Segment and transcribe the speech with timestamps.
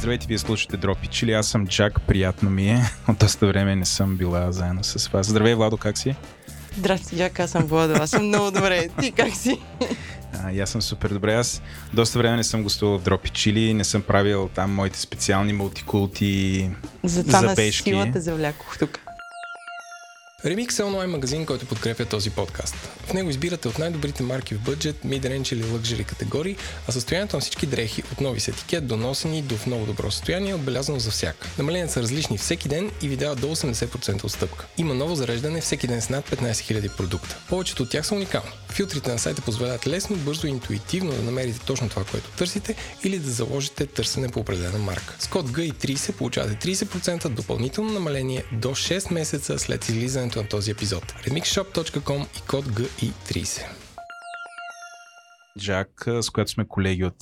[0.00, 1.32] Здравейте, вие слушате Дропи Чили.
[1.32, 2.82] Аз съм Джак, приятно ми е.
[3.08, 5.26] От доста време не съм била заедно с вас.
[5.26, 6.14] Здравей, Владо, как си?
[6.76, 7.94] Здрасти, Джак, аз съм Владо.
[7.94, 8.88] Аз съм много добре.
[9.00, 9.58] Ти как си?
[10.44, 11.34] А, и аз съм супер добре.
[11.34, 11.62] Аз
[11.94, 16.70] доста време не съм гостувал в Дропи Чили, не съм правил там моите специални мултикулти
[17.04, 17.90] Затова на забежки.
[17.90, 18.98] силата завлякох тук.
[20.44, 22.74] Remix е онлайн магазин, който подкрепя този подкаст.
[23.06, 26.56] В него избирате от най-добрите марки в бъджет, mid-range или luxury категории,
[26.88, 30.10] а състоянието на всички дрехи от нови с етикет до носени до в много добро
[30.10, 31.48] състояние е отбелязано за всяка.
[31.58, 34.66] Намаленията са различни всеки ден и ви дават до 80% отстъпка.
[34.78, 37.38] Има ново зареждане всеки ден с над 15 000 продукта.
[37.48, 38.52] Повечето от тях са уникални.
[38.68, 43.18] Филтрите на сайта позволяват лесно, бързо и интуитивно да намерите точно това, което търсите или
[43.18, 45.16] да заложите търсене по определена марка.
[45.18, 49.84] С код GI30 получавате 30% допълнително намаление до 6 месеца след
[50.30, 51.12] излизането на този епизод.
[51.26, 53.66] remixshop.com и код GI30.
[55.58, 57.14] Джак, с която сме колеги от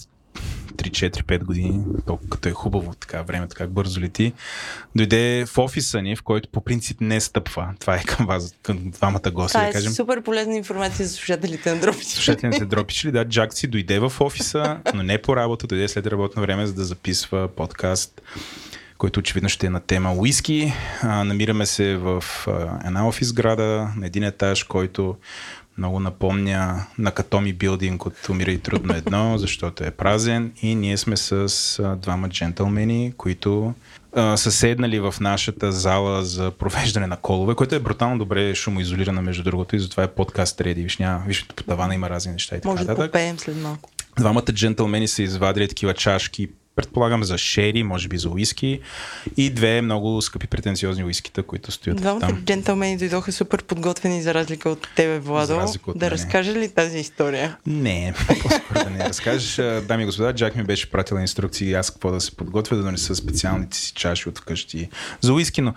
[0.77, 4.33] 3-4-5 години, толкова като е хубаво така времето, как бързо лети,
[4.97, 7.75] дойде в офиса ни, в който по принцип не стъпва.
[7.81, 9.93] Това е към вас, към двамата гости, Това да е кажем.
[9.93, 12.11] супер полезна информация за слушателите на дропите.
[12.11, 16.43] Слушателите дропичли, да, Джак си дойде в офиса, но не по работа, дойде след работно
[16.43, 18.23] време, за да записва подкаст,
[18.99, 20.73] който очевидно ще е на тема уиски.
[21.03, 25.17] А, намираме се в а, една офис града, на един етаж, който
[25.79, 30.97] много напомня на Катоми билдинг от Умира и трудно едно, защото е празен и ние
[30.97, 31.33] сме с
[31.79, 33.75] а, двама джентълмени, които
[34.13, 39.23] а, са седнали в нашата зала за провеждане на колове, което е брутално добре шумоизолирана
[39.23, 40.83] между другото и затова е подкаст реди.
[40.83, 43.91] Виж, няма, виж по тавана има разни неща и така Може да попеем след малко.
[44.19, 48.81] Двамата джентълмени са извадили такива чашки, предполагам за шери, може би за уиски
[49.37, 52.43] и две много скъпи претенциозни уискита, които стоят Двамата там.
[52.45, 55.57] джентълмени дойдоха супер подготвени за разлика от тебе, Владо.
[55.57, 56.11] От да мене.
[56.11, 57.57] разкажа ли тази история?
[57.67, 59.57] Не, по-скоро да не разкажеш.
[59.87, 63.15] Дами и господа, Джак ми беше пратил инструкции аз какво да се подготвя, да донеса
[63.15, 64.89] специалните си чаши от вкъщи
[65.21, 65.75] за уиски, но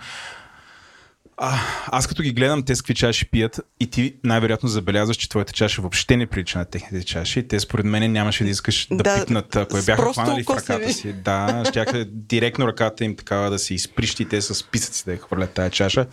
[1.44, 5.28] а, аз като ги гледам те с какви чаши пият и ти най-вероятно забелязваш, че
[5.28, 8.86] твоята чаша въобще не прилича на техните чаши и те според мен нямаше да искаш
[8.90, 11.12] да, Да, пипнат, ако я бяха хванали в ръката си.
[11.12, 15.50] Да, щяха директно ръката им такава да се изприщи те с писъци да я хвърлят
[15.50, 16.06] тая чаша.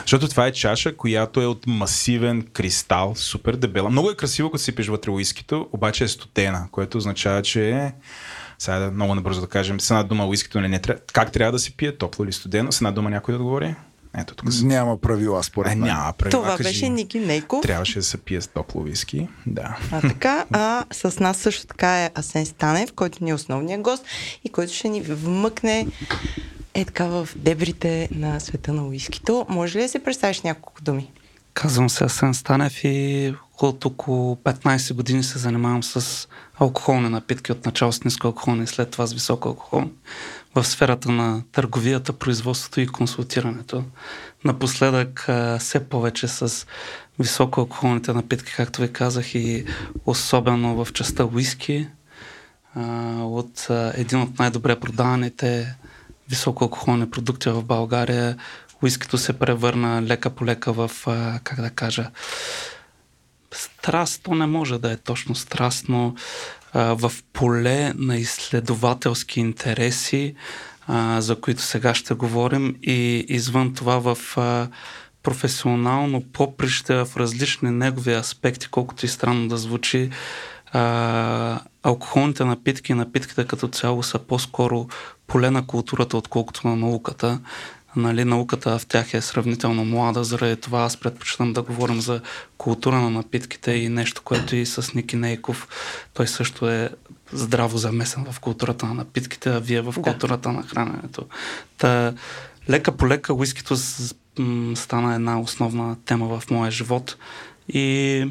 [0.00, 3.90] Защото това е чаша, която е от масивен кристал, супер дебела.
[3.90, 7.92] Много е красиво, като си пиш вътре уискито, обаче е студена, което означава, че е
[8.58, 11.02] сега да много набързо да кажем, с една дума уискито не, не трябва.
[11.12, 11.96] Как трябва да се пие?
[11.96, 12.72] Топло или студено?
[12.72, 13.74] С една дума някой да отговори?
[14.18, 14.48] Ето тук.
[14.62, 15.88] Няма правила, според Е, мен.
[15.88, 16.42] няма правила.
[16.42, 16.62] Това кажи.
[16.62, 17.62] беше Ники Нейков.
[17.62, 19.28] Трябваше да се пие с топло уиски.
[19.46, 19.76] Да.
[19.92, 24.04] А така, а с нас също така е Асен Станев, който ни е основният гост
[24.44, 25.86] и който ще ни вмъкне
[26.74, 29.46] е така в дебрите на света на уискито.
[29.48, 31.10] Може ли да се представиш няколко думи?
[31.54, 36.28] Казвам се Асен Станев и от около 15 години се занимавам с
[36.60, 39.90] алкохолни напитки, от начало с ниско алкохолни и след това с високо алкохолни
[40.54, 43.84] в сферата на търговията, производството и консултирането.
[44.44, 45.26] Напоследък
[45.58, 46.66] все повече с
[47.18, 49.64] високо алкохолните напитки, както ви казах, и
[50.06, 51.88] особено в частта уиски,
[53.16, 55.76] от един от най-добре продаваните
[56.28, 58.36] високоалкохолни продукти в България.
[58.82, 60.90] Уискито се превърна лека по лека в,
[61.44, 62.10] как да кажа,
[63.54, 66.14] страст, то не може да е точно страст, но
[66.72, 70.34] а, в поле на изследователски интереси,
[70.86, 74.68] а, за които сега ще говорим и извън това в а,
[75.22, 80.10] професионално поприще в различни негови аспекти, колкото и странно да звучи,
[80.72, 84.88] а, алкохолните напитки и напитките като цяло са по-скоро
[85.26, 87.40] поле на културата, отколкото на науката.
[87.96, 92.20] Нали, науката в тях е сравнително млада, заради това аз предпочитам да говорим за
[92.58, 95.68] култура на напитките и нещо, което и с Ники Нейков,
[96.14, 96.90] той също е
[97.32, 100.02] здраво замесен в културата на напитките, а вие в Да.
[100.02, 101.22] културата на храненето.
[101.78, 102.14] Та,
[102.70, 103.76] лека по лека уискито
[104.74, 107.16] стана една основна тема в моя живот
[107.68, 108.26] и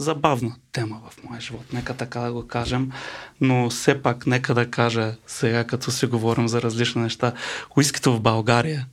[0.00, 2.92] забавна тема в моя живот, нека така да го кажем,
[3.40, 7.32] но все пак нека да кажа сега, като си говорим за различни неща,
[7.76, 8.86] уискито в България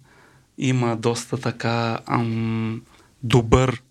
[0.57, 2.81] има доста така ам,
[3.23, 3.81] добър,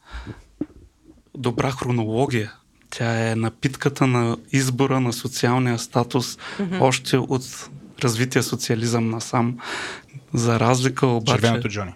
[1.37, 2.53] добра хронология.
[2.91, 6.81] Тя е напитката на избора на социалния статус mm-hmm.
[6.81, 7.71] още от
[8.03, 9.59] развития социализъм насам.
[10.35, 11.41] За разлика обаче...
[11.41, 11.93] Червеното Джони.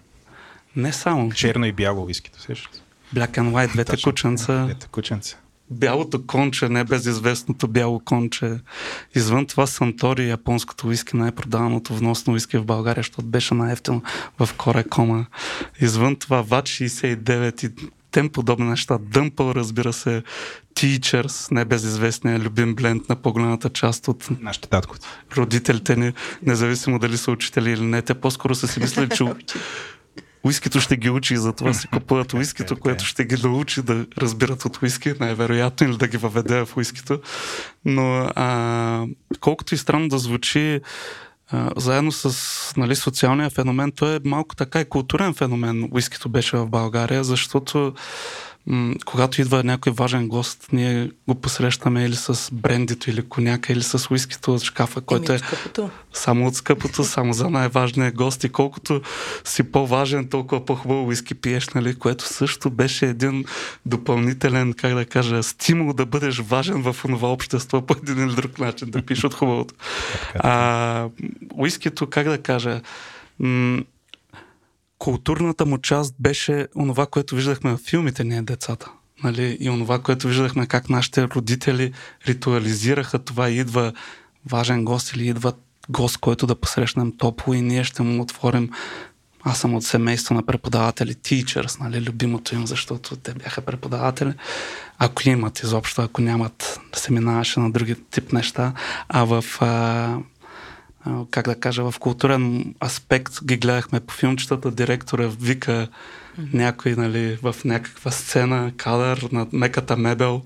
[0.76, 1.32] Не само.
[1.32, 2.70] Черно и бяло уискито, сещаш?
[3.14, 4.12] Black and white, двете Точно.
[4.12, 4.64] кученца.
[4.64, 5.36] Двете кученца.
[5.70, 8.58] Бялото конче, небезизвестното бяло конче.
[9.14, 14.02] Извън това Сантори, японското уиски, най-продаваното вносно уиски в България, защото беше най-ефтино
[14.38, 15.26] в Корекома.
[15.80, 18.98] Извън това ВАД 69 и тем подобни неща.
[19.00, 20.22] Дъмпъл, разбира се,
[20.74, 25.08] Teachers, небезизвестния любим бленд на по-голямата част от Нашите татковци.
[25.36, 26.12] родителите ни,
[26.42, 28.02] независимо дали са учители или не.
[28.02, 29.24] Те по-скоро са си мислили, че
[30.44, 33.82] уискито ще ги учи и затова си купуват уискито, Така е, което ще ги научи
[33.82, 37.20] да разбират от уиски, най-вероятно, или да ги въведе в уискито.
[37.84, 39.06] Но а,
[39.40, 40.80] колкото и странно да звучи,
[41.50, 42.36] а, заедно с
[42.76, 45.88] нали, социалния феномен, той е малко така и културен феномен.
[45.92, 47.94] Уискито беше в България, защото
[48.70, 53.82] м- когато идва някой важен гост, ние го посрещаме или с брендито, или коняка, или
[53.82, 55.90] с уискито от шкафа, който е от скъпото.
[56.12, 59.02] само от скъпото, само за най-важния гост и колкото
[59.44, 61.94] си по-важен, толкова по-хубаво уиски пиеш, нали?
[61.94, 63.44] което също беше един
[63.86, 68.58] допълнителен, как да кажа, стимул да бъдеш важен в това общество по един или друг
[68.58, 69.74] начин, да пиеш от хубавото.
[70.34, 71.08] А,
[71.54, 72.80] уискито, как да кажа,
[73.38, 73.82] м-
[75.00, 78.90] културната му част беше онова, което виждахме в филмите ние децата.
[79.24, 79.56] Нали?
[79.60, 81.92] И онова, което виждахме как нашите родители
[82.26, 83.48] ритуализираха това.
[83.48, 83.92] Идва
[84.50, 85.52] важен гост или идва
[85.88, 88.70] гост, който да посрещнем топло и ние ще му отворим
[89.44, 94.32] аз съм от семейство на преподаватели, teachers, нали, любимото им, защото те бяха преподаватели.
[94.98, 98.72] Ако имат изобщо, ако нямат, се минаваше на други тип неща.
[99.08, 100.18] А в а,
[101.30, 105.88] как да кажа, в културен аспект ги гледахме по филмчетата, директора вика
[106.52, 110.42] някой, нали, в някаква сцена, кадър на меката мебел,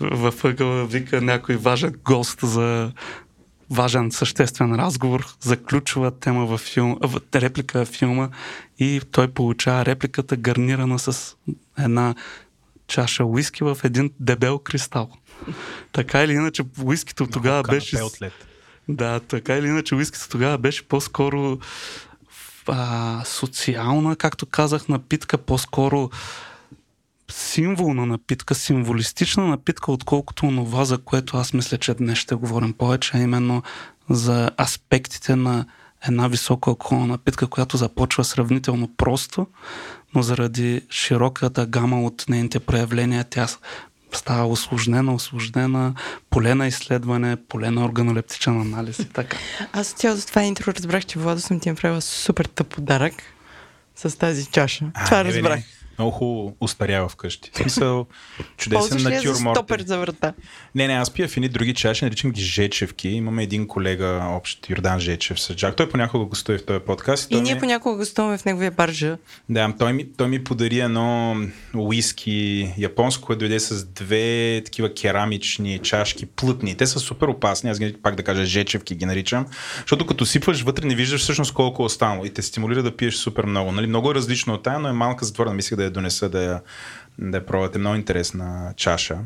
[0.00, 2.92] в ъгъла вика някой важен гост за
[3.70, 8.28] важен съществен разговор, заключва тема във филм, в реплика в филма
[8.78, 11.36] и той получава репликата гарнирана с
[11.78, 12.14] една
[12.86, 15.10] чаша уиски в един дебел кристал.
[15.92, 17.98] Така или иначе, уискито тогава беше...
[18.22, 18.32] Лед.
[18.88, 21.58] Да, така или иначе, уискито тогава беше по-скоро
[22.68, 26.10] а, социална, както казах, напитка, по-скоро
[27.30, 33.10] символна напитка, символистична напитка, отколкото това, за което аз мисля, че днес ще говорим повече,
[33.14, 33.62] а именно
[34.10, 35.66] за аспектите на
[36.08, 39.46] една висока алкохолна напитка, която започва сравнително просто,
[40.14, 43.46] но заради широката гама от нейните проявления тя
[44.16, 45.94] става осложнена, осложнена,
[46.30, 49.36] поле на изследване, поле на органолептичен анализ и така.
[49.72, 53.14] Аз от цялото това интро разбрах, че Владо съм ти направила супер тъп подарък
[53.96, 54.84] с тази чаша.
[54.94, 55.56] А, това не, разбрах.
[55.56, 55.64] не.
[55.98, 57.50] Много хубаво устарява вкъщи.
[57.54, 58.06] В смисъл,
[58.56, 59.56] чудесен натюрморт.
[59.56, 60.32] стопер за врата?
[60.74, 63.08] Не, не, аз пия в едни други чаши, наричам ги Жечевки.
[63.08, 65.76] Имаме един колега, общ Йордан Жечев с Джак.
[65.76, 67.30] Той понякога гостува в този подкаст.
[67.30, 69.18] И той ние ми- понякога гостуваме в неговия баржа.
[69.48, 71.36] Да, той ми, той ми подари едно
[71.76, 76.74] уиски японско, което дойде с две такива керамични чашки, плътни.
[76.76, 79.46] Те са супер опасни, аз ги, пак да кажа жечевки ги наричам,
[79.80, 83.14] защото като сипваш вътре не виждаш всъщност колко е останало и те стимулира да пиеш
[83.14, 83.72] супер много.
[83.72, 83.86] Нали?
[83.86, 85.54] Много е различно от тая, но е малка затворена.
[85.54, 86.60] Мислех да я донеса да я,
[87.18, 87.78] да я пробвате.
[87.78, 89.18] Много интересна чаша.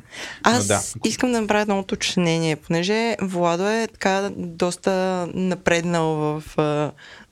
[0.43, 1.09] Аз Но да.
[1.09, 4.93] искам да направя едно уточнение, понеже Владо е така доста
[5.35, 6.43] напреднал в,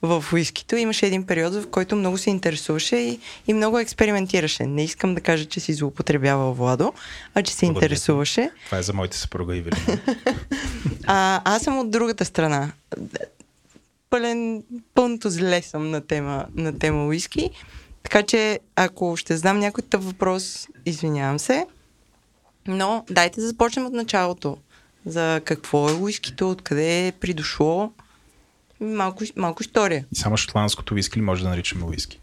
[0.02, 0.76] в уискито.
[0.76, 4.66] Имаше един период, в който много се интересуваше и, и много експериментираше.
[4.66, 6.92] Не искам да кажа, че си злоупотребявал Владо,
[7.34, 7.84] а че се Благодаря.
[7.84, 8.50] интересуваше.
[8.66, 9.98] Това е за моите съпруга Ивелина.
[11.08, 12.72] А, аз съм от другата страна.
[14.10, 14.62] Пълен,
[14.94, 17.50] пълното зле съм на тема, на тема уиски.
[18.06, 21.66] Така че, ако ще знам някой тъп въпрос, извинявам се.
[22.68, 24.56] Но дайте да започнем от началото.
[25.06, 27.92] За какво е уискито, откъде е придошло.
[28.80, 30.04] Малко, малко история.
[30.14, 32.20] Само шотландското виски ли може да наричаме уиски?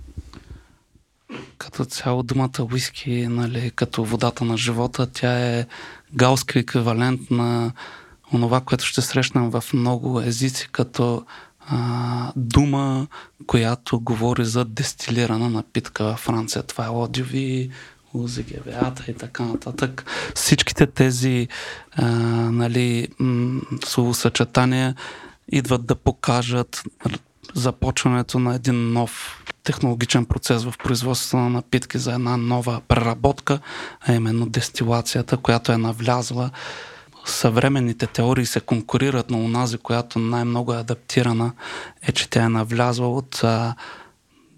[1.58, 5.66] Като цяло думата уиски, нали, като водата на живота, тя е
[6.16, 7.72] галски еквивалент на
[8.34, 11.26] онова, което ще срещнем в много езици, като
[11.68, 13.08] а, дума,
[13.48, 16.64] която говори за дестилирана напитка във Франция.
[16.64, 17.70] Това е одиови,
[18.14, 20.06] узегевеята и така нататък.
[20.36, 21.48] Всичките тези
[21.96, 22.06] а,
[22.52, 24.96] нали, м- словосъчетания
[25.52, 26.84] идват да покажат
[27.54, 33.60] започването на един нов технологичен процес в производството на напитки за една нова преработка,
[34.02, 36.50] а именно дестилацията, която е навлязла.
[37.26, 41.52] Съвременните теории се конкурират, но унази, която най-много е адаптирана,
[42.02, 43.76] е, че тя е навлязла от а,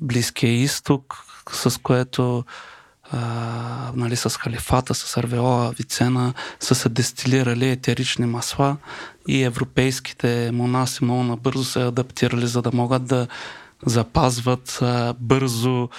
[0.02, 2.44] Близкия изток, с което
[3.12, 3.18] а,
[3.96, 8.78] нали, с халифата, с арвеола, вицена са се дестилирали етерични масла
[9.28, 13.28] и европейските монаси много набързо се адаптирали, за да могат да
[13.86, 15.90] запазват а, бързо,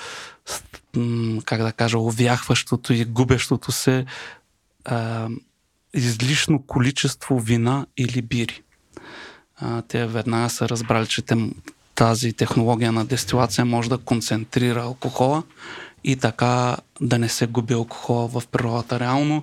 [1.45, 4.07] как да кажа, увяхващото и губещото се
[4.85, 5.29] а,
[5.95, 8.63] излишно количество вина или бири.
[9.57, 11.37] А, те веднага са разбрали, че те,
[11.95, 15.43] тази технология на дестилация може да концентрира алкохола
[16.05, 19.01] и така да не се губи алкохола в природата.
[19.01, 19.43] Реално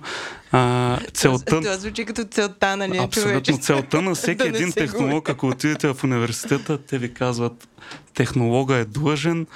[0.52, 1.60] а, целта...
[1.60, 2.98] Това, звучи като целта, нали?
[2.98, 3.32] Абсолютно.
[3.32, 3.52] Човече.
[3.52, 7.68] Целта на всеки Да един технолог, ако отидете в университета, те ви казват,
[8.14, 9.46] технолога е длъжен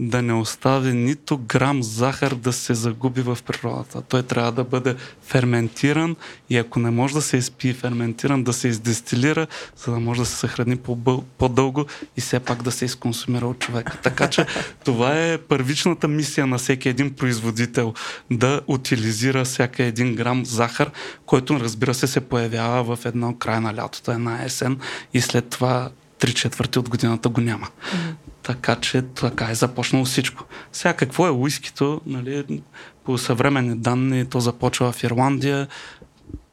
[0.00, 4.02] да не остави нито грам захар да се загуби в природата.
[4.02, 6.16] Той трябва да бъде ферментиран
[6.50, 10.26] и ако не може да се изпие ферментиран, да се издестилира, за да може да
[10.26, 13.98] се съхрани по- по-дълго и все пак да се изконсумира от човека.
[14.02, 14.46] Така че
[14.84, 17.94] това е първичната мисия на всеки един производител
[18.30, 20.90] да утилизира всяка един грам захар,
[21.26, 24.78] който разбира се се появява в едно край на лятото, една есен
[25.14, 27.66] и след това три четвърти от годината го няма.
[27.66, 28.29] Mm-hmm.
[28.42, 30.44] Така че така е започнало всичко.
[30.72, 32.00] Сега какво е уискито?
[32.06, 32.62] Нали,
[33.04, 35.68] по съвременни данни то започва в Ирландия,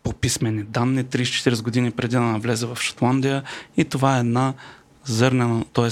[0.04, 3.44] по писмени данни, 34 години преди да навлезе в Шотландия
[3.78, 4.54] и това е една
[5.04, 5.90] зърнена, т.е.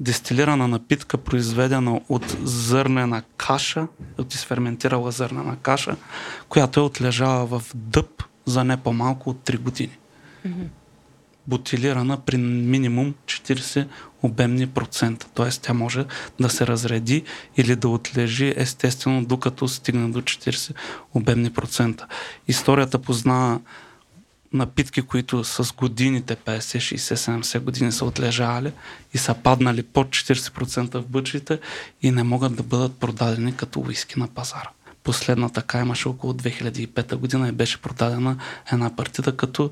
[0.00, 3.86] дестилирана напитка, произведена от зърнена каша,
[4.18, 5.96] от изферментирала зърнена каша,
[6.48, 9.98] която е отлежала в дъб за не по-малко от 3 години.
[10.46, 10.68] Mm-hmm
[11.48, 13.86] бутилирана при минимум 40
[14.22, 15.26] обемни процента.
[15.34, 15.50] Т.е.
[15.50, 16.04] тя може
[16.40, 17.24] да се разреди
[17.56, 20.74] или да отлежи естествено, докато стигне до 40
[21.14, 22.06] обемни процента.
[22.48, 23.60] Историята познава
[24.52, 28.72] напитки, които с годините, 50, 60, 70 години са отлежали
[29.14, 31.58] и са паднали под 40% в бъчите
[32.02, 34.70] и не могат да бъдат продадени като уиски на пазара.
[35.04, 38.36] Последна така имаше около 2005 година и беше продадена
[38.72, 39.70] една партида като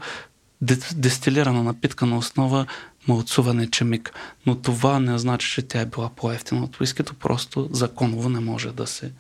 [0.97, 2.67] дестилирана напитка на основа
[3.09, 4.13] малцуване чемик.
[4.47, 8.73] Но това не значи, че тя е била по-ефтина от уискито, просто законово не може
[8.73, 9.13] да се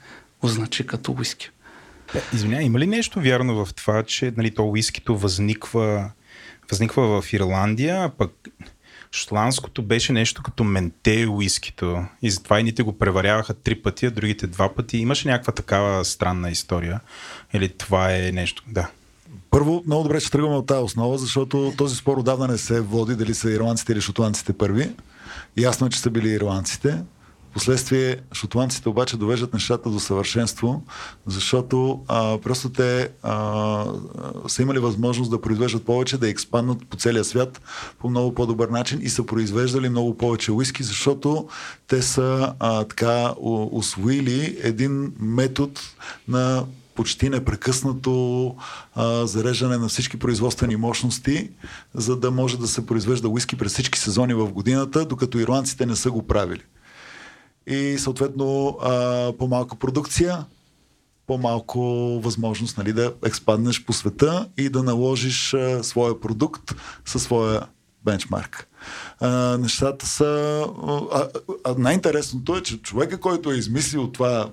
[0.43, 1.51] означи като уиски.
[2.15, 6.11] Е, извинявай, има ли нещо вярно в това, че нали, то уискито възниква,
[6.71, 8.33] възниква в Ирландия, а пък
[9.13, 14.47] шотландското беше нещо като менте уискито и затова едните го преваряваха три пъти, а другите
[14.47, 14.99] два пъти.
[14.99, 17.01] Имаше някаква такава странна история?
[17.55, 18.63] Или това е нещо?
[18.67, 18.89] Да.
[19.51, 23.15] Първо, много добре, че тръгваме от тази основа, защото този спор отдавна не се води
[23.15, 24.91] дали са ирландците или шотландците първи.
[25.57, 27.03] Ясно е, че са били ирландците.
[27.57, 30.83] Впоследствие шотландците обаче довеждат нещата до съвършенство,
[31.27, 33.85] защото а, просто те а,
[34.49, 37.61] са имали възможност да произвеждат повече, да експанднат по целия свят
[37.99, 41.49] по много по-добър начин и са произвеждали много повече уиски, защото
[41.89, 43.35] те са а, така
[43.73, 45.73] освоили един метод
[46.29, 46.65] на
[46.97, 48.55] почти непрекъснато
[48.95, 51.51] а, зареждане на всички производствени мощности,
[51.95, 55.97] за да може да се произвежда уиски през всички сезони в годината, докато ирландците не
[55.97, 56.63] са го правили.
[57.67, 60.47] И съответно а, по-малка продукция,
[61.27, 61.81] по-малко
[62.23, 66.75] възможност нали, да експаднеш по света и да наложиш а, своя продукт
[67.05, 67.63] със своя
[68.05, 68.69] бенчмарк.
[69.21, 70.63] А, нещата са...
[71.13, 71.29] А,
[71.65, 74.51] а, най-интересното е, че човека, който е измислил това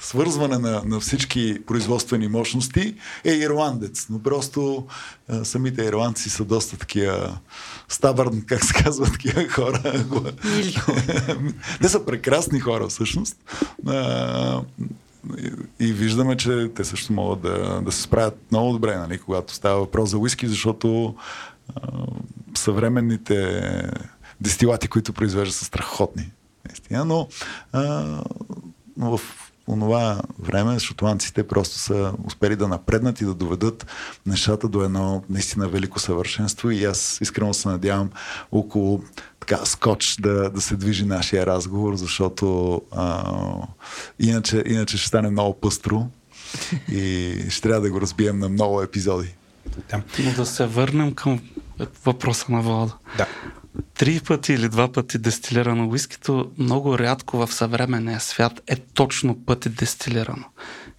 [0.00, 4.06] свързване на, на всички производствени мощности е ирландец.
[4.10, 4.86] Но просто
[5.28, 7.38] а, самите ирландци са доста такива
[7.88, 9.82] стабърн, как се казва, такива хора.
[11.80, 13.36] Те са прекрасни хора всъщност.
[13.86, 14.62] А,
[15.38, 19.54] и, и виждаме, че те също могат да, да се справят много добре, нали, когато
[19.54, 21.14] става въпрос за уиски, защото
[21.74, 21.88] а,
[22.54, 23.62] съвременните
[24.40, 26.30] дестилати, които произвеждат са страхотни.
[26.68, 27.28] Наистина, но,
[27.72, 28.04] а,
[28.96, 33.86] но в онова време шотландците просто са успели да напреднат и да доведат
[34.26, 38.10] нещата до едно наистина велико съвършенство и аз искрено се надявам
[38.52, 39.02] около
[39.40, 43.34] така скоч да, да се движи нашия разговор, защото а,
[44.18, 46.06] иначе, иначе ще стане много пъстро
[46.88, 49.34] и ще трябва да го разбием на много епизоди.
[50.24, 51.40] Но да се върнем към
[52.04, 52.96] въпроса на Влада.
[53.16, 53.26] Да
[53.94, 59.68] три пъти или два пъти дестилирано уискито много рядко в съвременния свят е точно пъти
[59.68, 60.44] дестилирано.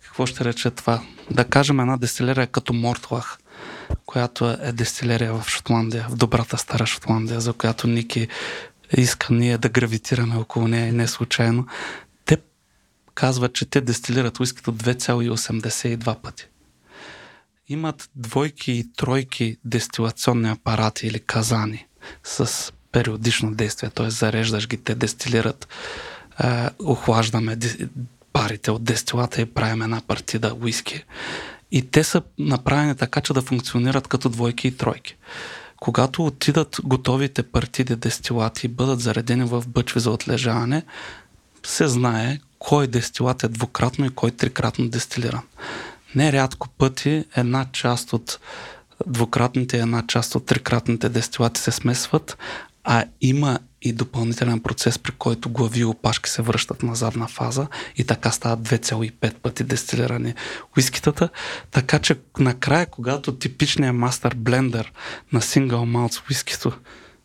[0.01, 1.01] Какво ще рече това?
[1.31, 3.37] Да кажем една дестилерия като Мортлах,
[4.05, 8.27] която е дестилерия в Шотландия, в добрата стара Шотландия, за която Ники
[8.97, 11.67] иска ние да гравитираме около нея и не случайно.
[12.25, 12.37] Те
[13.13, 16.47] казват, че те дестилират уискито 2,82 пъти
[17.67, 21.84] имат двойки и тройки дестилационни апарати или казани
[22.23, 24.09] с периодично действие, т.е.
[24.09, 25.67] зареждаш ги, те дестилират,
[26.43, 27.57] е, охлаждаме
[28.33, 31.03] парите от дестилата и правим една партида уиски.
[31.71, 35.15] И те са направени така, че да функционират като двойки и тройки.
[35.77, 40.83] Когато отидат готовите партиди дестилати и бъдат заредени в бъчви за отлежаване,
[41.63, 45.43] се знае кой дестилат е двукратно и кой трикратно дестилиран.
[46.15, 48.39] Нерядко пъти една част от
[49.07, 52.37] двукратните една част от трикратните дестилати се смесват,
[52.83, 57.67] а има и допълнителен процес, при който глави и опашки се връщат на задна фаза
[57.97, 60.33] и така стават 2,5 пъти дестилирани
[60.77, 61.29] уискитата.
[61.71, 64.93] Така че накрая, когато типичният мастер блендер
[65.33, 66.71] на сингъл малц уискито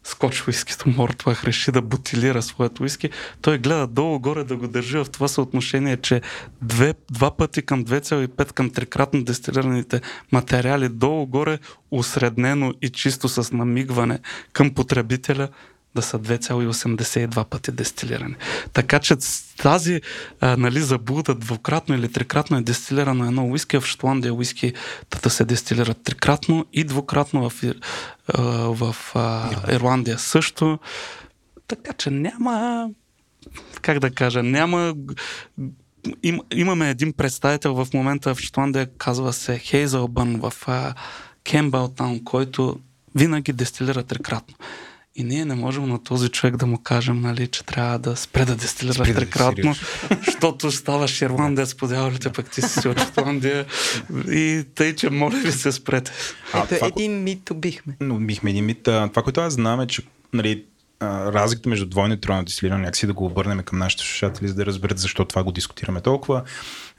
[0.04, 3.11] скоч уискито Мортвах реши да бутилира своето уиски,
[3.42, 6.21] той гледа долу-горе да го държи в това съотношение, че
[6.62, 10.00] две, два пъти към 2,5 към трикратно дестилираните
[10.33, 11.59] материали долу-горе
[11.90, 14.19] усреднено и чисто с намигване
[14.52, 15.49] към потребителя
[15.94, 18.35] да са 2,82 пъти дестилирани.
[18.73, 19.16] Така че
[19.62, 20.00] тази
[20.40, 24.73] а, нали, заблуда двукратно или трикратно е дестилирано едно уиски, в Шотландия уиски
[25.23, 27.64] да се дестилират трикратно и двукратно в,
[28.28, 28.42] а,
[28.75, 30.78] в а, Ирландия също.
[31.68, 32.88] Така че няма
[33.82, 34.94] как да кажа, няма
[36.23, 40.52] им, имаме един представител в момента в Шотландия, казва се Хейзълбън в
[41.44, 42.80] Кембълтаун, който
[43.14, 44.54] винаги дестилира трикратно.
[45.17, 48.45] И ние не можем на този човек да му кажем, нали, че трябва да спре
[48.45, 49.75] да дестилира трикратно,
[50.26, 53.67] защото ставаш ирландец по дяволите, пък ти си от Шотландия
[54.29, 56.12] и тъй, че моля ви се спрете.
[56.52, 57.97] А, Ето това, един мит убихме.
[58.00, 58.83] Но убихме един мит.
[58.83, 60.02] Това, което аз знам е, че
[60.33, 60.64] нали,
[61.02, 64.67] разликата между двойно и тройно дестилиране, някакси да го обърнем към нашите слушатели, за да
[64.67, 66.43] разберат защо това го дискутираме толкова.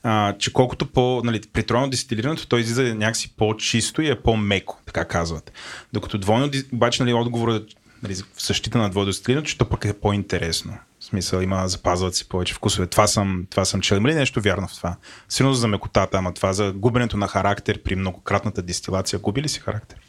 [0.04, 4.80] А, че колкото по, нали, при тройно дестилирането той излиза някакси по-чисто и е по-меко,
[4.86, 5.52] така казват.
[5.94, 7.70] Докато двойно, обаче нали, отговорът
[8.04, 10.78] нали, в защита на водостилирането, че то пък е по-интересно.
[11.00, 12.88] В смисъл има, запазват си повече вкусове.
[12.88, 13.96] Това съм, това съм чел.
[13.96, 14.96] Има ли нещо вярно в това?
[15.30, 19.20] Сигурно за мекотата, ама това за губенето на характер при многократната дистилация.
[19.20, 20.00] Губи ли си характер?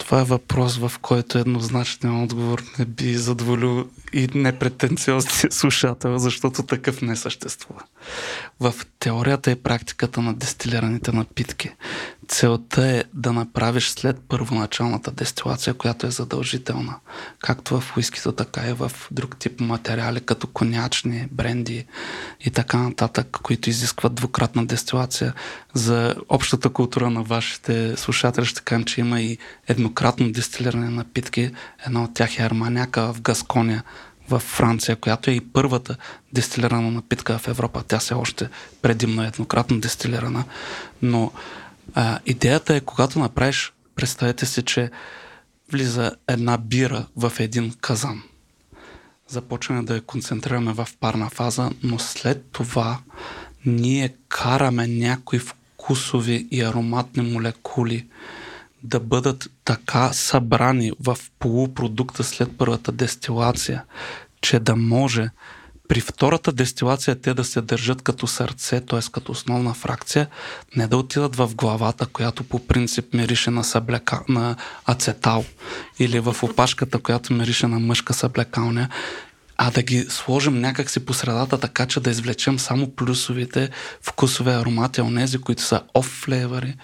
[0.00, 7.02] Това е въпрос, в който еднозначен отговор не би задоволил и непретенциозния слушател, защото такъв
[7.02, 7.82] не съществува.
[8.60, 11.70] В теорията и практиката на дестилираните напитки
[12.30, 16.96] целта е да направиш след първоначалната дестилация, която е задължителна,
[17.38, 21.86] както в уискито, така и в друг тип материали, като конячни, бренди
[22.40, 25.34] и така нататък, които изискват двукратна дестилация.
[25.74, 31.50] За общата култура на вашите слушатели ще кажем, че има и еднократно дестилиране на напитки.
[31.86, 33.84] Една от тях е арманяка в Гаскония,
[34.28, 35.96] в Франция, която е и първата
[36.32, 37.82] дестилирана напитка в Европа.
[37.88, 38.48] Тя се още
[38.82, 40.44] предимно е еднократно дестилирана,
[41.02, 41.32] но
[41.94, 44.90] а, идеята е, когато направиш, представете си, че
[45.72, 48.22] влиза една бира в един казан.
[49.28, 52.98] Започваме да я концентрираме в парна фаза, но след това
[53.66, 55.40] ние караме някои
[55.80, 58.06] вкусови и ароматни молекули
[58.82, 63.84] да бъдат така събрани в полупродукта след първата дестилация,
[64.40, 65.30] че да може
[65.88, 69.00] при втората дестилация те да се държат като сърце, т.е.
[69.12, 70.28] като основна фракция,
[70.76, 75.44] не да отидат в главата, която по принцип мирише на, съблека, на ацетал
[75.98, 78.88] или в опашката, която мирише на мъжка съблекалня,
[79.62, 83.70] а да ги сложим някакси по средата, така че да извлечем само плюсовите
[84.02, 86.74] вкусове аромати, онези, които са оф-флейвъри,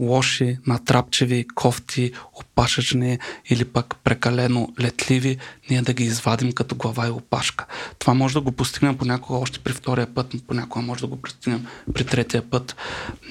[0.00, 3.18] лоши, натрапчеви, кофти, опашечни
[3.50, 5.38] или пък прекалено летливи,
[5.70, 7.66] ние да ги извадим като глава и опашка.
[7.98, 11.66] Това може да го постигнем понякога още при втория път, понякога може да го постигнем
[11.94, 12.76] при третия път.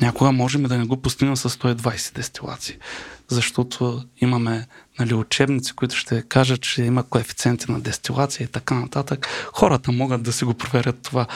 [0.01, 2.77] Някога можем да не го постигнем с 120 дестилации,
[3.27, 4.67] защото имаме
[4.99, 9.27] нали, учебници, които ще кажат, че има коефициенти на дестилация и така нататък.
[9.53, 11.27] Хората могат да си го проверят това.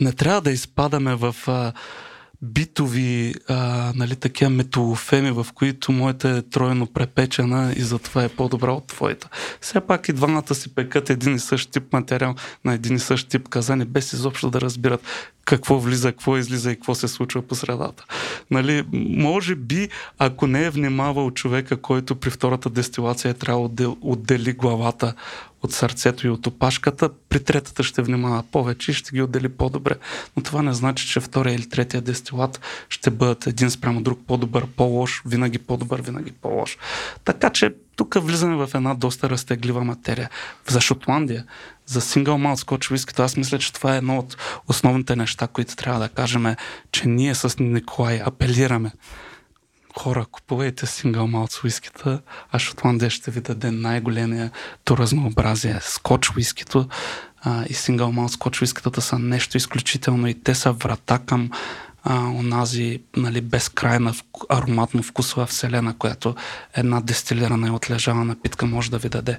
[0.00, 1.36] Не трябва да изпадаме в
[2.42, 8.72] битови, а, нали, такива металофеми, в които моята е тройно препечена и затова е по-добра
[8.72, 9.28] от твоята.
[9.60, 13.28] Все пак и двамата си пекат един и същ тип материал на един и същ
[13.28, 15.02] тип казани, без изобщо да разбират
[15.44, 18.04] какво влиза, какво излиза и какво се случва по средата.
[18.50, 23.96] Нали, може би, ако не е внимавал човека, който при втората дестилация е трябвало да
[24.00, 25.14] отдели главата
[25.66, 29.94] от сърцето и от опашката, при третата ще внимава повече и ще ги отдели по-добре.
[30.36, 34.66] Но това не значи, че втория или третия дестилат ще бъдат един спрямо друг по-добър,
[34.66, 36.78] по-лош, винаги по-добър, винаги по-лош.
[37.24, 40.30] Така че тук влизаме в една доста разтеглива материя.
[40.68, 41.44] За Шотландия,
[41.86, 44.36] за сингъл малт скотч вискито, аз мисля, че това е едно от
[44.68, 46.54] основните неща, които трябва да кажем,
[46.92, 48.92] че ние с Николай апелираме
[49.98, 52.20] хора, купувайте сингъл малт уискита,
[52.52, 55.78] а Шотландия ще ви даде най-големието разнообразие.
[55.82, 56.88] Скотч уискито
[57.42, 61.50] а, и сингъл малт скотч уискитата са нещо изключително и те са врата към
[62.02, 64.14] а, онази нали, безкрайна
[64.48, 66.34] ароматно вкусова вселена, която
[66.74, 69.38] една дестилирана и отлежала напитка може да ви даде.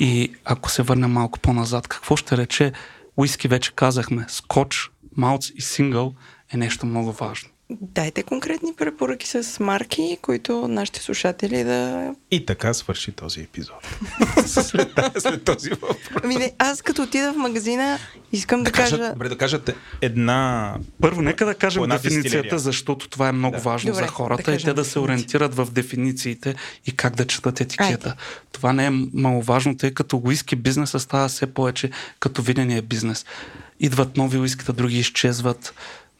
[0.00, 2.72] И ако се върнем малко по-назад, какво ще рече
[3.16, 6.14] уиски вече казахме, скотч, малц и сингъл
[6.52, 7.48] е нещо много важно.
[7.70, 12.14] Дайте конкретни препоръки с марки, които нашите слушатели да...
[12.30, 13.88] И така свърши този епизод.
[14.46, 15.96] след, след този въпрос.
[16.22, 17.98] Ами не, аз като отида в магазина,
[18.32, 19.12] искам да, Да кажат, кажа...
[19.12, 20.74] добре, да кажете една...
[21.00, 22.58] Първо, нека да кажем дефиницията, дестилерия.
[22.58, 23.62] защото това е много Да.
[23.62, 26.54] важно Добре, за хората да и те да се ориентират в дефинициите
[26.86, 28.14] и как да четат етикета.
[28.52, 33.26] Това не е маловажно, тъй като уиски бизнеса става все повече като видения бизнес.
[33.80, 35.74] Идват нови уискита, други изчезват,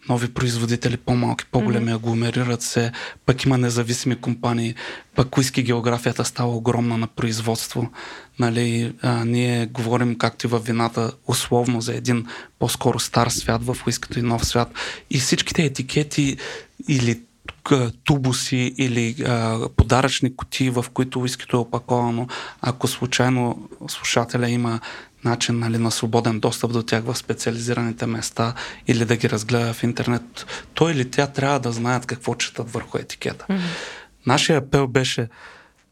[0.09, 2.92] нови производители, по-малки, по-големи, агломерират се,
[3.27, 4.75] пък има независими компании,
[5.14, 7.90] пък уиски географията става огромна на производство.
[8.38, 12.27] Нали, а, ние говорим, както и във вината, условно за един
[12.59, 14.73] по-скоро стар свят в уискито и нов свят.
[15.11, 16.37] И всичките етикети
[16.88, 17.21] или
[18.05, 22.29] тубуси или а, подаръчни кутии, в които уискито е опаковано,
[22.61, 24.81] ако случайно слушателя има
[25.24, 28.54] начин нали, на свободен достъп до тях в специализираните места
[28.87, 32.98] или да ги разгледа в интернет, той или тя трябва да знаят какво четат върху
[32.98, 33.46] етикета.
[33.50, 33.61] Mm-hmm.
[34.26, 35.28] Нашия апел беше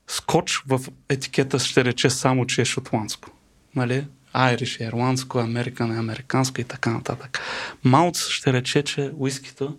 [0.07, 3.31] скоч в етикета ще рече само, че е шотландско.
[3.77, 4.07] Нали?
[4.33, 7.41] Айриш е ирландско, Американ е американско и така нататък.
[7.85, 9.77] Малц ще рече, че уискито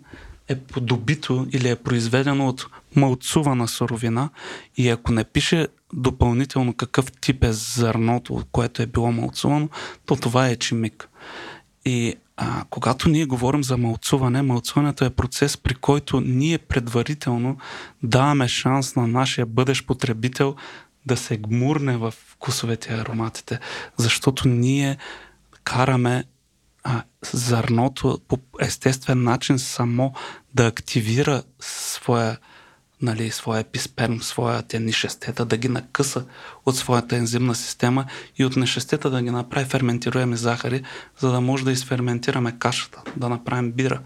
[0.48, 4.30] е подобито или е произведено от малцувана суровина
[4.76, 9.68] и ако не пише допълнително какъв тип е зърното, от което е било малцувано,
[10.06, 11.08] то това е чимик.
[11.84, 17.56] И а, когато ние говорим за малцуване, малцуването е процес, при който ние предварително
[18.02, 20.56] даваме шанс на нашия бъдещ потребител
[21.06, 23.60] да се гмурне в вкусовете и ароматите,
[23.96, 24.96] защото ние
[25.64, 26.24] караме
[26.84, 30.12] а, зърното по естествен начин само
[30.54, 32.38] да активира своя
[33.02, 36.24] нали, своя еписперм, своята нишестета, да ги накъса
[36.66, 38.06] от своята ензимна система
[38.38, 40.82] и от нишестета да ги направи ферментируеми захари,
[41.18, 44.00] за да може да изферментираме кашата, да направим бира.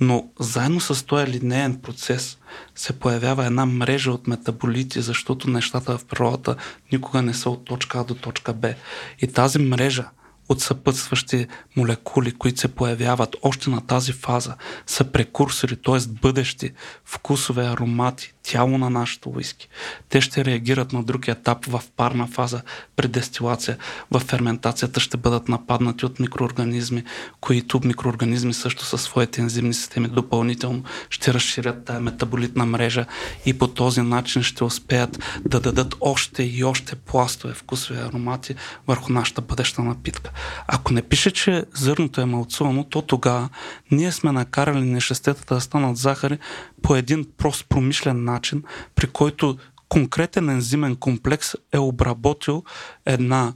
[0.00, 2.38] Но заедно с този линеен процес
[2.74, 6.56] се появява една мрежа от метаболити, защото нещата в природата
[6.92, 8.74] никога не са от точка А до точка Б.
[9.20, 10.04] И тази мрежа
[10.48, 14.54] от съпътстващи молекули, които се появяват още на тази фаза,
[14.86, 15.98] са прекурсори, т.е.
[16.08, 16.72] бъдещи
[17.04, 19.68] вкусове, аромати, тяло на нашето уиски.
[20.08, 22.62] Те ще реагират на друг етап в парна фаза
[22.96, 23.76] при дестилация.
[24.10, 27.04] В ферментацията ще бъдат нападнати от микроорганизми,
[27.40, 33.06] които микроорганизми също със своите ензимни системи допълнително ще разширят тая метаболитна мрежа
[33.46, 38.54] и по този начин ще успеят да дадат още и още пластове вкусове аромати
[38.86, 40.30] върху нашата бъдеща напитка.
[40.66, 43.48] Ако не пише, че зърното е малцувано, то тогава
[43.90, 46.38] ние сме накарали нещестетата да станат захари
[46.82, 48.62] по един прост промишлен начин,
[48.94, 52.64] при който конкретен ензимен комплекс е обработил
[53.06, 53.52] една,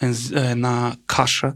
[0.00, 0.30] енз...
[0.30, 1.52] една каша,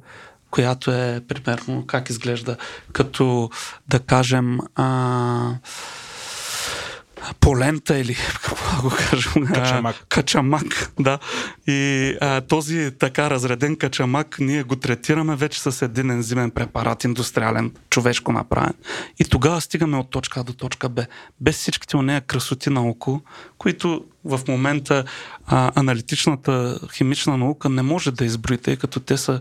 [0.50, 2.56] която е примерно как изглежда,
[2.92, 3.50] като
[3.88, 5.54] да кажем а,
[7.40, 9.46] полента или какво го кажем?
[9.46, 9.96] Качамак.
[9.96, 11.18] А, качамак, да.
[11.66, 17.72] И а, този така разреден качамак ние го третираме вече с един ензимен препарат, индустриален,
[17.90, 18.74] човешко направен.
[19.18, 21.06] И тогава стигаме от точка А до точка Б.
[21.40, 23.20] Без всичките нея красоти на око,
[23.58, 25.04] които в момента
[25.46, 29.40] а, аналитичната химична наука не може да изброи, тъй като те са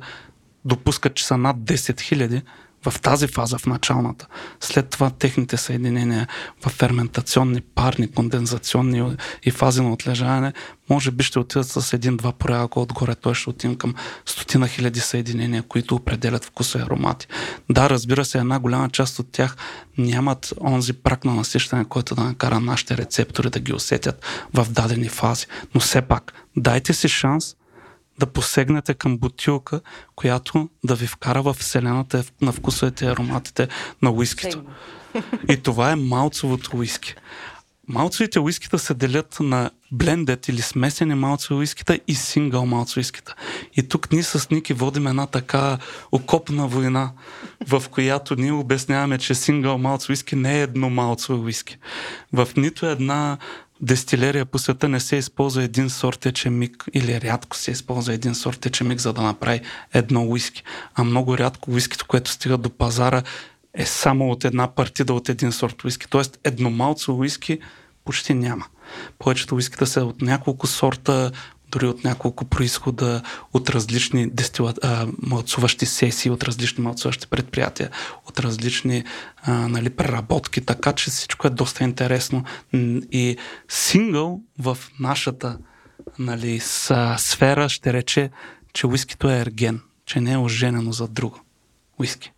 [0.66, 2.42] допускат, че са над 10 000
[2.86, 4.28] в тази фаза, в началната.
[4.60, 6.28] След това техните съединения
[6.66, 10.54] в ферментационни, парни, кондензационни и фази на отлежаване,
[10.90, 13.16] може би ще отидат с един-два порядъка отгоре.
[13.16, 17.28] Той ще отидем към стотина хиляди съединения, които определят вкуса и аромати.
[17.70, 19.58] Да, разбира се, една голяма част от тях
[19.98, 25.10] нямат онзи прак на насищане, който да накара нашите рецептори да ги усетят в дадени
[25.10, 25.46] фази.
[25.76, 27.56] Но все пак, дайте си шанс
[28.20, 29.82] да посегнете към бутилка,
[30.16, 33.68] която да ви вкара в вселената на вкусовете и ароматите
[34.02, 34.64] на уискито.
[35.50, 37.16] И това е малцовото уиски.
[37.88, 43.36] Малцовите уискита се делят на блендед или смесени малцови уискита и сингъл малцови уискита.
[43.76, 45.78] И тук ние с Ники водим една така
[46.12, 47.12] окопна война,
[47.68, 51.78] в която ние обясняваме, че сингъл малцови уиски не е едно малцово уиски.
[52.34, 53.38] В нито една
[53.84, 58.60] дестилерия по света не се използва един сорт течемик или рядко се използва един сорт
[58.60, 59.62] течемик, за да направи
[59.94, 60.64] едно уиски.
[60.96, 63.24] А много рядко уискито, което стига до пазара,
[63.74, 66.10] е само от една партида от един сорт уиски.
[66.10, 67.60] Тоест едномалцово уиски
[68.06, 68.66] почти няма.
[69.20, 71.32] Повечето уискита са от няколко сорта,
[71.74, 73.22] дори от няколко происхода,
[73.54, 77.90] от различни дестила, а, малцуващи сесии, от различни малцуващи предприятия,
[78.26, 79.04] от различни
[79.42, 82.44] а, нали, преработки, така че всичко е доста интересно.
[83.12, 83.38] И
[83.70, 85.58] сингъл в нашата
[86.20, 86.60] нали,
[87.18, 88.32] сфера ще рече,
[88.74, 91.40] че уискито е ерген, че не е оженено за друго.
[92.00, 92.32] Уиски.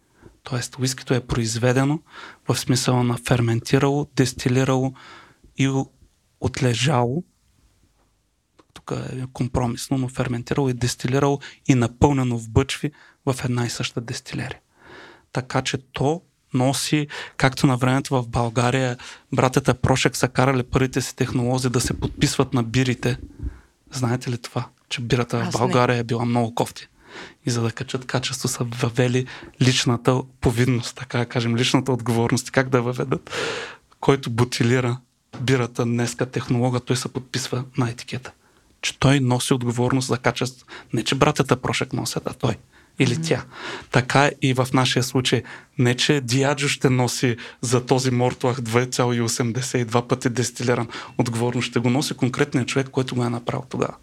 [0.43, 1.99] Тоест, уискито е произведено
[2.47, 4.93] в смисъла на ферментирало, дестилирало
[5.57, 5.83] и
[6.41, 7.23] отлежало.
[8.85, 12.91] Тук е компромисно, но ферментирало и дестилирало и напълнено в бъчви
[13.25, 14.59] в една и съща дестилерия.
[15.31, 16.21] Така че то
[16.53, 18.97] носи, както на времето в България,
[19.33, 23.17] братята Прошек са карали първите си технолози да се подписват на бирите.
[23.91, 24.67] Знаете ли това?
[24.89, 25.99] Че бирата в България не.
[25.99, 26.87] е била много кофти.
[27.45, 29.25] И за да качат качество са въвели
[29.61, 32.51] личната повинност, така кажем, личната отговорност.
[32.51, 33.31] Как да въведат?
[33.99, 34.97] Който бутилира
[35.41, 38.31] бирата днеска технолога, той се подписва на етикета.
[38.85, 40.65] Че той носи отговорност за качество.
[40.93, 42.55] Не, че братята Прошек носят, а той
[42.99, 43.27] или mm-hmm.
[43.27, 43.43] тя.
[43.91, 45.43] Така и в нашия случай.
[45.77, 50.87] Не, че Диаджо ще носи за този мортлах 2,82 пъти дестилиран.
[51.17, 53.93] Отговорно ще го носи конкретният човек, който го е направил тогава.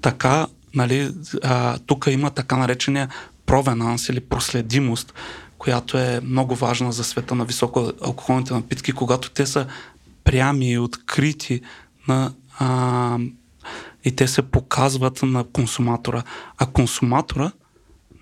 [0.00, 1.14] Така, нали,
[1.86, 3.08] тук има така наречения
[3.46, 5.14] провенанс или проследимост,
[5.58, 9.66] която е много важна за света на високо алкохолните напитки, когато те са
[10.24, 11.60] прями и открити
[12.08, 13.18] на а,
[14.04, 16.22] и те се показват на консуматора.
[16.58, 17.52] А консуматора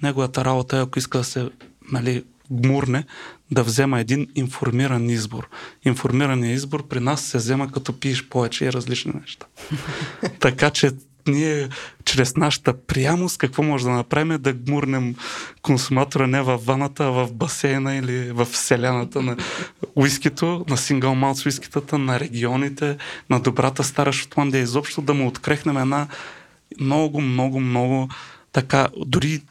[0.03, 1.51] неговата работа е, ако иска да се
[1.93, 3.05] нали, гмурне,
[3.51, 5.49] да взема един информиран избор.
[5.85, 9.47] Информираният избор при нас се взема като пиеш повече и различни неща.
[10.41, 10.91] така че
[11.29, 11.69] ние
[12.05, 15.15] чрез нашата прямост какво може да направим е да гмурнем
[15.63, 19.37] консуматора не в ваната, а в басейна или в селяната на
[19.95, 22.97] уискито, на сингъл малц уискитата, на регионите,
[23.31, 26.07] на добрата стара Шотландия, изобщо да му открехнем една
[26.81, 28.09] много, много, много
[28.53, 29.43] така, дори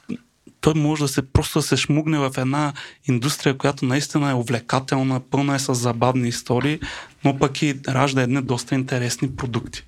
[0.62, 2.74] той може да се просто да се шмугне в една
[3.08, 6.80] индустрия, която наистина е увлекателна, пълна е с забавни истории,
[7.24, 9.84] но пък и ражда едни доста интересни продукти.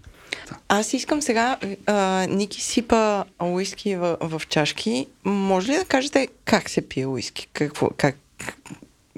[0.70, 5.08] Аз искам сега, а, Ники сипа уиски в, в чашки.
[5.24, 7.48] Може ли да кажете как се пие уиски?
[7.54, 8.16] Какво, как,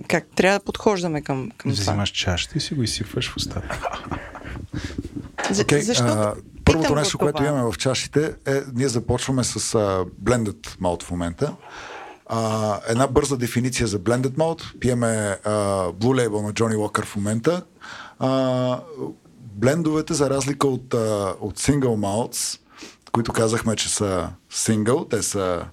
[0.08, 1.92] как трябва да подхождаме към, към това?
[1.92, 3.80] Взимаш чашата и си го изсипваш в устата.
[5.38, 6.04] Okay, Защо?
[6.04, 11.12] А, Първото нещо, което имаме в чашите е, ние започваме с uh, blended malt в
[11.12, 11.56] момента.
[12.32, 14.80] Uh, една бърза дефиниция за blended malt.
[14.80, 17.64] Пиеме uh, Blue Label на Johnny Walker в момента.
[18.22, 18.80] Uh,
[19.56, 22.60] блендовете, за разлика от, uh, от single malts,
[23.12, 25.66] които казахме, че са single, те са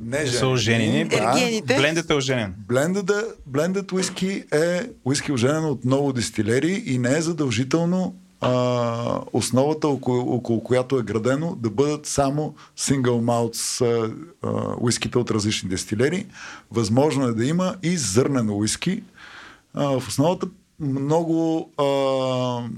[0.00, 1.04] не са оженени.
[1.04, 1.76] Да.
[1.76, 2.54] Блендът е оженен.
[3.46, 10.34] Блендът уиски е уиски оженен от много дистилери и не е задължително а, основата, около,
[10.34, 13.86] около която е градено, да бъдат само single malts
[14.42, 16.26] а, уиските от различни дестилери.
[16.70, 19.02] Възможно е да има и зърнено уиски.
[19.74, 20.46] А, в основата
[20.80, 22.68] много а,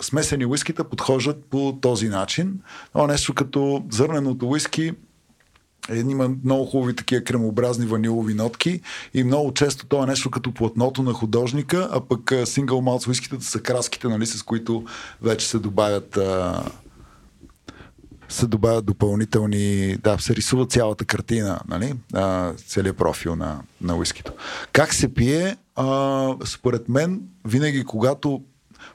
[0.00, 2.60] смесени уиските подхождат по този начин.
[2.92, 4.92] Това нещо като зърненото уиски
[5.90, 8.80] е, има много хубави такива кремообразни ванилови нотки
[9.14, 13.40] и много често това е нещо като платното на художника, а пък сингъл малц уиските
[13.40, 14.84] са краските, нали, с които
[15.22, 16.62] вече се добавят а,
[18.28, 24.32] се добавят допълнителни, да, се рисува цялата картина, нали, а, целият профил на, на уискито.
[24.72, 25.56] Как се пие?
[25.76, 28.42] А, според мен, винаги когато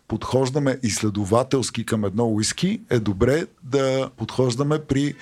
[0.08, 5.16] подхождаме изследователски към едно уиски, е добре да подхождаме при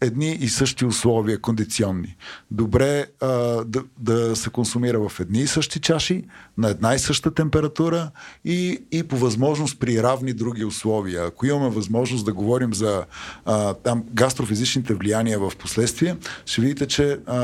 [0.00, 2.16] едни и същи условия кондиционни.
[2.50, 3.28] Добре а,
[3.64, 6.24] да, да се консумира в едни и същи чаши,
[6.58, 8.10] на една и съща температура
[8.44, 11.26] и, и по възможност при равни други условия.
[11.26, 13.04] Ако имаме възможност да говорим за
[13.44, 17.38] а, там гастрофизичните влияния в последствие, ще видите, че а,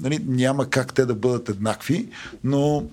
[0.00, 2.08] нали, няма как те да бъдат еднакви,
[2.44, 2.84] но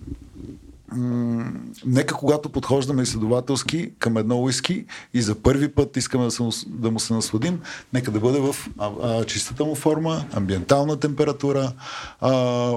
[1.86, 6.92] нека когато подхождаме изследователски към едно уиски и за първи път искаме да, се, да
[6.92, 7.60] му се насладим,
[7.94, 11.72] нека да бъде в а, а, чистата му форма, амбиентална температура,
[12.22, 12.74] а,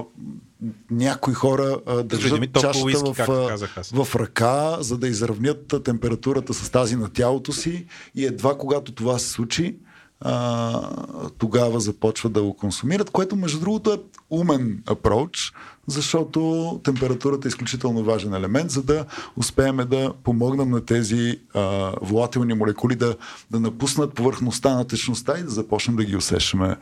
[0.91, 6.69] някои хора а, държат ми чашата уиски, в, в ръка, за да изравнят температурата с
[6.69, 7.85] тази на тялото си.
[8.15, 9.77] И едва когато това се случи,
[10.21, 10.89] а,
[11.37, 13.97] тогава започват да го консумират, което между другото е
[14.29, 15.53] умен approach,
[15.87, 22.53] защото температурата е изключително важен елемент, за да успеем да помогнем на тези а, волатилни
[22.53, 23.15] молекули да,
[23.51, 26.75] да напуснат повърхността на течността и да започнем да ги усещаме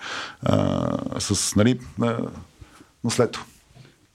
[0.43, 1.79] а, с нали,
[3.03, 3.45] наследство.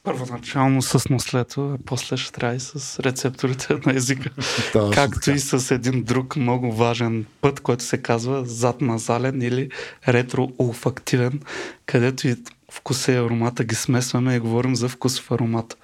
[0.03, 4.31] Първоначално с наследство, а после ще трябва и с рецепторите на езика.
[4.73, 5.33] Да, Както така.
[5.33, 9.71] и с един друг много важен път, който се казва задназален или
[10.09, 11.41] ретроулфактивен,
[11.87, 12.37] където и
[12.71, 15.79] вкуса и аромата ги смесваме и говорим за вкус в аромат.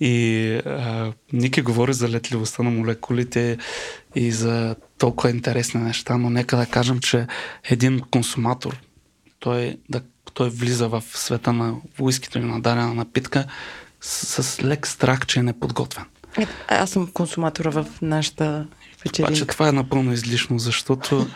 [0.00, 3.58] И а, Ники говори за летливостта на молекулите
[4.14, 7.26] и за толкова интересни неща, но нека да кажем, че
[7.64, 8.80] един консуматор,
[9.38, 10.00] той, да,
[10.34, 13.44] той влиза в света на уискито или на дадена напитка
[14.00, 16.04] с, с лек страх, че е неподготвен.
[16.38, 18.66] Е, аз съм консуматора в нашата
[19.04, 19.32] вечеринка.
[19.32, 21.26] Обаче това е напълно излишно, защото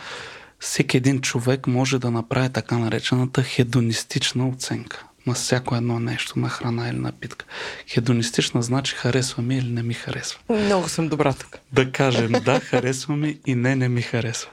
[0.59, 6.49] всеки един човек може да направи така наречената хедонистична оценка на всяко едно нещо, на
[6.49, 7.45] храна или напитка.
[7.93, 10.39] Хедонистична значи харесва ми или не ми харесва.
[10.49, 11.57] Много съм добра тук.
[11.71, 14.49] Да кажем да, харесва ми и не, не ми харесва.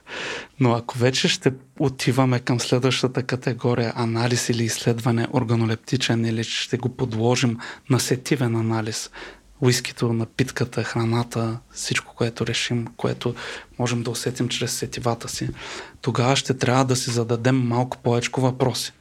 [0.60, 6.88] Но ако вече ще отиваме към следващата категория анализ или изследване органолептичен или ще го
[6.88, 7.58] подложим
[7.90, 9.10] на сетивен анализ,
[9.62, 13.34] уискито, напитката, храната, всичко, което решим, което
[13.78, 15.48] можем да усетим чрез сетивата си,
[16.00, 18.92] тогава ще трябва да си зададем малко повече въпроси.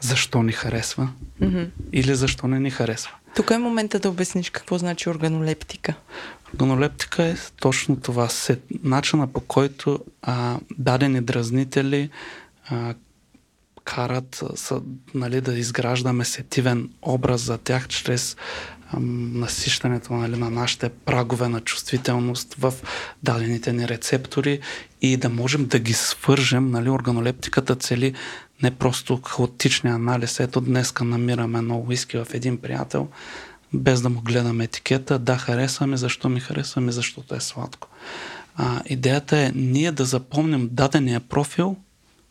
[0.00, 1.08] Защо ни харесва
[1.42, 1.68] Mm-hmm.
[1.92, 3.12] или защо не ни харесва?
[3.36, 5.94] Тук е момента да обясниш какво значи органолептика.
[6.54, 8.28] Органолептика е точно това.
[8.28, 12.10] Се, начина по който а, дадени дразнители
[12.68, 12.94] а,
[13.84, 14.80] карат са,
[15.14, 18.36] нали, да изграждаме сетивен образ за тях чрез
[18.92, 22.74] насищането нали, на нашите прагове на чувствителност в
[23.22, 24.60] дадените ни рецептори
[25.02, 26.70] и да можем да ги свържем.
[26.70, 28.14] Нали, органолептиката цели
[28.62, 30.40] не просто хаотичния анализ.
[30.40, 33.08] Ето днеска намираме много уиски в един приятел,
[33.74, 35.18] без да му гледаме етикета.
[35.18, 37.88] Да, харесваме, защо ми харесваме, защото е сладко.
[38.56, 41.76] А, идеята е ние да запомним дадения профил,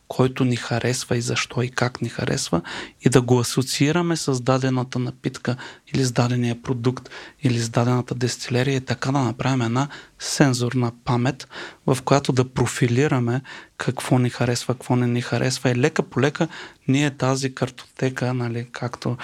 [0.07, 2.61] който ни харесва и защо и как ни харесва
[3.01, 5.55] и да го асоциираме с дадената напитка
[5.93, 7.09] или с дадения продукт
[7.43, 9.87] или с дадената дестилерия и така да направим една
[10.19, 11.47] сензорна памет,
[11.87, 13.41] в която да профилираме
[13.77, 15.71] какво ни харесва, какво не ни харесва.
[15.71, 16.47] И лека по лека
[16.87, 19.17] ние тази картотека, нали, както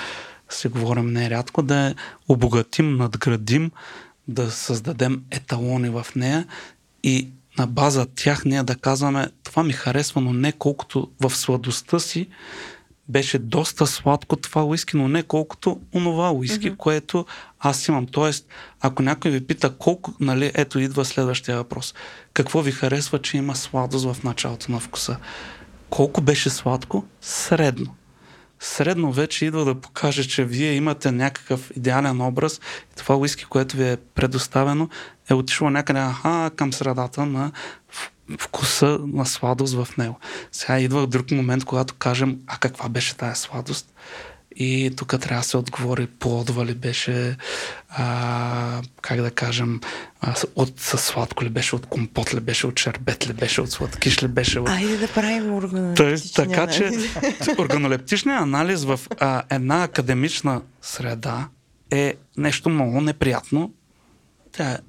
[0.50, 1.96] си говорим нерядко, да я
[2.28, 3.72] обогатим, надградим,
[4.28, 6.48] да създадем еталони в нея
[7.04, 12.00] и на база тях ние да казваме това ми харесва, но не колкото в сладостта
[12.00, 12.28] си
[13.10, 16.78] беше доста сладко това уиски, но не колкото онова уиски, mm-hmm.
[16.78, 17.26] което
[17.60, 18.06] аз имам.
[18.06, 18.48] Тоест,
[18.82, 21.94] ако някой ви пита колко, нали, ето идва следващия въпрос.
[22.34, 25.18] Какво ви харесва, че има сладост в началото на вкуса?
[25.90, 27.06] Колко беше сладко?
[27.22, 27.96] Средно
[28.62, 32.62] средно вече идва да покаже, че вие имате някакъв идеален образ
[32.92, 34.90] и това уиски, което ви е предоставено,
[35.32, 37.52] е отишло някъде аха, към средата на
[38.40, 40.20] вкуса на сладост в него.
[40.52, 43.94] Сега идва друг момент, когато кажем, а каква беше тая сладост?
[44.56, 47.38] И тук трябва да се отговори плодова ли беше,
[47.90, 49.82] а, как да кажем,
[50.22, 53.72] а, от със сладко ли беше, от компот ли беше, от шербет ли беше, от
[53.72, 54.60] сладкиш ли беше.
[54.60, 54.70] От...
[54.70, 56.92] Айде да правим органолептичния Така че
[57.58, 61.48] органолептичният анализ в а, една академична среда
[61.92, 63.72] е нещо много неприятно.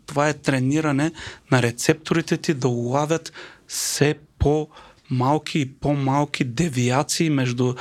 [0.06, 1.12] Това е трениране
[1.50, 3.32] на рецепторите ти да улавят
[3.66, 7.74] все по-малки и по-малки девиации между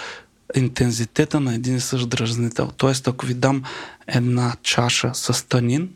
[0.56, 2.72] интензитета на един и същ дразнител.
[2.78, 3.63] Тоест, ако ви дам
[4.08, 5.89] една чаша с танин,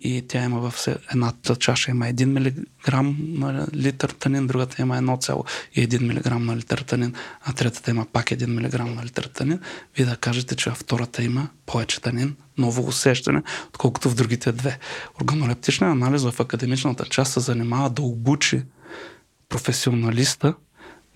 [0.00, 2.66] и тя има в едната чаша има 1 мг
[3.38, 8.46] на литър танин, другата има 1,1 мг на литър танин, а третата има пак 1
[8.46, 9.60] мг на литър танин,
[9.96, 14.78] вие да кажете, че във втората има повече танин, ново усещане, отколкото в другите две.
[15.20, 18.62] Органолептичният анализ в академичната част се занимава да обучи
[19.48, 20.54] професионалиста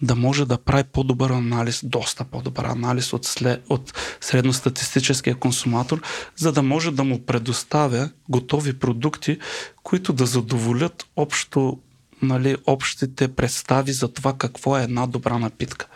[0.04, 6.02] да може да прави по-добър анализ, доста по-добър анализ от, след, от средностатистическия консуматор,
[6.36, 9.38] за да може да му предоставя готови продукти,
[9.82, 11.78] които да задоволят общо
[12.22, 15.86] нали, общите представи за това какво е една добра напитка.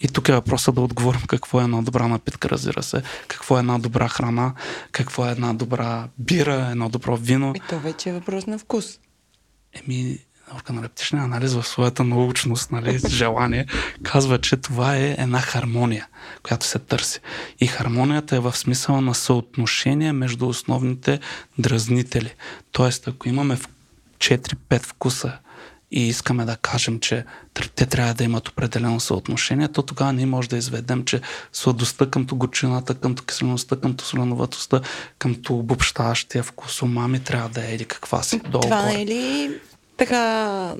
[0.00, 3.60] И тук е въпросът да отговорим какво е една добра напитка, разбира се, какво е
[3.60, 4.54] една добра храна,
[4.92, 7.52] какво е една добра бира, едно добро вино.
[7.56, 8.98] И то вече е въпрос на вкус.
[9.72, 10.18] Еми,
[10.56, 13.66] органолептичния анализ в своята научност, нали, желание,
[14.02, 16.08] казва, че това е една хармония,
[16.42, 17.20] която се търси.
[17.60, 21.20] И хармонията е в смисъла на съотношение между основните
[21.58, 22.34] дразнители.
[22.72, 23.58] Тоест, ако имаме
[24.18, 25.32] 4-5 вкуса
[25.90, 27.24] и искаме да кажем, че
[27.74, 31.20] те трябва да имат определено съотношение, то тогава ние може да изведем, че
[31.52, 34.80] сладостта към горчината, към киселеността, към соленоватостта,
[35.18, 38.40] към обобщаващия вкус умами трябва да е или каква си.
[38.50, 39.50] Долу Това е ли
[40.00, 40.74] така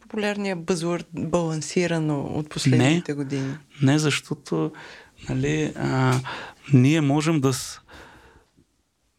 [0.00, 3.56] популярния бъзвърд балансирано от последните не, години?
[3.82, 4.72] Не, защото
[5.28, 6.20] нали, а,
[6.72, 7.52] ние можем да...
[7.52, 7.80] С...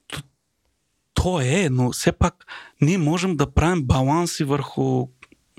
[0.08, 0.22] То,
[1.14, 2.46] то е, но все пак
[2.82, 5.08] ние можем да правим баланси върху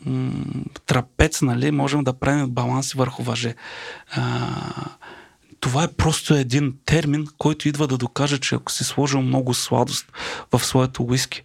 [0.07, 0.33] м-
[0.87, 1.71] трапец, нали?
[1.71, 3.55] Можем да правим баланси върху въже.
[4.11, 4.63] А,
[5.61, 10.13] това е просто един термин, който идва да докаже, че ако си сложил много сладост
[10.53, 11.43] в своето уиски,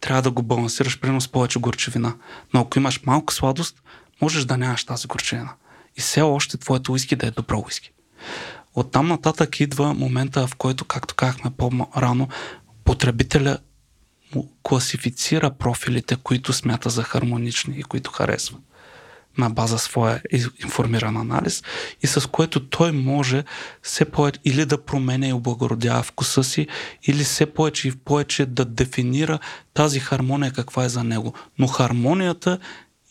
[0.00, 2.14] трябва да го балансираш примерно с повече горчевина.
[2.54, 3.82] Но ако имаш малка сладост,
[4.22, 5.52] можеш да нямаш тази горчевина.
[5.96, 7.92] И все още твоето уиски да е добро уиски.
[8.74, 12.28] Оттам нататък идва момента, в който, както казахме по-рано,
[12.84, 13.58] потребителя
[14.62, 18.58] класифицира профилите, които смята за хармонични и които харесва
[19.38, 20.22] на база своя
[20.64, 21.62] информиран анализ
[22.02, 23.44] и с което той може
[23.82, 26.66] все повече или да променя и облагородява вкуса си,
[27.02, 29.38] или все повече и повече да дефинира
[29.74, 31.34] тази хармония каква е за него.
[31.58, 32.58] Но хармонията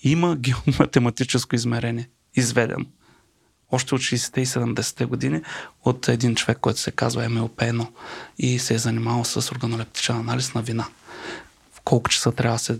[0.04, 2.86] има геоматематическо измерение, изведено.
[3.72, 5.42] Още от 60-те и 70-те години
[5.86, 7.88] от един човек, който се казва МЛП1
[8.38, 10.88] и се е занимавал с органолептичен анализ на вина.
[11.74, 12.80] В колко часа трябва да се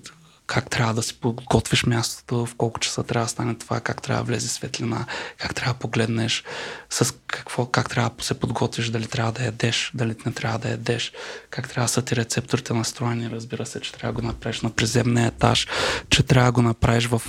[0.50, 4.24] как трябва да си подготвиш мястото, в колко часа трябва да стане това, как трябва
[4.24, 5.06] да влезе светлина,
[5.38, 6.44] как трябва да погледнеш,
[6.90, 10.70] с какво, как трябва да се подготвиш, дали трябва да ядеш, дали не трябва да
[10.70, 11.12] ядеш,
[11.50, 14.70] как трябва да са ти рецепторите настроени, разбира се, че трябва да го направиш на
[14.70, 15.68] приземния етаж,
[16.10, 17.22] че трябва да го направиш в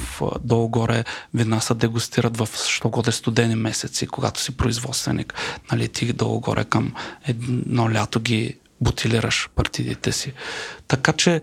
[0.45, 1.05] долу-горе,
[1.35, 5.35] вина се дегустират в що годе студени месеци, когато си производственик,
[5.73, 6.95] нали, ти долу-горе към
[7.27, 10.33] едно лято ги бутилираш партидите си.
[10.89, 11.41] Така че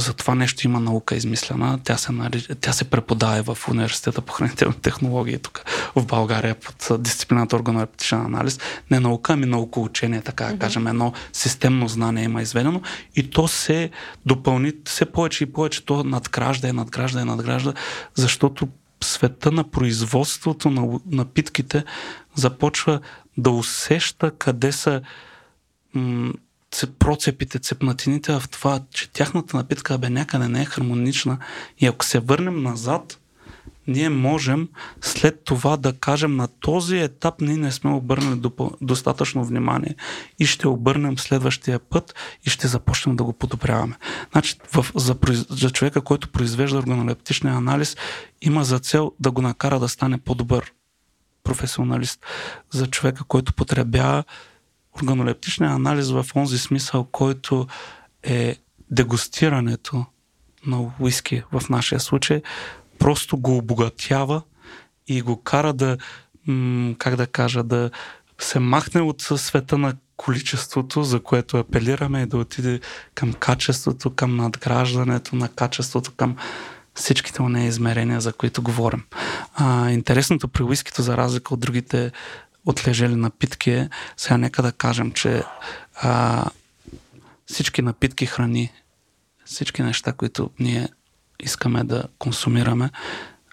[0.00, 1.78] за това нещо има наука измислена.
[1.84, 2.48] Тя се, нарич...
[2.60, 5.64] Тя се преподава в Университета по хранителни технологии тук
[5.96, 8.58] в България под дисциплината органолептичен анализ.
[8.90, 10.58] Не наука, ами науко учение, така да mm-hmm.
[10.58, 10.86] кажем.
[10.86, 12.80] Едно системно знание има изведено
[13.16, 13.90] и то се
[14.26, 15.84] допълни все повече и повече.
[15.84, 17.72] То надгражда и надгражда и надгражда,
[18.14, 18.68] защото
[19.04, 21.84] света на производството на напитките
[22.34, 23.00] започва
[23.38, 25.00] да усеща къде са
[25.94, 26.32] м-
[26.98, 31.38] процепите, цепнатините в това, че тяхната напитка бе някъде не е хармонична
[31.78, 33.18] и ако се върнем назад,
[33.86, 34.68] ние можем
[35.00, 38.40] след това да кажем на този етап ние не сме обърнали
[38.80, 39.94] достатъчно внимание
[40.38, 42.14] и ще обърнем следващия път
[42.44, 43.96] и ще започнем да го подобряваме.
[44.32, 45.16] Значи, в, за,
[45.50, 47.96] за човека, който произвежда органолептичния анализ,
[48.42, 50.72] има за цел да го накара да стане по-добър
[51.44, 52.20] професионалист.
[52.70, 54.24] За човека, който потребява
[54.96, 57.66] органолептичния анализ в онзи смисъл, който
[58.22, 58.56] е
[58.90, 60.06] дегустирането
[60.66, 62.42] на уиски в нашия случай,
[62.98, 64.42] просто го обогатява
[65.06, 65.96] и го кара да,
[66.98, 67.90] как да кажа, да
[68.38, 72.80] се махне от света на количеството, за което апелираме и да отиде
[73.14, 76.36] към качеството, към надграждането на качеството, към
[76.94, 79.04] всичките нея измерения, за които говорим.
[79.54, 82.12] А, интересното при уискито, за разлика от другите
[82.66, 83.88] отлежели напитки.
[84.16, 85.42] Сега нека да кажем, че
[85.94, 86.44] а,
[87.46, 88.72] всички напитки, храни,
[89.44, 90.88] всички неща, които ние
[91.40, 92.90] искаме да консумираме,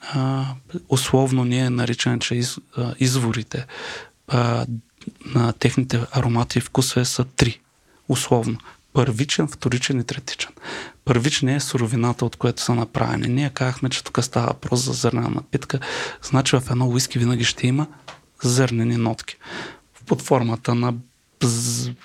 [0.02, 0.46] а,
[0.90, 3.66] условно ние наричаме, че из, а, изворите
[4.28, 4.66] а,
[5.26, 7.60] на техните аромати и вкусове са три.
[8.10, 8.58] Условно.
[8.94, 10.52] Първичен, вторичен и третичен.
[11.06, 13.28] Първичен е суровината, от което са направени.
[13.28, 15.80] Ние казахме, че тук става въпрос за зърнена напитка.
[16.24, 17.88] Значи в едно уиски винаги ще има
[18.44, 19.36] зърнени нотки.
[20.06, 20.94] Под формата на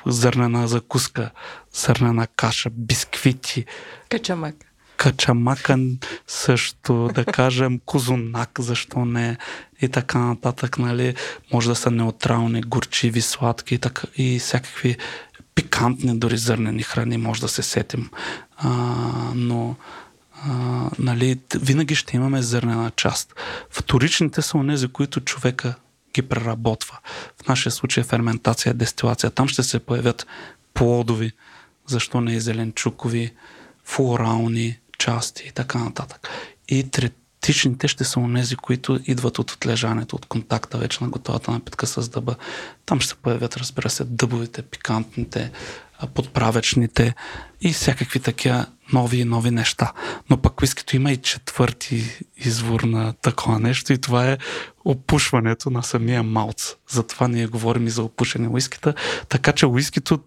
[0.06, 1.30] зърнена закуска,
[1.72, 3.64] зърнена каша, бисквити.
[4.08, 4.54] Качамак.
[4.96, 9.36] Качамакан също, да кажем козунак, защо не,
[9.82, 11.14] и така нататък, нали,
[11.52, 14.96] може да са неутрални, горчиви, сладки и, така, и всякакви
[15.54, 18.10] пикантни дори зърнени храни, може да се сетим.
[18.56, 18.68] А,
[19.34, 19.76] но
[20.42, 20.50] а,
[20.98, 23.34] нали, винаги ще имаме зърнена част.
[23.70, 25.74] Вторичните са онези, които човека
[26.14, 26.98] ги преработва.
[27.44, 29.30] В нашия случай ферментация, дестилация.
[29.30, 30.26] Там ще се появят
[30.74, 31.32] плодови,
[31.86, 33.34] защо не и зеленчукови,
[33.84, 36.28] флорални части и така нататък.
[36.68, 41.86] И третичните ще са онези, които идват от отлежането, от контакта вече на готовата напитка
[41.86, 42.36] с дъба.
[42.86, 45.50] Там ще се появят, разбира се, дъбовите, пикантните,
[46.14, 47.14] подправечните
[47.60, 49.92] и всякакви такива нови и нови неща.
[50.30, 54.38] Но пък вискито има и четвърти извор на такова нещо и това е
[54.84, 56.74] опушването на самия малц.
[56.90, 58.94] Затова ние говорим и за опушене уискита.
[59.28, 60.18] Така че уискито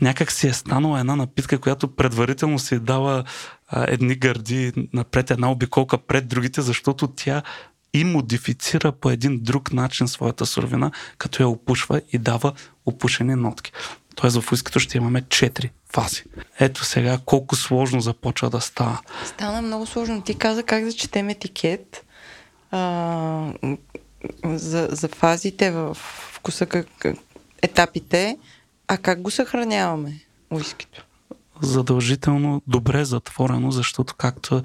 [0.00, 3.24] някак си е станала една напитка, която предварително се дава
[3.68, 7.42] а, едни гърди напред, една обиколка пред другите, защото тя
[7.94, 12.52] и модифицира по един друг начин своята суровина, като я опушва и дава
[12.86, 13.72] опушени нотки.
[14.14, 16.22] Тоест в уискито ще имаме четири фази.
[16.60, 19.00] Ето сега колко сложно започва да става.
[19.26, 20.22] Стана много сложно.
[20.22, 22.04] Ти каза как да четем етикет
[22.70, 23.52] а,
[24.44, 25.96] за, за фазите в
[26.32, 27.04] вкуса, как,
[27.62, 28.38] етапите,
[28.88, 30.20] а как го съхраняваме
[30.50, 31.04] уискито?
[31.62, 34.62] Задължително добре затворено, защото както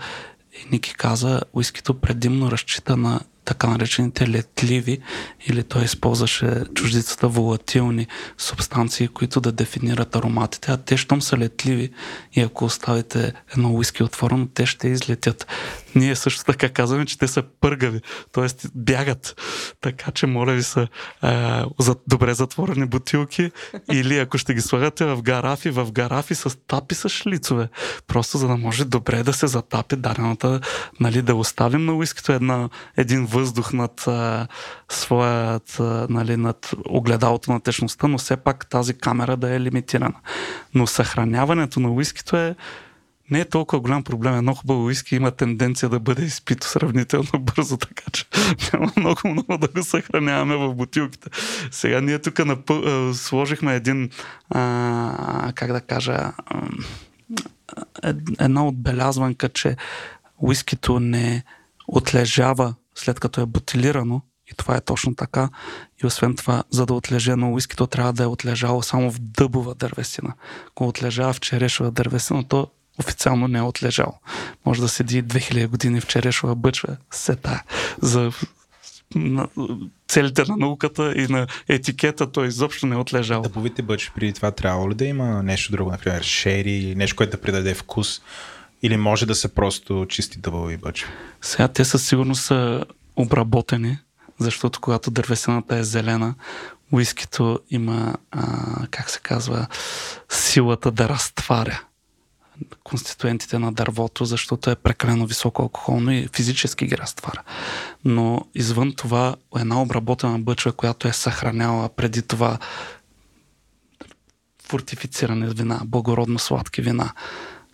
[0.71, 4.99] Ники каза, уискито предимно разчита на така наречените летливи,
[5.47, 11.89] или той използваше чуждицата волатилни субстанции, които да дефинират ароматите, а те, щом са летливи
[12.33, 15.47] и ако оставите едно уиски отворено, те ще излетят.
[15.95, 18.47] Ние също така казваме, че те са пъргави, т.е.
[18.75, 19.41] бягат.
[19.81, 20.87] Така че, моля ви са
[21.21, 23.51] а, за добре затворени бутилки
[23.91, 27.69] или ако ще ги слагате в гарафи, в гарафи с тапи с шлицове.
[28.07, 30.59] Просто за да може добре да се затапи дадената,
[30.99, 34.47] нали, да оставим на уискито една, един въздух над а,
[34.89, 40.15] своят, а, нали, над огледалото на течността, но все пак тази камера да е лимитирана.
[40.73, 42.55] Но съхраняването на уискито е
[43.31, 44.35] не е толкова голям проблем.
[44.35, 48.25] Едно хубаво уиски има тенденция да бъде изпито сравнително бързо, така че
[48.73, 51.29] няма много, много да го съхраняваме в бутилките.
[51.71, 53.13] Сега ние тук напъл...
[53.13, 54.09] сложихме един,
[54.49, 56.31] а, как да кажа,
[58.39, 59.75] една отбелязванка, че
[60.37, 61.43] уискито не
[61.87, 64.21] отлежава след като е бутилирано,
[64.51, 65.49] и това е точно така.
[66.03, 69.75] И освен това, за да отлеже на уискито, трябва да е отлежало само в дъбова
[69.75, 70.33] дървесина.
[70.67, 72.67] Ако отлежава в черешова дървесина, то
[72.99, 74.19] официално не е отлежал.
[74.65, 77.63] Може да седи 2000 години в черешова бъчва, се тая.
[78.01, 78.31] За
[79.15, 79.47] на
[80.07, 83.41] целите на науката и на етикета той изобщо не е отлежал.
[83.41, 87.41] Дъбовите бъчви преди това трябва ли да има нещо друго, например шери, нещо, което да
[87.41, 88.21] придаде вкус?
[88.81, 91.09] Или може да са просто чисти дъбови бъчви?
[91.41, 92.85] Сега те със сигурност са
[93.15, 93.97] обработени,
[94.39, 96.35] защото когато дървесината е зелена,
[96.91, 99.67] уискито има, а, как се казва,
[100.29, 101.81] силата да разтваря
[102.83, 107.41] конституентите на дървото, защото е прекалено високо алкохолно и физически ги разтваря.
[108.05, 112.57] Но извън това, една обработена бъчва, която е съхраняла преди това
[114.67, 117.13] фортифицирани вина, благородно сладки вина,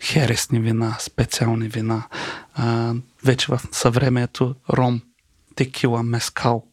[0.02, 2.02] хересни вина, специални вина,
[3.24, 5.02] вече в съвремието ром,
[5.54, 6.64] текила, мескал,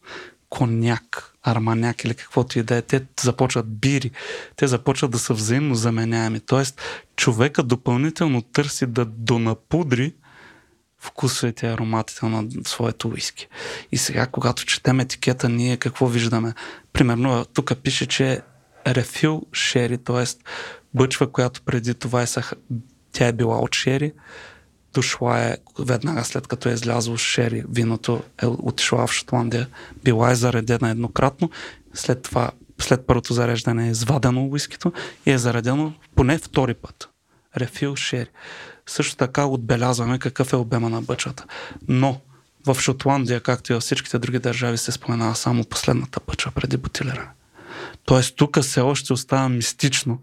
[0.50, 4.12] коняк, арманяк или каквото и да е, те започват бири,
[4.56, 6.40] те започват да са взаимно заменяеми.
[6.40, 6.82] Тоест,
[7.16, 10.14] човека допълнително търси да донапудри
[11.00, 13.48] вкусовете и ароматите на своето уиски.
[13.92, 16.54] И сега, когато четем етикета, ние какво виждаме?
[16.94, 18.42] Примерно, тук пише, че
[18.88, 20.24] рефил шери, т.е.
[20.94, 22.54] бъчва, която преди това е сах...
[23.12, 24.14] тя е била от шери,
[24.94, 29.68] дошла е веднага след като е излязло Шери, виното е отишла в Шотландия,
[30.04, 31.50] била е заредена еднократно,
[31.94, 34.94] след това, след първото зареждане е извадено уискито
[35.26, 37.10] и е заредено поне втори път.
[37.58, 38.30] Рефил Шери.
[38.86, 41.46] Също така отбелязваме какъв е обема на бъчвата.
[41.88, 42.22] Но
[42.68, 47.30] в Шотландия, както и във всичките други държави, се споменава само последната бъчва преди бутилиране.
[48.06, 50.22] Тоест тук все още остава мистично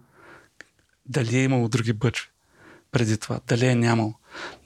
[1.06, 2.28] дали е имало други бъчви
[2.92, 4.14] преди това, дали е нямало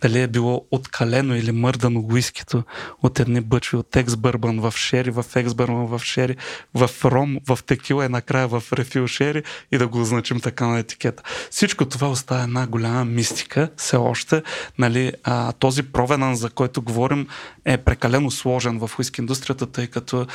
[0.03, 2.63] дали е било откалено или мърдано уискито
[3.03, 6.37] от едни бъчви от екс-бърбан в шери, в екс-бърбан в шери,
[6.75, 9.43] в ром, в текила и накрая в рефил шери
[9.73, 11.23] и да го означим така на етикета.
[11.51, 14.43] Всичко това остава една голяма мистика, все още.
[14.79, 17.29] Нали, а, този провенан, за който говорим,
[17.65, 20.27] е прекалено сложен в уиски индустрията, тъй като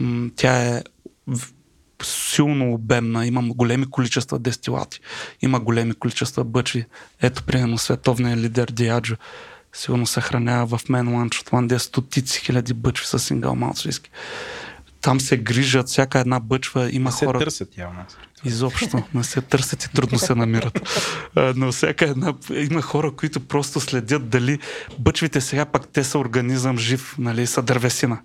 [0.00, 0.82] м- тя е
[2.04, 5.00] силно обемна, има големи количества дестилати,
[5.42, 6.84] има големи количества бъчви.
[7.22, 9.16] Ето, примерно, световният лидер Диаджо
[9.74, 14.10] сигурно съхранява в Менланд, Шотландия, стотици хиляди бъчви с сингъл виски.
[15.00, 17.38] Там се грижат, всяка една бъчва има не хора...
[17.38, 18.04] се търсят явно.
[18.44, 20.80] Изобщо, не се търсят и трудно се намират.
[21.56, 22.34] Но всяка една...
[22.70, 24.58] Има хора, които просто следят дали
[24.98, 28.20] бъчвите сега пак те са организъм жив, нали, са дървесина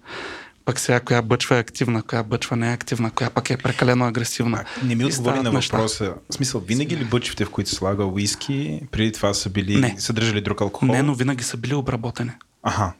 [0.65, 4.05] пък сега коя бъчва е активна, коя бъчва не е активна, коя пък е прекалено
[4.05, 4.63] агресивна.
[4.81, 6.13] А, не ми отговори на въпроса.
[6.29, 9.95] В смисъл, винаги ли бъчвите, в които слага уиски, преди това са били, не.
[9.97, 10.87] съдържали друг алкохол?
[10.95, 12.31] Не, но винаги са били обработени.
[12.63, 12.93] Ага.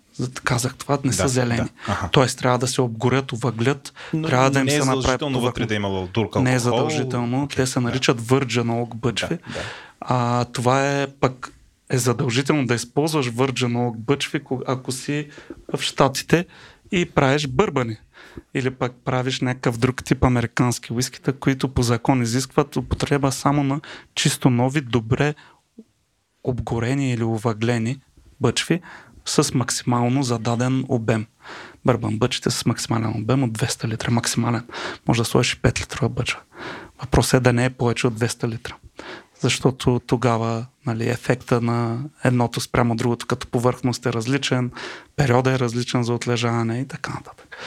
[0.44, 1.58] Казах това, не Да, са зелени.
[1.58, 2.10] да, ага.
[2.12, 5.42] Тоест трябва да се обгорят, увъглят, Но трябва да им не е се направи задължително
[5.42, 6.44] вътре да е имало друг алкохол.
[6.44, 7.44] Не е задължително.
[7.44, 9.36] Окей, Те се наричат Virgin Oak бъчви.
[9.36, 9.60] Да, да.
[10.02, 11.54] А, това е пък
[11.90, 15.28] е задължително да използваш Virgin Oak бъчви, ако си
[15.78, 16.46] в Штатите
[16.92, 17.98] и правиш бърбани.
[18.54, 23.82] Или пък правиш някакъв друг тип американски уискита, които по закон изискват употреба само на
[24.16, 25.36] чисто нови, добре
[26.44, 28.02] обгорени или увъглени
[28.42, 28.82] бъчви
[29.26, 31.26] с максимално зададен обем.
[31.86, 34.12] Бърбан бъчите с максимален обем от 200 литра.
[34.12, 34.68] Максимален.
[35.08, 36.40] Може да сложиш и 5 литрова бъчва.
[37.02, 38.76] Въпросът е да не е повече от 200 литра.
[39.40, 44.72] Защото тогава нали, ефекта на едното спрямо другото като повърхност е различен,
[45.16, 47.58] периода е различен за отлежаване и така нататък.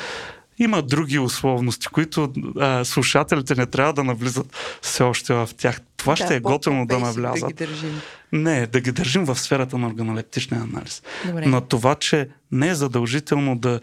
[0.58, 5.80] Има други условности, които а, слушателите не трябва да навлизат все още в тях.
[5.96, 7.40] Това ще е готино да навлязат.
[7.40, 8.00] Да ги държим.
[8.32, 11.02] Не, да ги държим в сферата на органолептичния анализ.
[11.26, 11.46] Добре.
[11.46, 13.80] Но това, че не е задължително да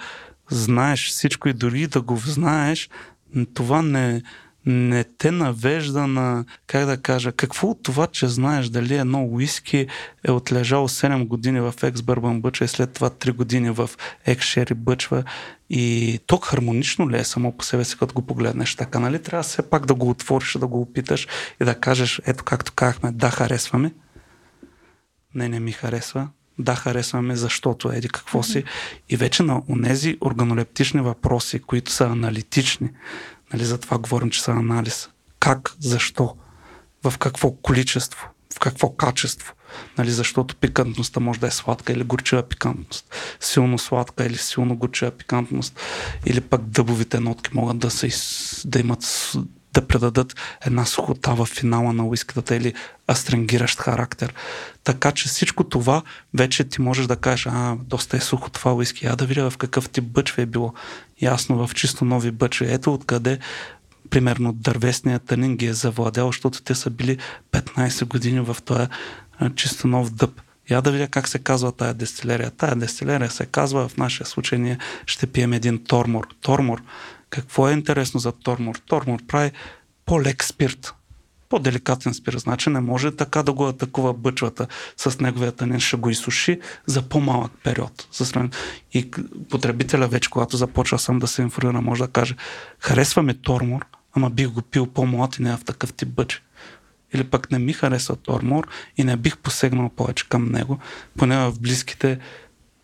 [0.52, 2.90] знаеш всичко и дори да го знаеш,
[3.54, 4.22] това не,
[4.66, 9.88] не те навежда на, как да кажа, какво от това, че знаеш дали едно уиски
[10.28, 13.90] е отлежало 7 години в екс бърбан бъчва и след това 3 години в
[14.26, 15.24] екс шери бъчва
[15.70, 19.22] и то хармонично ли е само по себе си, като го погледнеш така, нали?
[19.22, 21.28] Трябва все пак да го отвориш, да го опиташ
[21.62, 23.94] и да кажеш, ето както казахме, да, харесваме.
[25.36, 26.28] Не, не ми харесва.
[26.60, 28.64] Да, харесваме, защото еди какво си.
[29.10, 32.90] И вече на онези органолептични въпроси, които са аналитични,
[33.54, 35.10] Нали, за това говорим, че са анализ.
[35.40, 36.36] Как, защо,
[37.04, 39.54] в какво количество, в какво качество.
[39.98, 43.16] Нали, защото пикантността може да е сладка или горчива пикантност.
[43.40, 45.80] Силно сладка или силно горчива пикантност.
[46.26, 48.10] Или пък дъбовите нотки могат да, се,
[48.66, 49.34] да имат
[49.74, 52.74] да предадат една сухота в финала на уиската или
[53.12, 54.34] астренгиращ характер.
[54.84, 56.02] Така че всичко това
[56.34, 59.58] вече ти можеш да кажеш, а, доста е сухо това уиски, я да видя в
[59.58, 60.74] какъв тип бъчве е било.
[61.22, 62.74] Ясно, в чисто нови бъчве.
[62.74, 63.40] Ето откъде
[64.10, 67.18] примерно дървесният тънин ги е завладял, защото те са били
[67.52, 68.88] 15 години в този
[69.56, 70.42] чисто нов дъб.
[70.70, 72.52] Я да видя как се казва тая дестилерия.
[72.52, 76.28] Тая дестилерия се казва, в нашия случай ние ще пием един тормор.
[76.42, 76.82] Тормор
[77.30, 78.76] какво е интересно за Тормор?
[78.76, 79.52] Тормор прави
[80.06, 80.94] по-лек спирт,
[81.50, 82.40] по-деликатен спирт.
[82.40, 84.68] Значи не може така да го атакува бъчвата
[84.98, 88.08] с неговия тънен, ще го изсуши за по-малък период.
[88.94, 89.12] И
[89.50, 92.36] потребителя вече, когато започва сам да се информира, може да каже,
[92.80, 96.44] харесва Тормор, ама бих го пил по-млад и не в такъв тип бъч.
[97.14, 98.68] Или пък не ми харесва Тормор
[98.98, 100.80] и не бих посегнал повече към него,
[101.18, 102.20] поне в близките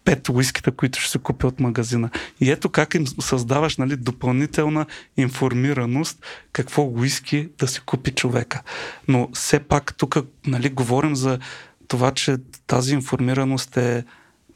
[0.06, 2.10] пет уиските, които ще се купя от магазина.
[2.39, 4.86] И ето как им създаваш нали, допълнителна
[5.18, 8.62] информираност какво уиски да си купи човека.
[9.08, 11.39] Но все пак тук нали, говорим за
[11.88, 12.38] това, че
[12.68, 14.06] тази информираност е,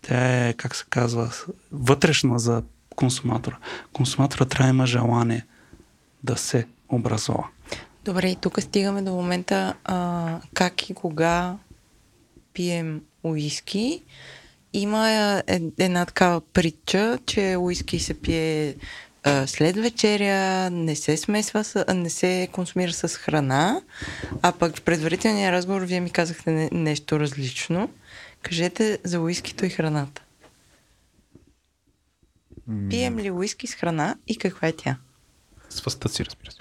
[0.01, 1.31] тя е, как се казва,
[1.71, 2.63] вътрешна за
[2.95, 3.57] консуматора.
[3.93, 5.45] Консуматора трябва да има желание
[6.23, 7.43] да се образува.
[8.05, 11.55] Добре, и тук стигаме до момента а, как и кога
[12.53, 14.03] пием уиски
[14.73, 15.09] има
[15.47, 18.75] е, една такава притча, че уиски се пие
[19.23, 23.81] а, след вечеря, не се смесва, с, не се консумира с храна,
[24.41, 27.89] а пък в предварителния разговор вие ми казахте не, нещо различно.
[28.41, 30.21] Кажете за уискито и храната.
[32.89, 34.97] Пием ли уиски с храна и каква е тя?
[35.69, 36.57] С въста си, разбира се.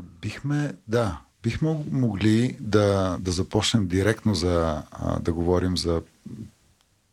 [0.00, 4.82] Бихме, да, бихме могли да, да започнем директно за,
[5.20, 6.02] да говорим за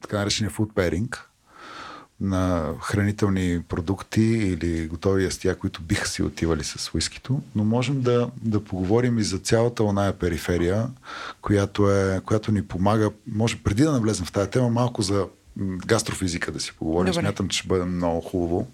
[0.02, 1.18] така наречения food pairing
[2.22, 8.30] на хранителни продукти или готови ястия, които биха си отивали с уискито, но можем да,
[8.42, 10.88] да поговорим и за цялата оная периферия,
[11.42, 13.12] която, е, която ни помага.
[13.28, 15.28] Може преди да навлезем в тази тема, малко за
[15.86, 17.12] гастрофизика да си поговорим.
[17.12, 17.22] Добре.
[17.22, 18.68] Смятам, че ще бъде много хубаво,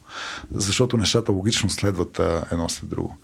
[0.51, 2.19] защото нещата логично следват
[2.51, 3.17] едно след друго.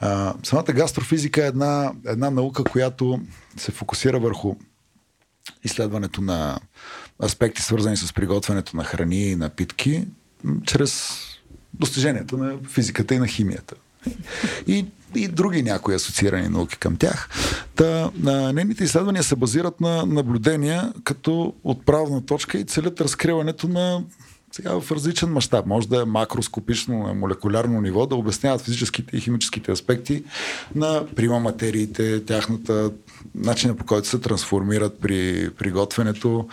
[0.00, 3.20] А, самата гастрофизика е една, една наука, която
[3.56, 4.56] се фокусира върху
[5.64, 6.60] изследването на
[7.22, 10.04] аспекти, свързани с приготвянето на храни и напитки,
[10.66, 11.20] чрез
[11.74, 13.74] достижението на физиката и на химията.
[14.66, 17.28] И, и други някои асоциирани науки към тях.
[17.76, 24.02] Та, на, нейните изследвания се базират на наблюдения като отправна точка и целят разкриването на
[24.52, 25.66] сега в различен мащаб.
[25.66, 30.24] Може да е макроскопично на молекулярно ниво, да обясняват физическите и химическите аспекти
[30.74, 32.90] на прима материите, тяхната
[33.34, 36.48] начина по който се трансформират при приготвянето,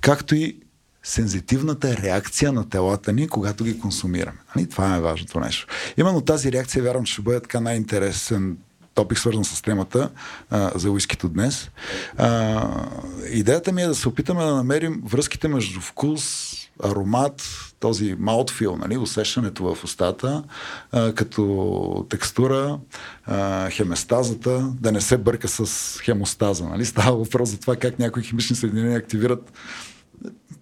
[0.00, 0.56] както и
[1.02, 4.38] сензитивната реакция на телата ни, когато ги консумираме.
[4.56, 4.68] Нали?
[4.68, 5.66] Това е важното нещо.
[5.96, 8.56] Именно тази реакция, вярвам, ще бъде така най-интересен
[8.94, 10.10] топик, свързан с темата
[10.50, 11.70] а, за уискито днес.
[12.16, 12.68] А,
[13.30, 16.51] идеята ми е да се опитаме да намерим връзките между вкус,
[16.84, 17.42] аромат,
[17.80, 20.42] този маутфил, нали, усещането в устата,
[20.92, 22.78] а, като текстура,
[23.26, 26.64] а, хеместазата, да не се бърка с хемостаза.
[26.64, 26.84] Нали.
[26.92, 29.52] Става въпрос за това как някои химични съединения активират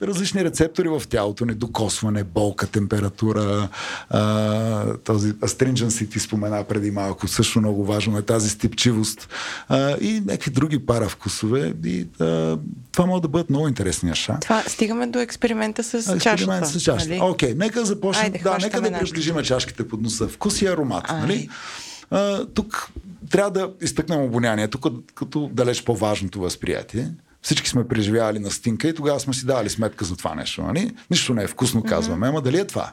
[0.03, 3.69] различни рецептори в тялото ни, докосване, болка, температура,
[4.11, 9.29] а, този astringency ти спомена преди малко, също много важно е тази стипчивост
[9.69, 12.59] а, и някакви други паравкусове и а,
[12.93, 14.39] това може да бъдат много интересни неща.
[14.41, 16.17] Това стигаме до експеримента с чашата.
[16.17, 17.11] Експеримент с чашата.
[17.11, 17.21] Нали?
[17.23, 18.25] Окей, нека започнем.
[18.25, 20.29] Айде, да, нека да приближим чашките под носа.
[20.29, 21.05] Вкус и аромат.
[21.09, 21.49] Нали?
[22.11, 22.91] А, тук
[23.31, 24.79] трябва да изтъкнем обонянието
[25.15, 27.11] като далеч по-важното възприятие.
[27.43, 30.63] Всички сме преживявали на стинка и тогава сме си давали сметка за това нещо.
[30.63, 30.95] Нали?
[31.11, 32.29] Нищо не е вкусно, казваме.
[32.29, 32.93] Ама дали е това?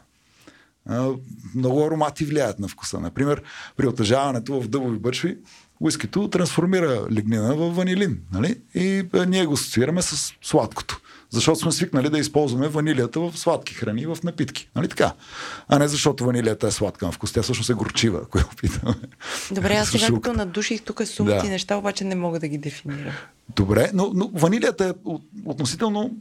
[1.55, 2.99] много аромати влияят на вкуса.
[2.99, 3.43] Например,
[3.77, 5.37] при отъжаването в дъбови бъчви,
[5.79, 8.19] уискито трансформира лигнина в ванилин.
[8.33, 8.55] Нали?
[8.75, 11.01] И ние го асоциираме с сладкото.
[11.29, 14.69] Защото сме свикнали да използваме ванилията в сладки храни, в напитки.
[14.75, 15.13] Нали така?
[15.67, 17.31] А не защото ванилията е сладка на вкус.
[17.31, 18.93] Тя всъщност е горчива, ако я опитаме.
[19.51, 21.43] Добре, аз сега като надуших тук сумки Да.
[21.43, 23.13] неща, обаче не мога да ги дефинирам.
[23.49, 26.11] Добре, но, но ванилията е от- относително...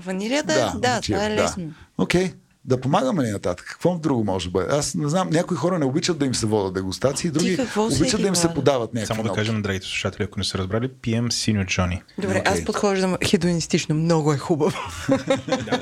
[0.00, 1.64] Ванилията, да, да това е лесно.
[1.64, 1.72] Да.
[1.98, 2.32] Окей,
[2.68, 3.66] да помагаме ли нататък?
[3.66, 4.74] Какво друго може да бъде?
[4.74, 8.28] Аз не знам, някои хора не обичат да им се водят дегустации, други обичат да
[8.28, 11.32] им се подават някакви Само да кажем на драгите слушатели, ако не са разбрали, пием
[11.32, 12.02] синьо Джони.
[12.18, 12.52] Добре, Окей.
[12.52, 13.94] аз подхождам хедонистично.
[13.94, 14.78] Много е хубаво.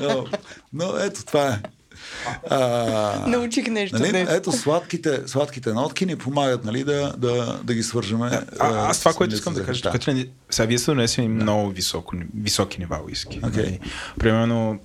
[0.01, 0.27] Но,
[0.73, 1.59] но ето това е.
[2.51, 4.29] А, Научих нещо нали, днес.
[4.31, 8.41] ето сладките, сладките нотки ни помагат нали, да, да, да ги свържеме.
[8.59, 12.17] А, аз това, което искам да кажа, тук, че сега вие сте донесени много високо,
[12.37, 13.41] високи нива уиски.
[13.45, 13.63] Окей.
[13.63, 13.81] Нали?
[14.19, 14.79] Примерно,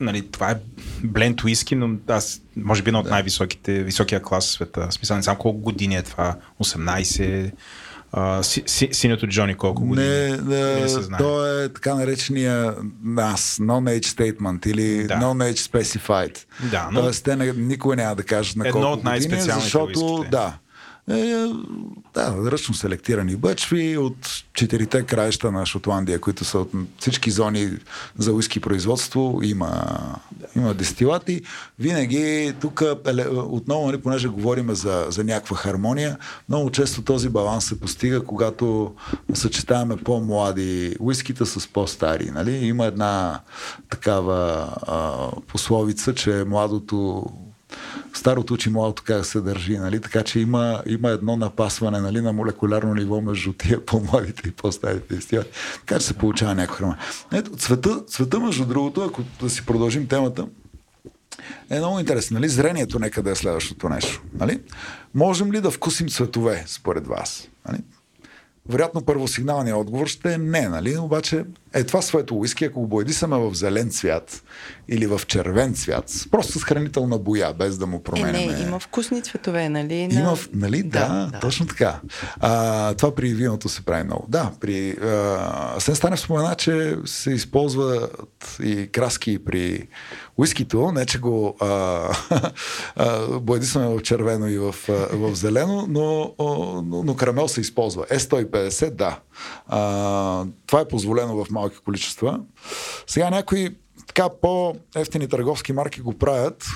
[0.00, 0.56] нали, това е
[1.04, 4.86] бленд уиски, но аз, може би, една от най-високите, високия клас в света.
[4.90, 7.52] Смисъл, не знам колко години е това, 18,
[8.12, 10.06] а, си, си, синьото Джони колко години.
[10.08, 10.36] Не, Не
[10.80, 11.18] да, се знае.
[11.18, 12.74] то е така наречения
[13.04, 15.14] нас, non-age statement или Да.
[15.14, 16.38] non-age specified.
[16.70, 19.62] Да, но- Тоест, те не, никога няма да кажат на Едно колко от най-специалните години,
[19.62, 20.30] защото, уиските.
[20.30, 20.58] да,
[21.10, 21.52] е,
[22.14, 27.70] да, ръчно селектирани бъчви от четирите краища на Шотландия, които са от всички зони
[28.18, 29.84] за уиски производство, има,
[30.56, 31.42] има дестилати.
[31.78, 32.82] Винаги тук,
[33.32, 38.94] отново, нали, понеже говорим за, за някаква хармония, много често този баланс се постига, когато
[39.34, 42.30] съчетаваме по-млади уиските с по-стари.
[42.30, 42.52] Нали?
[42.52, 43.40] Има една
[43.90, 47.24] такава а, пословица, че младото
[48.14, 50.00] старото учи младото как се държи, нали?
[50.00, 55.14] така че има, има едно напасване нали, на молекулярно ниво между тия по-младите и по-старите
[55.14, 55.50] дестилати.
[55.74, 56.96] Така че се получава някаква храна.
[57.32, 60.46] Ето, цвета, цвета, между другото, ако да си продължим темата,
[61.70, 62.34] е много интересно.
[62.34, 62.48] Нали?
[62.48, 64.22] Зрението нека да е следващото нещо.
[64.40, 64.60] Нали?
[65.14, 67.48] Можем ли да вкусим цветове, според вас?
[67.68, 67.78] Нали?
[68.68, 70.96] Вероятно първосигналният отговор ще е не, нали?
[70.96, 71.44] Обаче
[71.78, 74.42] е това своето уиски, ако го боядисаме в зелен цвят
[74.88, 78.46] или в червен цвят, просто с хранителна боя, без да му Е, променяме.
[78.46, 79.94] не, има вкусни цветове, нали?
[79.94, 80.82] Има, на- нали?
[80.82, 82.00] Да, да, да, точно така.
[82.40, 84.26] А, това при виното се прави много.
[84.28, 84.90] Да, при...
[84.92, 85.48] А,
[85.78, 88.28] Сен Станев спомена, че се използват
[88.62, 89.88] и краски при
[90.36, 91.66] уискито, не че го а,
[92.96, 94.74] а, боядисваме в червено и в,
[95.12, 96.34] в зелено, но,
[96.84, 98.04] но, но карамел се използва.
[98.04, 99.18] Е150, да.
[99.68, 99.78] А,
[100.66, 102.40] това е позволено в малки количества.
[103.06, 106.66] Сега някои така по-ефтини търговски марки го правят,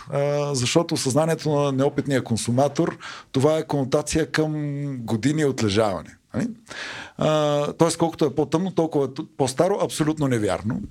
[0.53, 2.99] защото съзнанието на неопитния консуматор
[3.33, 4.53] това е конотация към
[4.97, 6.17] години отлежаване.
[6.35, 6.49] Нали?
[7.79, 10.81] Тоест, колкото е по-тъмно, толкова е по-старо, абсолютно невярно.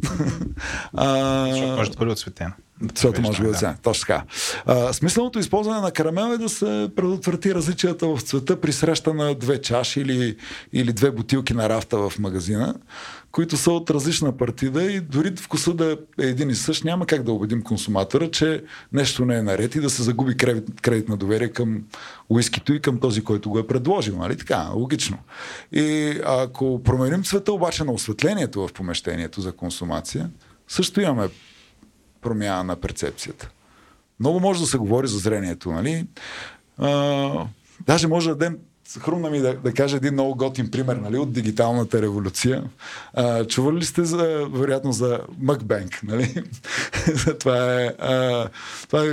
[0.97, 2.51] Защото може да бъде отсветено.
[2.95, 3.75] Цвета може би Да.
[3.83, 4.23] Точно така.
[4.65, 9.35] А, смисленото използване на карамел е да се предотврати различията в цвета при среща на
[9.35, 10.35] две чаши или,
[10.73, 12.75] или две бутилки на рафта в магазина,
[13.31, 17.23] които са от различна партида и дори вкуса да е един и същ, няма как
[17.23, 18.63] да убедим консуматора, че
[18.93, 21.83] нещо не е наред и да се загуби кредит, кредит на доверие към
[22.29, 24.17] уискито и към този, който го е предложил.
[24.17, 24.37] Нали?
[24.37, 25.17] Така, логично.
[25.71, 30.29] И ако променим цвета обаче на осветлението в помещението за консумация,
[30.67, 31.29] също имаме
[32.21, 33.49] промяна на перцепцията.
[34.19, 36.07] Много може да се говори за зрението, нали?
[36.77, 37.45] А,
[37.85, 38.57] даже може да дадем
[38.99, 42.63] Хрумна ми да, да кажа един много готин пример нали, от дигиталната революция.
[43.13, 45.99] А, чували ли сте за, вероятно за Мъкбенк?
[46.03, 46.43] Нали?
[47.39, 48.47] това, е, а,
[48.87, 49.11] това е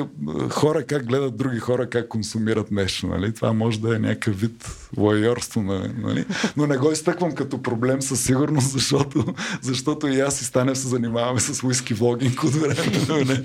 [0.50, 3.06] хора как гледат други хора как консумират нещо.
[3.06, 3.34] Нали?
[3.34, 5.62] Това може да е някакъв вид лойорство.
[5.62, 6.24] Нали?
[6.56, 10.88] Но не го изтъквам като проблем със сигурност, защото, защото и аз и Станев се
[10.88, 12.74] занимаваме с уиски влогинг от време
[13.08, 13.44] на време.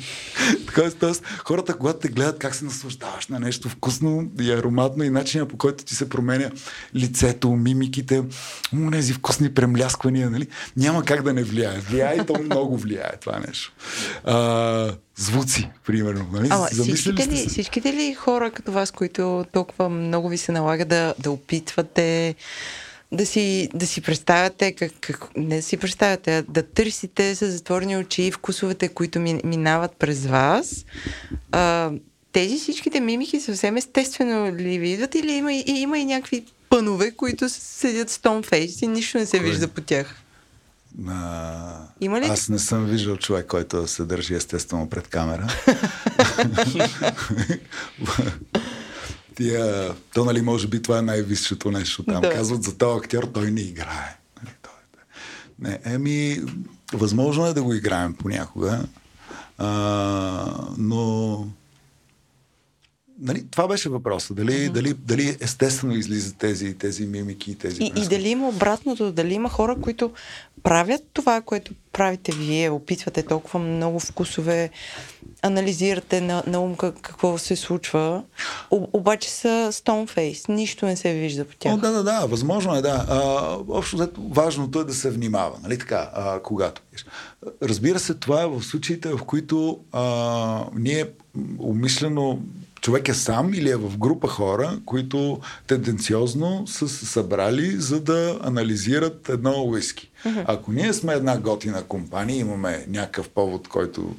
[1.00, 5.50] Тоест, хората, когато те гледат как се наслаждаваш на нещо вкусно и ароматно и начинът
[5.50, 6.50] по който ти се променя
[6.96, 8.24] лицето, мимиките,
[8.92, 10.48] тези вкусни премлясквания, нали?
[10.78, 11.80] няма как да не влияе.
[11.80, 13.74] Влияе и то много влияе това нещо.
[14.24, 16.28] А, звуци, примерно.
[16.32, 16.48] Нали?
[16.52, 21.14] Ама всичките ли, всичките ли хора като вас, които толкова много ви се налага да,
[21.20, 22.36] да опитвате,
[23.12, 27.48] да си, да си представяте, как, как, не да си представяте, а да търсите с
[27.48, 30.86] затворени очи вкусовете, които ми, минават през вас,
[31.52, 31.92] а,
[32.32, 37.12] тези всичките мимики съвсем естествено ли ви идват или има, и, има и някакви пънове,
[37.12, 39.50] които седят стонфейс и нищо не се Кой?
[39.50, 40.23] вижда по тях?
[41.08, 42.26] А, Има ли?
[42.26, 45.48] Аз не съм виждал човек, който се държи естествено пред камера.
[49.36, 52.22] Тия, то нали може би това е най-висшето нещо там.
[52.22, 52.30] Да.
[52.30, 54.18] Казват за този актьор, той не играе.
[54.44, 54.60] Нали, е-
[55.60, 56.42] Не, еми,
[56.94, 58.84] възможно е да го играем понякога,
[59.58, 61.48] а, но
[63.24, 64.34] нали, това беше въпроса.
[64.34, 64.72] Дали, mm-hmm.
[64.72, 67.84] дали, дали естествено излизат тези, тези мимики и тези.
[67.84, 70.12] И, и дали има обратното, дали има хора, които
[70.64, 74.70] правят това, което правите вие, опитвате толкова много вкусове,
[75.42, 78.24] анализирате на, на ум какво се случва,
[78.72, 81.74] О, обаче са stoneface, нищо не се вижда по тях.
[81.74, 83.06] О, да, да, да, възможно е, да.
[83.10, 86.82] А, общо важното е да се внимава, нали така, а, когато.
[87.62, 91.06] Разбира се, това е в случаите, в които а, ние
[91.60, 92.40] умишлено
[92.84, 98.40] човек е сам или е в група хора, които тенденциозно са се събрали, за да
[98.44, 100.12] анализират едно уиски.
[100.26, 100.44] Uh-huh.
[100.48, 104.16] Ако ние сме една готина компания, имаме някакъв повод, който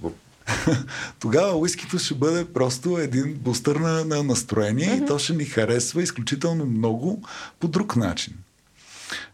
[1.20, 5.04] тогава уискито ще бъде просто един бустър на, на настроение uh-huh.
[5.04, 7.22] и то ще ни харесва изключително много
[7.60, 8.34] по друг начин.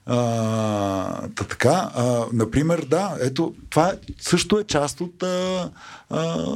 [0.07, 5.71] А, та така, а, например, да, ето, това също е част от а,
[6.11, 6.47] а,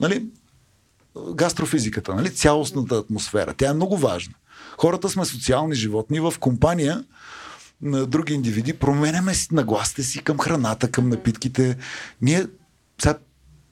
[0.00, 0.26] нали,
[1.34, 2.34] гастрофизиката, нали?
[2.34, 3.54] цялостната атмосфера.
[3.56, 4.34] Тя е много важна.
[4.78, 7.04] Хората сме социални животни в компания
[7.82, 11.76] на други индивиди, променяме си нагласите си към храната, към напитките.
[12.22, 12.46] Ние
[13.02, 13.14] сега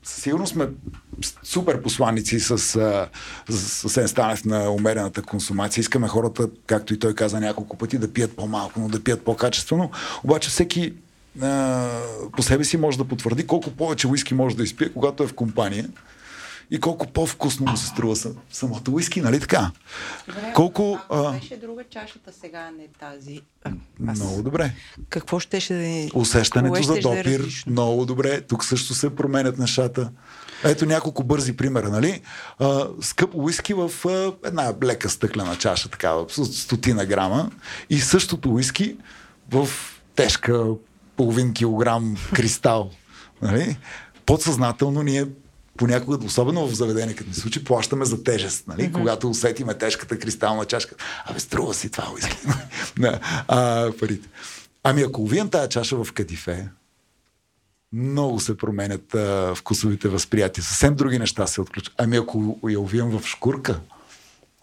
[0.02, 0.68] сигурно сме
[1.42, 3.08] супер посланици с, с,
[3.88, 5.80] с Станев на умерената консумация.
[5.80, 9.90] Искаме хората, както и той каза няколко пъти, да пият по-малко, но да пият по-качествено.
[10.24, 10.94] Обаче всеки
[11.42, 11.88] а,
[12.36, 15.34] по себе си може да потвърди колко повече уиски може да изпие, когато е в
[15.34, 15.88] компания
[16.70, 18.16] и колко по-вкусно му се струва
[18.52, 19.70] самото уиски, нали така?
[20.26, 20.98] Добре, колко...
[21.10, 23.40] А, беше друга чашата сега, не тази.
[23.64, 23.70] А,
[24.08, 24.18] аз...
[24.18, 24.72] Много добре.
[25.08, 26.10] Какво щеше да ни...
[26.14, 28.40] Усещането за допир, да много добре.
[28.40, 30.10] Тук също се променят нещата.
[30.64, 32.22] Ето няколко бързи примера, нали?
[32.58, 37.50] А, скъп уиски в а, една лека стъклена чаша, такава, стотина грама.
[37.90, 38.96] И същото уиски
[39.50, 39.68] в
[40.14, 40.66] тежка
[41.16, 42.90] половин килограм кристал.
[43.42, 43.76] Нали?
[44.26, 45.26] Подсъзнателно ние
[45.78, 48.68] понякога, особено в заведение, като ни случи, плащаме за тежест.
[48.68, 48.82] Нали?
[48.82, 48.92] Mm-hmm.
[48.92, 50.94] Когато усетиме тежката кристална чашка,
[51.26, 52.36] абе, струва си това уиски.
[52.98, 54.28] да, а, парите.
[54.84, 56.68] Ами ако увием тази чаша в кадифе,
[57.92, 60.64] много се променят а, вкусовите възприятия.
[60.64, 61.94] Съвсем други неща се отключат.
[61.98, 63.80] Ами ако я увием в шкурка,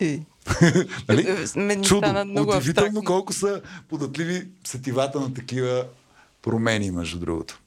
[0.01, 0.22] и.
[1.09, 1.38] нали?
[1.84, 2.26] Чудо.
[2.38, 5.86] Удивително колко са податливи сетивата на такива
[6.41, 7.59] промени, между другото.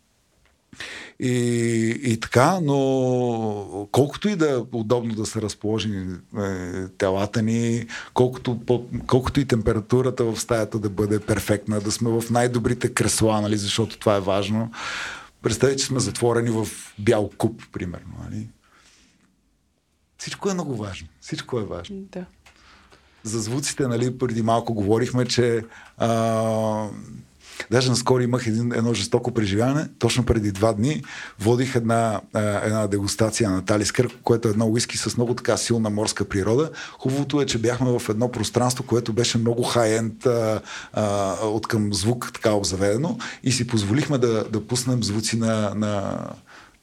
[1.20, 7.86] И, и така, но колкото и да е удобно да са разположени е, телата ни,
[8.14, 13.40] колкото, по, колкото и температурата в стаята да бъде перфектна, да сме в най-добрите кресла,
[13.40, 14.70] нали, защото това е важно.
[15.42, 18.14] Представете, че сме затворени в бял куп, примерно.
[18.24, 18.48] Нали?
[20.18, 21.08] Всичко е много важно.
[21.20, 21.96] Всичко е важно.
[21.96, 22.24] Да.
[23.22, 25.64] За звуците, нали, преди малко говорихме, че
[25.96, 26.88] а,
[27.70, 29.88] Даже наскоро имах един, едно жестоко преживяване.
[29.98, 31.02] Точно преди два дни
[31.40, 36.24] водих една, една дегустация на Талискър, което е едно уиски с много така силна морска
[36.24, 36.70] природа.
[36.98, 40.26] Хубавото е, че бяхме в едно пространство, което беше много хай-енд
[41.42, 46.18] от към звук така обзаведено и си позволихме да, да пуснем звуци на, на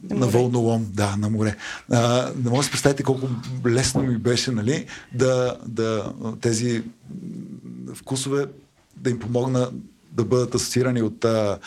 [0.09, 1.55] на, на вълнолом, да, на море.
[1.91, 3.27] А, не може да си представите колко
[3.65, 6.83] лесно ми беше, нали, да, да тези
[7.95, 8.45] вкусове
[8.97, 9.69] да им помогна
[10.15, 11.59] да бъдат асоциирани от, а,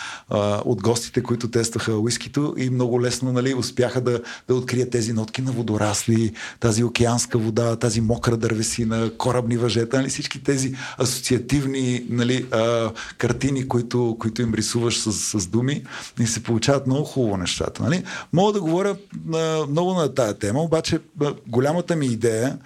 [0.65, 5.43] от гостите, които тестваха уискито и много лесно нали, успяха да, да открият тези нотки
[5.43, 12.47] на водорасли, тази океанска вода, тази мокра дървесина, корабни въжета, нали, всички тези асоциативни нали,
[12.51, 15.83] а, картини, които, които им рисуваш с, с думи
[16.21, 17.83] и се получават много хубаво нещата.
[17.83, 18.03] Нали.
[18.33, 18.97] Мога да говоря
[19.35, 22.59] а, много на тая тема, обаче а, голямата ми идея,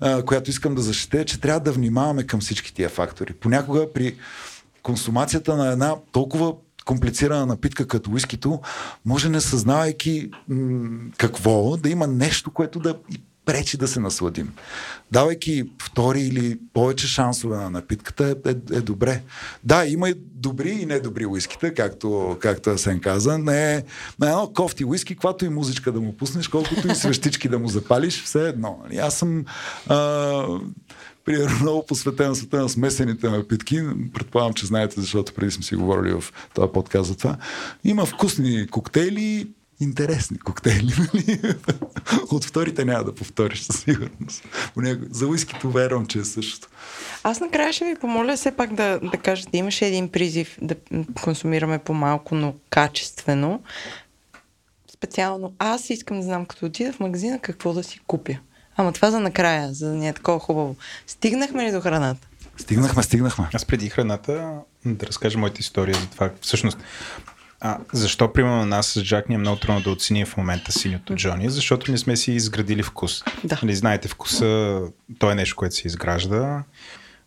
[0.00, 3.32] а, която искам да защитя, е, че трябва да внимаваме към всички тия фактори.
[3.32, 4.16] Понякога при
[4.82, 6.52] консумацията на една толкова
[6.84, 8.60] комплицирана напитка като уискито,
[9.04, 10.30] може не съзнавайки
[11.16, 12.94] какво, да има нещо, което да
[13.44, 14.52] пречи да се насладим.
[15.12, 19.22] Давайки втори или повече шансове на напитката е, е, е добре.
[19.64, 23.38] Да, има и добри и недобри уиските, както, както Асен каза.
[23.38, 23.82] Не е
[24.18, 27.68] на едно кофти уиски, каквато и музичка да му пуснеш, колкото и свещички да му
[27.68, 28.80] запалиш, все едно.
[28.84, 28.98] Нали?
[28.98, 29.44] Аз съм
[29.88, 30.46] а,
[31.24, 33.82] примерно много посветен света на смесените напитки.
[34.14, 37.36] Предполагам, че знаете, защото преди сме си говорили в този подкаст за това.
[37.84, 39.48] Има вкусни коктейли,
[39.80, 40.92] интересни коктейли.
[41.14, 41.40] Нали?
[42.30, 44.42] От вторите няма да повториш със сигурност.
[45.10, 46.68] За уискито вервам, че е същото.
[47.22, 50.74] Аз накрая ще ви помоля все пак да, да кажете, имаше един призив да
[51.22, 53.62] консумираме по-малко, но качествено.
[54.92, 58.38] Специално аз искам да знам, като отида в магазина, какво да си купя.
[58.80, 60.76] Ама това за накрая, за да ни е такова хубаво.
[61.06, 62.28] Стигнахме ли до храната?
[62.56, 63.48] Стигнахме, стигнахме.
[63.54, 64.54] Аз преди храната
[64.84, 66.30] да разкажа моята история за това.
[66.40, 66.78] Всъщност,
[67.60, 70.72] А, защо, примерно, на нас с Джак ни е много трудно да оценим в момента
[70.72, 71.50] синьото Джони?
[71.50, 73.22] Защото не сме си изградили вкус.
[73.44, 73.58] Да.
[73.62, 74.80] Нали, знаете, вкуса,
[75.18, 76.62] то е нещо, което се изгражда.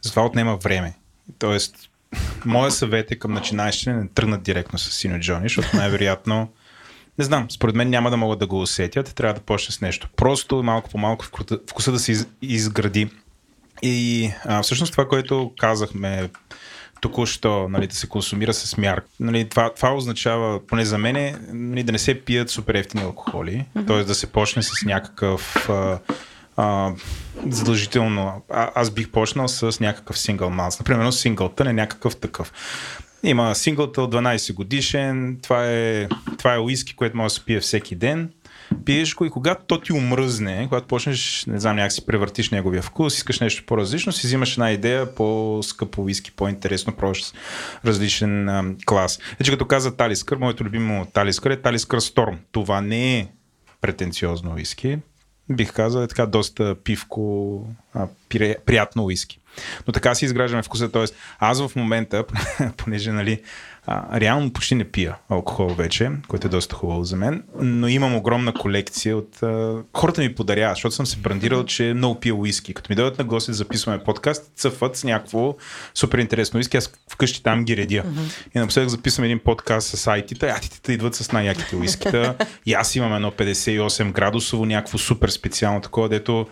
[0.02, 0.94] Затова отнема време.
[1.40, 1.76] Тоест,
[2.46, 6.50] моя съвет е към начинаещите не тръгнат директно с синьо Джони, защото най-вероятно
[7.18, 9.16] не знам, според мен няма да могат да го усетят.
[9.16, 10.08] Трябва да почне с нещо.
[10.16, 13.10] Просто малко по малко вкуса- да се из- изгради.
[13.82, 16.30] И а, всъщност това, което казахме
[17.02, 19.08] току-що, нали, да се консумира с мярка.
[19.20, 23.66] Нали, това, това означава, поне за мен, нали, да не се пият супер ефтини алкохоли,
[23.78, 23.88] mm-hmm.
[23.88, 24.04] т.е.
[24.04, 26.00] да се почне с някакъв а,
[26.58, 26.92] а,
[27.50, 28.42] задължително.
[28.50, 30.80] А, аз бих почнал с някакъв сингъл малс.
[30.80, 32.54] Например, синглтън е някакъв такъв.
[33.24, 36.08] Има синглтъл 12 годишен, това е,
[36.38, 38.32] това е уиски, което може да се пие всеки ден.
[38.86, 42.82] Пиеш го и когато то ти умръзне, когато почнеш, не знам, някак си превъртиш неговия
[42.82, 47.34] вкус, искаш нещо по-различно, си взимаш една идея по-скъпо уиски, по-интересно, пробваш с
[47.86, 49.20] различен а, клас.
[49.38, 52.40] Значи като каза Талискър, моето любимо Талискър е Талискър Сторм.
[52.52, 53.28] Това не е
[53.82, 54.98] претенциозно уиски.
[55.50, 58.08] Бих казал е така доста пивко, а,
[58.66, 59.40] приятно уиски.
[59.88, 60.92] Но така си изграждаме вкуса.
[60.92, 62.24] Тоест, аз в момента,
[62.78, 63.42] понеже нали,
[63.88, 68.16] а, реално почти не пия алкохол вече, което е доста хубаво за мен, но имам
[68.16, 69.44] огромна колекция от...
[69.44, 72.74] А, хората ми подаряват, защото съм се брандирал, че много пия уиски.
[72.74, 75.56] Като ми дойдат на гости да записваме подкаст, цъфат с някакво
[75.94, 78.04] супер интересно уиски, аз вкъщи там ги редя.
[78.56, 82.36] И напоследък записвам един подкаст с айтите, айтите идват с най-яките уискита.
[82.66, 86.48] И аз имам едно 58 градусово, някакво супер специално такова, дето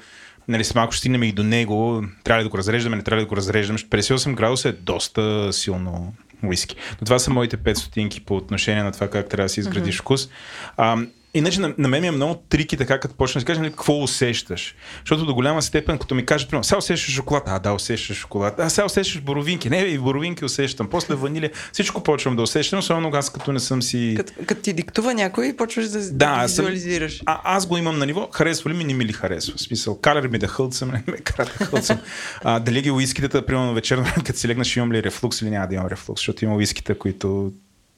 [0.47, 2.03] нали, с малко ще стигнем и до него.
[2.23, 3.79] Трябва ли да го разреждаме, не трябва ли да го разреждаме.
[3.79, 6.13] 58 градуса е доста силно
[6.43, 6.75] уиски.
[7.01, 9.97] Но това са моите 5 стотинки по отношение на това как трябва да си изградиш
[9.97, 10.01] mm-hmm.
[10.01, 10.29] вкус.
[10.77, 10.97] А,
[11.33, 14.03] Иначе на, на мен ми е много трики така, като почнеш да кажеш, нали, какво
[14.03, 14.75] усещаш.
[14.99, 18.59] Защото до голяма степен, като ми кажеш, примерно, сега усещаш шоколад, а да, усещаш шоколад,
[18.59, 23.09] а сега усещаш боровинки, не, и боровинки усещам, после ванилия, всичко почвам да усещам, особено
[23.13, 24.13] аз като не съм си...
[24.17, 27.21] Като, като ти диктува някой почваш да, да, Да, да аз съм- визуализираш.
[27.25, 29.53] А, аз го имам на ниво, харесва ли ми, не ми ли харесва.
[29.57, 31.99] В смисъл, ли ми да хълцам, не ме кара да хълцам.
[32.43, 35.75] А, дали ги уиските, примерно вечерно, като си легнаш, имам ли рефлукс или няма да
[35.75, 37.51] имам рефлукс, защото има уиските, които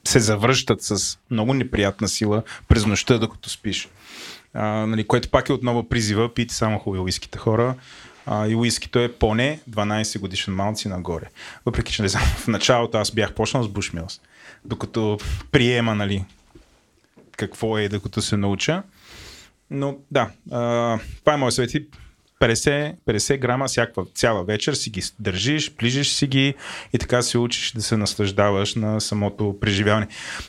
[0.08, 3.88] се завръщат с много неприятна сила през нощта, докато спиш.
[4.54, 7.74] А, нали, което пак е отново призива, пийте само хубави уиските хора.
[8.26, 11.26] А, и уискито е поне 12 годишен малци нагоре.
[11.66, 14.20] Въпреки, че не знам, в началото аз бях почнал с Бушмилс,
[14.64, 15.18] докато
[15.52, 16.24] приема, нали,
[17.36, 18.82] какво е, докато се науча.
[19.70, 21.70] Но да, а, това е моят съвет.
[22.44, 26.54] И 50, 50 грама всякаква цяла вечер си ги държиш, плижиш си ги
[26.92, 30.06] и така се учиш да се наслаждаваш на самото преживяване.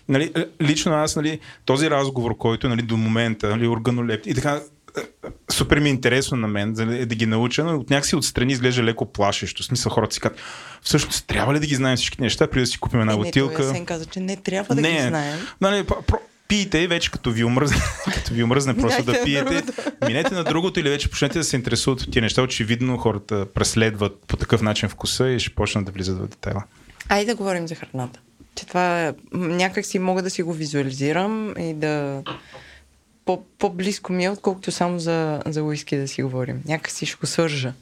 [0.09, 4.61] Нали, лично аз, нали, този разговор, който нали, до момента, нали, органолепти и така,
[4.97, 5.01] е,
[5.51, 8.83] супер ми е интересно на мен за да ги науча, но от някакси отстрани изглежда
[8.83, 9.63] леко плашещо.
[9.63, 10.39] В смисъл хората си казват,
[10.81, 13.23] всъщност трябва ли да ги знаем всички неща, преди да си купим една Е, не,
[13.23, 13.55] бутилка?
[13.55, 15.39] той Асен каза, че не трябва да ги знаем.
[15.61, 17.77] Нали, про- пийте и вече като ви омръзне,
[18.13, 19.63] като ви омръзне просто да пиете,
[20.07, 22.41] минете на другото или вече почнете да се интересуват от тия неща.
[22.41, 26.63] Очевидно хората преследват по такъв начин вкуса и ще почнат да влизат в детайла.
[27.09, 28.19] Айде да говорим за храната.
[28.55, 32.23] Че това е, някак си мога да си го визуализирам и да
[33.25, 36.61] по, по-близко ми е, отколкото само за, за уиски да си говорим.
[36.65, 37.73] Някак си ще го свържа.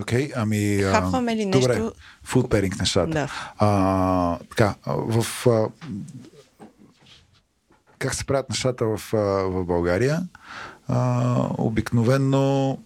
[0.00, 0.82] Окей, okay, ами...
[0.82, 1.92] Хапваме ли Добре, нещо?
[2.26, 3.10] food pairing нещата.
[3.10, 3.28] Да.
[3.58, 5.46] А, така, в...
[5.46, 5.68] А,
[8.00, 10.20] как се правят нещата в, в България?
[10.88, 12.78] А, обикновенно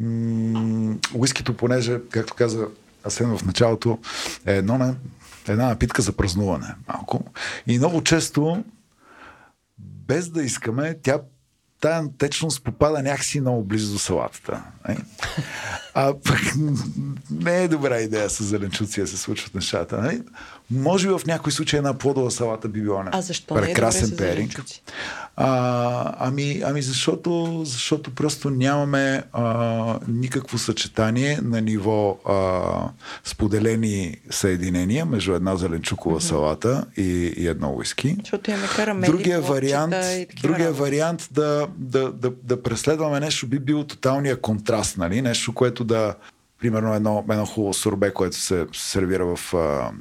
[0.00, 2.66] м- уискито, понеже, както каза
[3.04, 3.98] Асен в началото,
[4.46, 4.94] е едно, не,
[5.48, 6.74] една напитка за празнуване.
[6.88, 7.24] Малко.
[7.66, 8.64] И много често
[9.78, 11.20] без да искаме, тя
[11.80, 14.62] тая течност попада някакси много близо до салатата.
[14.88, 14.96] Не?
[15.94, 16.40] А пък
[17.30, 20.02] не е добра идея с зеленчуци да се случват нещата.
[20.02, 20.20] Не?
[20.70, 24.16] Може би в някой случай една плодова салата би била А защо не е прекрасен
[24.16, 24.62] перинг.
[25.36, 32.88] А, ами, ами защото, защото просто нямаме а, никакво съчетание на ниво а,
[33.24, 38.16] споделени съединения между една зеленчукова салата и, и едно уиски.
[38.18, 39.94] Защото имаме карамели, Другия вариант,
[40.42, 45.22] другия вариант да, да, да, да преследваме нещо би бил тоталния контраст, нали?
[45.22, 46.14] Нещо, което да
[46.60, 49.92] примерно едно, едно хубаво сорбе, което се сервира в а, а,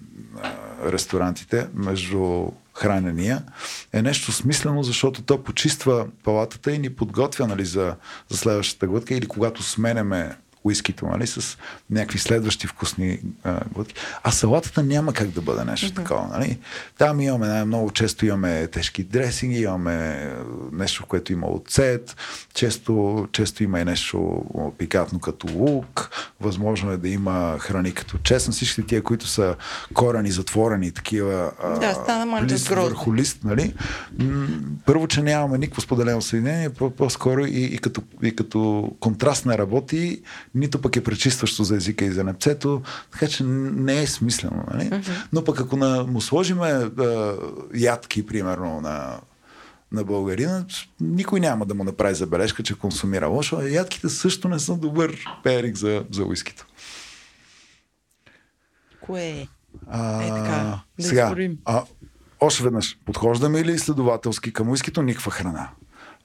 [0.91, 3.43] ресторантите между хранения,
[3.93, 7.95] е нещо смислено, защото то почиства палатата и ни подготвя нали, за,
[8.29, 10.35] за следващата глътка или когато сменяме
[10.65, 11.57] уискито, нали, с
[11.89, 13.95] някакви следващи вкусни а, глътки.
[14.23, 15.95] А салатата няма как да бъде нещо mm-hmm.
[15.95, 16.27] такова.
[16.27, 16.59] Нали?
[16.97, 20.29] Там имаме най-много често имаме тежки дресинги, имаме
[20.71, 22.15] нещо, което има оцет,
[22.53, 24.45] често, често има и нещо
[24.77, 26.09] пикатно като лук,
[26.41, 29.55] възможно е да има храни като честно, всички тия, които са
[29.93, 33.73] корени, затворени, такива да, стана лист върху лист, нали?
[34.85, 40.21] Първо, че нямаме никакво споделено съединение, по-скоро и, и, като, и като контраст не работи,
[40.55, 42.81] нито пък е пречистващо за езика и за непцето,
[43.11, 44.63] така че не е смислено.
[44.73, 44.89] Нали?
[44.89, 45.27] Uh-huh.
[45.33, 47.35] Но пък ако на, му сложиме а,
[47.73, 49.19] ядки, примерно, на
[49.91, 50.65] на българина,
[50.99, 53.57] никой няма да му направи забележка, че консумира лошо.
[53.57, 56.67] А ядките също не са добър перик за, за уискито.
[59.01, 59.47] Кое е?
[59.87, 61.35] А, е така, да сега,
[61.65, 61.83] а,
[62.39, 65.69] още веднъж, подхождаме ли изследователски към уискито никаква храна?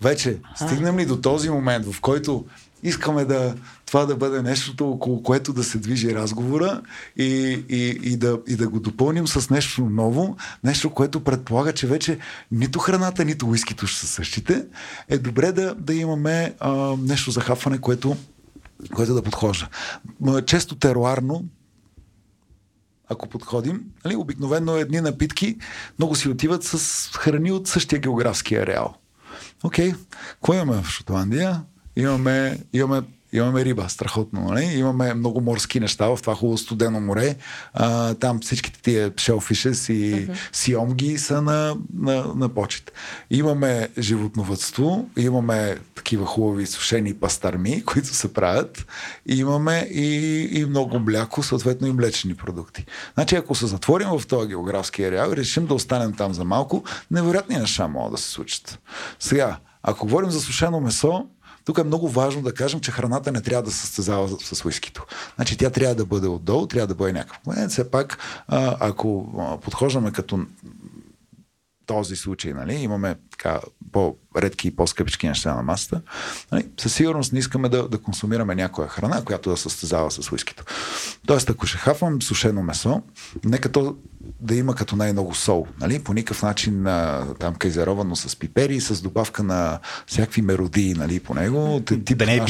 [0.03, 2.45] Вече стигнем ли до този момент, в който
[2.83, 3.55] искаме да
[3.87, 6.83] това да бъде нещото, около което да се движи разговора
[7.16, 7.24] и,
[7.68, 12.18] и, и, да, и да го допълним с нещо ново, нещо, което предполага, че вече
[12.53, 14.66] нито храната, нито уискито ще са същите,
[15.09, 18.16] е добре да, да имаме а, нещо за хапване, което,
[18.95, 19.68] което да подхожда.
[20.47, 21.45] Често теруарно,
[23.09, 25.57] ако подходим, нали, обикновено едни напитки
[25.99, 28.95] много си отиват с храни от същия географски ареал.
[29.64, 29.97] Окей, okay.
[30.31, 31.62] какво имаме в Шотландия?
[32.01, 34.41] Имаме, имаме Имаме риба, страхотно.
[34.41, 34.65] Нали?
[34.65, 37.37] Имаме много морски неща в това хубаво студено море.
[37.75, 40.37] А, там всичките тия шелфишес и uh-huh.
[40.53, 42.93] сиомги са на, на, на почет.
[43.31, 48.87] Имаме животновътство, имаме такива хубави сушени пастарми, които се правят.
[49.27, 52.87] И имаме и, и много мляко, съответно и млечни продукти.
[53.15, 56.85] Значи, ако се затворим в този географски ареал и решим да останем там за малко,
[57.11, 58.79] невероятни неща могат да се случат.
[59.19, 61.27] Сега, ако говорим за сушено месо,
[61.71, 65.07] тук е много важно да кажем, че храната не трябва да състезава с уискито.
[65.37, 67.73] Значи тя трябва да бъде отдолу, трябва да бъде някакъв момент.
[67.73, 68.18] Все пак,
[68.81, 69.27] ако
[69.64, 70.47] подхождаме като
[71.91, 73.61] този случай, нали, имаме така
[73.93, 76.01] по-редки и по-скъпички неща на масата,
[76.53, 80.64] нали, със сигурност не искаме да, да консумираме някоя храна, която да състезава с уискито.
[81.26, 83.03] Тоест, ако ще хапвам сушено месо,
[83.45, 83.97] нека то
[84.41, 85.66] да има като най-много сол.
[85.80, 85.99] Нали?
[85.99, 91.34] По никакъв начин а, там кайзеровано с пипери, с добавка на всякакви меродии нали, по
[91.34, 91.80] него.
[91.84, 92.41] Тип да не е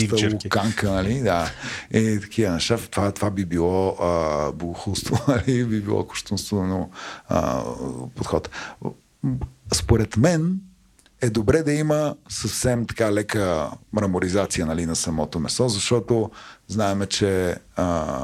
[0.45, 1.21] луканка, нали?
[1.21, 1.51] Да.
[1.91, 2.79] Е, такива неща.
[2.91, 5.65] Това, това би било а, богохулство, нали?
[5.65, 6.91] би било коштунствено
[8.15, 8.51] подход.
[9.73, 10.61] Според мен,
[11.23, 16.31] е добре да има съвсем така лека мраморизация нали, на самото месо, защото
[16.69, 18.17] знаеме, че а,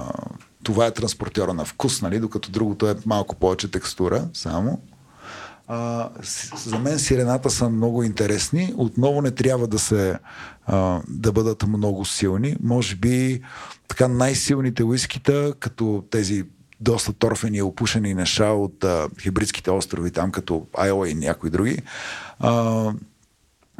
[0.62, 4.80] това е транспортьора на вкус, нали, докато другото е малко повече текстура само.
[5.68, 6.10] А,
[6.56, 8.74] за мен сирената са много интересни.
[8.76, 10.18] Отново не трябва да се
[10.66, 12.56] а, да бъдат много силни.
[12.62, 13.42] Може би
[13.88, 16.44] така най-силните уискита, като тези
[16.80, 21.78] доста торфени и опушени неща от а, хибридските острови, там като Айова и някои други,
[22.40, 22.92] а,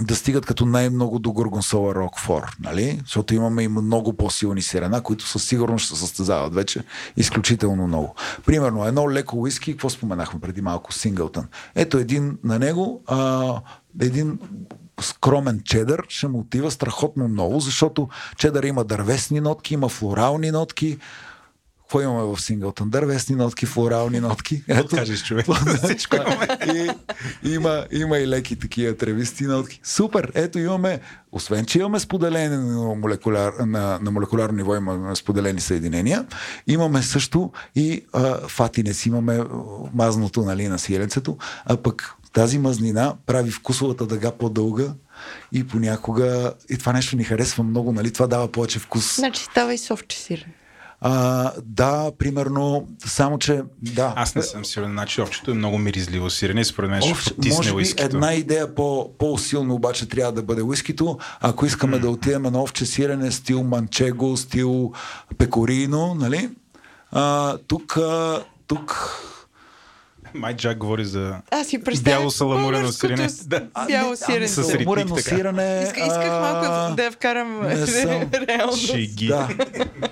[0.01, 3.01] да стигат като най-много до Горгонсола Рокфор, нали?
[3.05, 6.85] Защото имаме и много по-силни сирена, които със сигурност ще състезават вече
[7.17, 8.15] изключително много.
[8.47, 11.49] Примерно, едно леко уиски, какво споменахме преди малко, Синглтън.
[11.75, 13.61] Ето един на него, а,
[14.01, 14.39] един
[15.01, 20.99] скромен чедър ще му отива страхотно много, защото чедър има дървесни нотки, има флорални нотки,
[21.87, 22.91] какво имаме в Синглтън?
[22.91, 24.63] Дървесни нотки, флорални нотки.
[24.69, 25.47] Ето, кажеш, човек.
[25.85, 26.49] Всичко имаме.
[26.75, 26.91] И,
[27.53, 29.81] има, има и леки такива тревисти нотки.
[29.85, 30.33] Супер!
[30.35, 31.01] Ето имаме,
[31.33, 36.27] освен че имаме споделение на, молекуляр, на, на молекулярно ниво, имаме споделени съединения,
[36.67, 39.45] имаме също и а, фатинес, имаме
[39.95, 44.95] мазното нали, на силенцето, а пък тази мазнина прави вкусовата дъга по-дълга
[45.53, 48.13] и понякога и това нещо ни харесва много, нали?
[48.13, 49.17] Това дава повече вкус.
[49.17, 50.55] Значи става и софче сирене.
[51.01, 54.13] А, да, примерно, само че да.
[54.17, 57.71] Аз не съм сигурен, значи овчето е много миризливо сирене, според мен ще потисне може
[57.71, 58.05] би уискито.
[58.05, 61.19] една идея по, по-силно обаче трябва да бъде уискито.
[61.41, 62.01] Ако искаме mm.
[62.01, 64.93] да отидем на овче сирене, стил манчего, стил
[65.39, 66.51] пекорино, нали?
[67.13, 67.99] А, тук,
[68.67, 69.21] тук
[70.39, 73.29] май Джак говори за Аз си бяло саламурено сирене.
[73.45, 73.67] Да.
[73.87, 74.49] Бяло сирене.
[74.49, 75.83] С саламурено сирене.
[75.87, 77.63] Иска, исках малко да я вкарам
[78.49, 78.77] реално.
[78.77, 79.27] Шиги.
[79.27, 79.49] Да.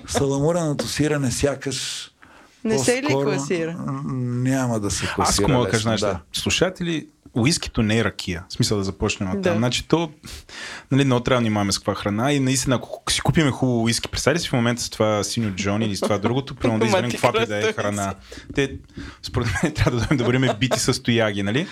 [0.07, 2.11] Саламуреното сирене сякаш
[2.65, 3.75] не се ли класира?
[4.05, 5.23] Няма да се класира.
[5.29, 6.07] Аз ако мога да кажа нещо.
[6.07, 6.19] Да.
[6.33, 8.45] Слушатели, уискито не е ракия.
[8.49, 9.49] В смисъл да започнем от Да.
[9.49, 9.57] там.
[9.57, 10.11] Значи то,
[10.91, 14.07] нали, много трябва да внимаваме с каква храна и наистина, ако си купиме хубаво уиски,
[14.07, 17.11] представи си в момента с това синьо Джони или с това другото, примерно да изберем
[17.43, 18.15] и да е храна.
[18.55, 18.71] Те,
[19.23, 21.67] според мен, трябва да дойдем да бъдем бити с тояги, нали?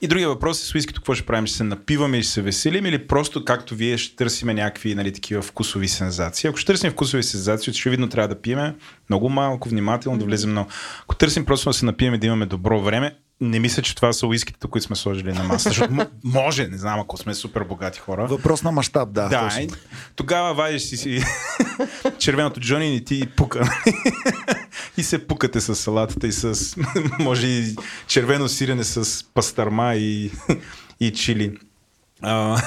[0.00, 1.46] И другия въпрос е с уискито какво ще правим?
[1.46, 5.42] Ще се напиваме ще се веселим или просто както вие ще търсиме някакви нали, такива
[5.42, 6.48] вкусови сензации?
[6.48, 8.74] Ако ще търсим вкусови сензации, очевидно трябва да пиеме
[9.10, 10.70] много малко, внимателно, да влезем много.
[11.02, 14.26] Ако търсим просто да се напиеме, да имаме добро време, не мисля, че това са
[14.26, 15.68] уиските, които сме сложили на маса.
[15.68, 18.26] Защото може, не знам, ако сме супер богати хора.
[18.26, 19.28] Въпрос на мащаб, да.
[19.28, 19.76] Да, точно.
[20.16, 21.22] тогава вадиш си, си
[22.18, 23.70] червеното Джони и ти пука.
[24.96, 26.76] и се пукате с салатата и с,
[27.18, 27.76] може и
[28.06, 30.30] червено сирене с пастърма и,
[31.00, 31.58] и чили.
[32.22, 32.62] А,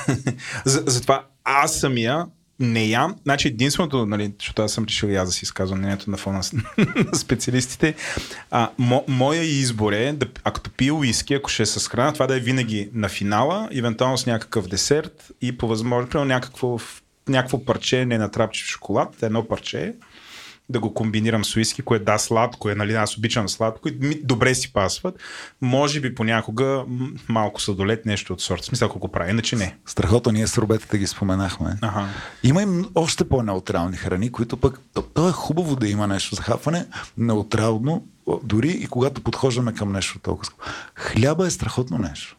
[0.65, 2.25] за- затова аз самия
[2.59, 3.15] не ям.
[3.23, 6.41] Значи единственото, нали, защото аз съм решил и аз да си изказвам мнението на фона
[6.77, 7.95] на специалистите.
[8.51, 12.27] А, мо, моя избор е, да, ако пия уиски, ако ще е с храна, това
[12.27, 16.79] да е винаги на финала, евентуално с някакъв десерт и по възможност някакво,
[17.27, 19.93] някакво парче, не натрапчив шоколад, едно парче,
[20.69, 24.15] да го комбинирам с уиски, което да, сладко е, нали, аз обичам сладко и ми
[24.23, 25.19] добре си пасват.
[25.61, 26.85] Може би понякога
[27.29, 28.61] малко сладолет, нещо от сорт.
[28.61, 29.77] В Смисъл, ако го прави, иначе не.
[29.85, 31.77] Страхотно, ние с робетата ги споменахме.
[31.81, 32.07] Ага.
[32.43, 36.41] Има и още по-неутрални храни, които пък, то, то е хубаво да има нещо за
[36.41, 36.85] хапване,
[37.17, 38.05] неутрално,
[38.43, 40.51] дори и когато подхождаме към нещо толкова.
[40.95, 42.37] Хляба е страхотно нещо.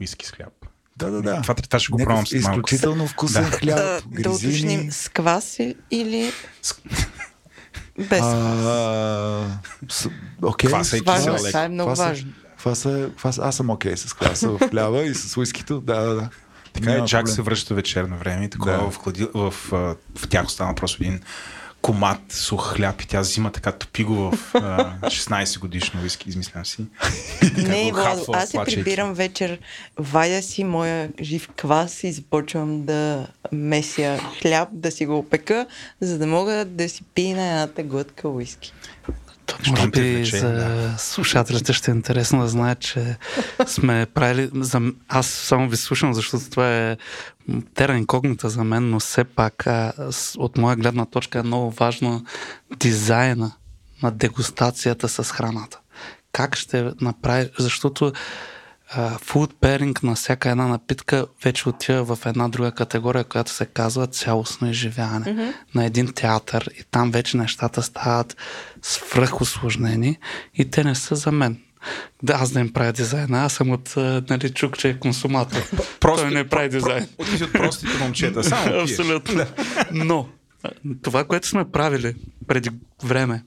[0.00, 0.59] Уиски с хляб.
[1.00, 1.42] Да, да, да.
[1.42, 2.58] Това, това ще го Някакъв пробвам след малко.
[2.58, 3.50] Изключително вкусен Да.
[3.50, 5.58] хляб, Да, да уточним с квас
[5.90, 6.32] или
[6.62, 6.74] С-
[8.00, 8.20] без.
[8.20, 9.44] А,
[9.88, 10.08] с-
[10.42, 10.70] Окей.
[10.70, 11.16] Кваса е, това
[11.56, 12.32] е много Кваса- важно.
[12.58, 15.80] Кваса, кваса, аз съм окей с кваса в хляба и с уискито.
[15.80, 16.28] Да, да, да.
[16.72, 17.34] Така е, Джак проблем.
[17.34, 18.90] се връща вечерно време и такова Да.
[18.90, 19.26] в, хлади...
[19.34, 19.76] в, а,
[20.16, 21.20] в тях остана просто един
[21.82, 26.66] комат сух хляб и тя взима така топи го в а, 16 годишно уиски, измислям
[26.66, 26.86] си.
[27.56, 29.58] Не, Владо, аз се прибирам вечер,
[29.98, 35.66] вадя си моя жив квас и започвам да меся хляб, да си го опека,
[36.00, 38.72] за да мога да си пия на едната глътка уиски.
[39.50, 40.94] То, може би влече, за да.
[40.98, 43.16] слушателите ще е интересно да знаят, че
[43.66, 44.50] сме правили...
[44.54, 44.80] За...
[45.08, 46.96] Аз само ви слушам, защото това е
[47.74, 49.92] тера инкогнита за мен, но все пак а,
[50.36, 52.24] от моя гледна точка е много важно
[52.76, 53.52] дизайна
[54.02, 55.78] на дегустацията с храната.
[56.32, 57.50] Как ще направи...
[57.58, 58.12] Защото
[59.22, 64.06] фуд перинг на всяка една напитка вече отива в една друга категория, която се казва
[64.06, 65.52] цялостно изживяване mm-hmm.
[65.74, 68.36] на един театър и там вече нещата стават
[68.82, 70.18] свръхосложнени
[70.54, 71.58] и те не са за мен.
[72.22, 75.70] Да, аз да им правя дизайна, аз съм от, а, нали, чук, че е консуматор.
[76.00, 77.08] Просто- Той не прави дизайн.
[77.18, 78.74] От, си от простите момчета, само.
[78.82, 79.46] Абсолютно.
[79.92, 80.28] Но
[81.02, 82.14] това, което сме правили
[82.48, 82.70] преди
[83.04, 83.42] време,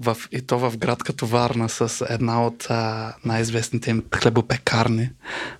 [0.00, 5.10] в, и то в град като Варна, с една от а, най-известните им хлебопекарни,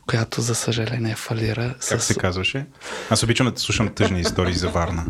[0.06, 1.74] която за съжаление фалира.
[1.89, 2.06] Как с...
[2.06, 2.66] се казваше?
[3.10, 5.06] Аз обичам да слушам тъжни истории за Варна.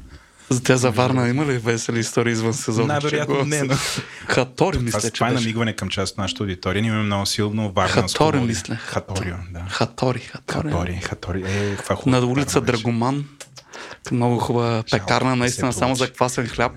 [0.49, 2.87] За тя за Варна има ли весели истории извън сезона?
[2.87, 3.75] Най-вероятно не, но-
[4.29, 6.83] Хатори, мисля, че това е намигване към част от нашата аудитория.
[6.83, 8.75] Ние имаме много силно варнанско Хатори, мисля.
[8.77, 9.61] Хаторио, да.
[9.69, 10.71] Хатори, Хатори.
[10.71, 11.45] Хатори, Хатори.
[11.47, 12.61] Е, каква хубава На улица.
[12.61, 13.25] Драгоман.
[14.11, 16.73] Много хубава пекарна, наистина, само за квасен хляб.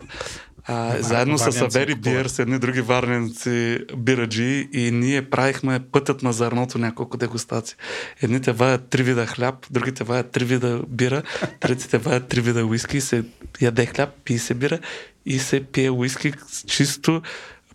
[0.71, 1.95] А, заедно с Авери.
[1.95, 7.75] Биер, с едни други варненци бираджи и ние правихме пътят на зърното няколко дегустации.
[8.21, 11.23] Едните ваят три вида хляб, другите ваят три вида бира,
[11.59, 13.23] третите ваят три вида уиски и се
[13.61, 14.79] яде хляб, пие се бира
[15.25, 16.33] и се пие уиски
[16.67, 17.21] чисто,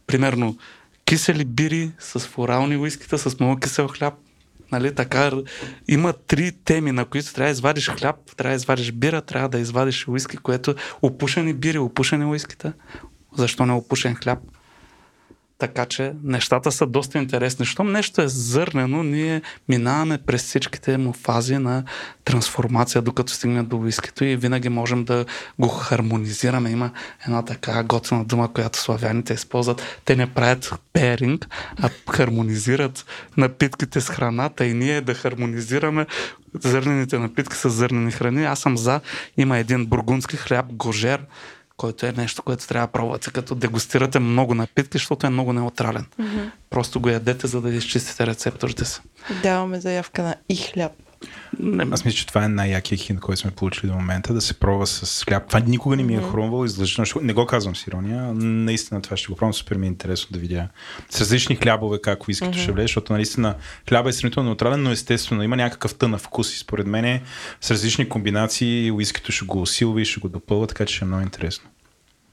[0.07, 0.59] примерно,
[1.05, 4.15] кисели бири с флорални уискита, с много кисел хляб,
[4.75, 5.31] Нали, така,
[5.89, 9.59] има три теми, на които трябва да извадиш хляб, трябва да извадиш бира, трябва да
[9.59, 12.73] извадиш уиски, което опушени бири, опушени уискита.
[13.37, 14.39] Защо не опушен хляб?
[15.59, 17.67] Така че нещата са доста интересни.
[17.67, 21.85] Щом нещо е зърнено, ние минаваме през всичките му фази на
[22.25, 25.25] трансформация, докато стигне до уискито и винаги можем да
[25.59, 26.71] го хармонизираме.
[26.71, 26.91] Има
[27.27, 30.01] една така готина дума, която славяните използват.
[30.05, 31.49] Те не правят перинг,
[31.83, 33.07] а хармонизират
[33.37, 36.07] напитките с храната и ние да хармонизираме
[36.61, 38.45] зърнените напитки с зърнени храни.
[38.45, 39.01] Аз съм за.
[39.37, 41.21] Има един бургундски хляб, гожер,
[41.77, 46.07] който е нещо, което трябва да пробвате, като дегустирате много напитки, защото е много неутрален.
[46.21, 46.51] Mm-hmm.
[46.71, 49.01] Просто го ядете, за да изчистите рецепторите си.
[49.43, 50.93] Даваме заявка на и хляб.
[51.61, 54.55] Не, Аз мисля, че това е най-якият хин, който сме получили до момента, да се
[54.55, 55.49] пробва с хляб.
[55.49, 57.05] Това никога не ми е хрумвало излъчено.
[57.05, 58.23] Ще- Не го казвам с ирония.
[58.35, 59.55] Наистина това ще го пробвам.
[59.55, 60.69] Супер ми е интересно да видя
[61.11, 63.55] с различни хлябове как уискито ще влезе, защото наистина
[63.89, 67.21] хляба е сравнително неутрален, но естествено има някакъв тънъв вкус и според мен
[67.61, 71.09] с различни комбинации уискито ще го усилва и ще го допълва, така че ще е
[71.09, 71.71] много интересно.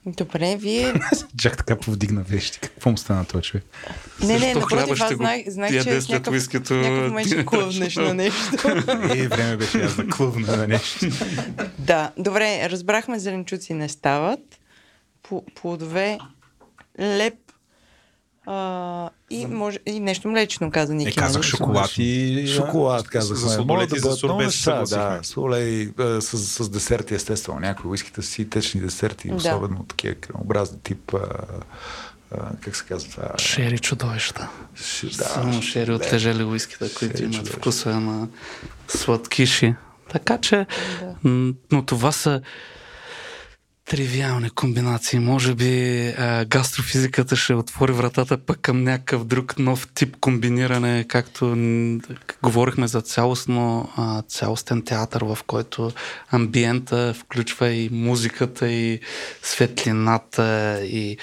[0.06, 0.94] Добре, вие...
[1.38, 2.58] Чак така повдигна вещи.
[2.60, 3.64] Какво му стана този човек?
[4.20, 7.96] Не, не, Защо напротив, аз знаех, знаех че след някакъв, уискито, някакъв момент ще клъвнеш
[7.96, 8.68] на нещо.
[9.14, 11.06] Е, време беше аз да клъвна на нещо.
[11.78, 14.40] да, добре, разбрахме, зеленчуци не стават.
[15.22, 16.18] По- Плодове,
[17.00, 17.34] леп
[18.46, 21.10] а, и, може, и нещо млечно, каза Ники.
[21.10, 21.46] Е, казах нали?
[21.46, 22.44] шоколад и...
[22.56, 23.42] Шоколад, За казахме.
[23.42, 25.18] Могат сладолети да за бъдат сурбез много се неща, съгласихме.
[25.18, 25.24] да.
[25.24, 25.88] Солей
[26.20, 27.60] с, с десерти, естествено.
[27.60, 29.34] Някои уиските си течни десерти, Да.
[29.34, 31.18] особено такива кремообразни тип, а,
[32.30, 33.38] а, как се казва това?
[33.38, 34.48] Шери чудовища.
[34.76, 37.56] Ши, Да, Само шери от тежели уиските, които имат чудовища.
[37.58, 38.28] вкуса на
[38.88, 39.74] сладкиши.
[40.10, 40.66] Така че,
[41.24, 42.40] м, но това са
[43.84, 45.18] тривиални комбинации.
[45.18, 51.56] Може би а, гастрофизиката ще отвори вратата пък към някакъв друг нов тип комбиниране, както
[52.42, 55.90] говорихме за цялостно, а, цялостен театър, в който
[56.30, 59.00] амбиента включва и музиката, и
[59.42, 61.16] светлината, и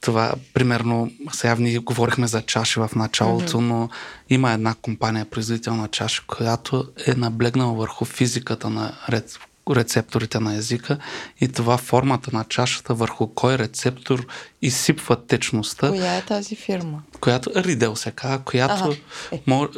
[0.00, 3.60] това, примерно, сега ние говорихме за чаши в началото, mm-hmm.
[3.60, 3.88] но
[4.30, 9.38] има една компания, производител на чаши, която е наблегнала върху физиката на рец,
[9.76, 10.98] рецепторите на езика
[11.40, 14.26] и това формата на чашата върху кой рецептор
[14.62, 17.02] изсипва течността, Коя е тази фирма?
[17.20, 18.96] която Ридел се казва, която Аха,
[19.32, 19.42] е.
[19.46, 19.68] мож,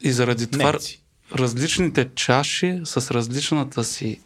[0.00, 1.02] и заради това Немци.
[1.34, 4.20] различните чаши с различната си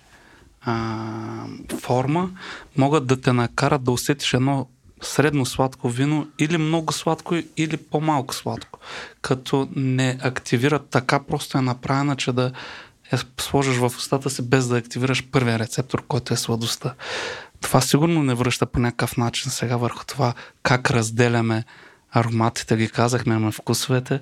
[0.63, 1.47] а,
[1.81, 2.31] форма
[2.77, 4.67] могат да те накарат да усетиш едно
[5.03, 8.79] средно сладко вино или много сладко или по-малко сладко.
[9.23, 12.53] Като не активират така просто е направена, че да
[13.13, 16.95] я сложиш в устата си без да активираш първия рецептор, който е сладостта.
[17.61, 21.65] Това сигурно не връща по някакъв начин сега върху това как разделяме
[22.13, 24.21] ароматите, ги казахме на вкусовете,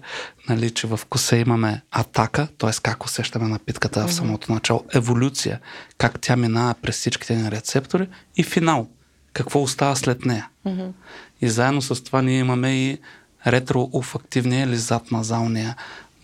[0.49, 2.71] нали, че в вкуса имаме атака, т.е.
[2.83, 5.61] как усещаме напитката в самото начало, еволюция,
[5.99, 8.89] как тя минава през всичките ни рецептори и финал,
[9.33, 10.49] какво остава след нея.
[11.41, 12.99] И заедно с това ние имаме и
[13.47, 15.77] ретроуфактивния или задназалния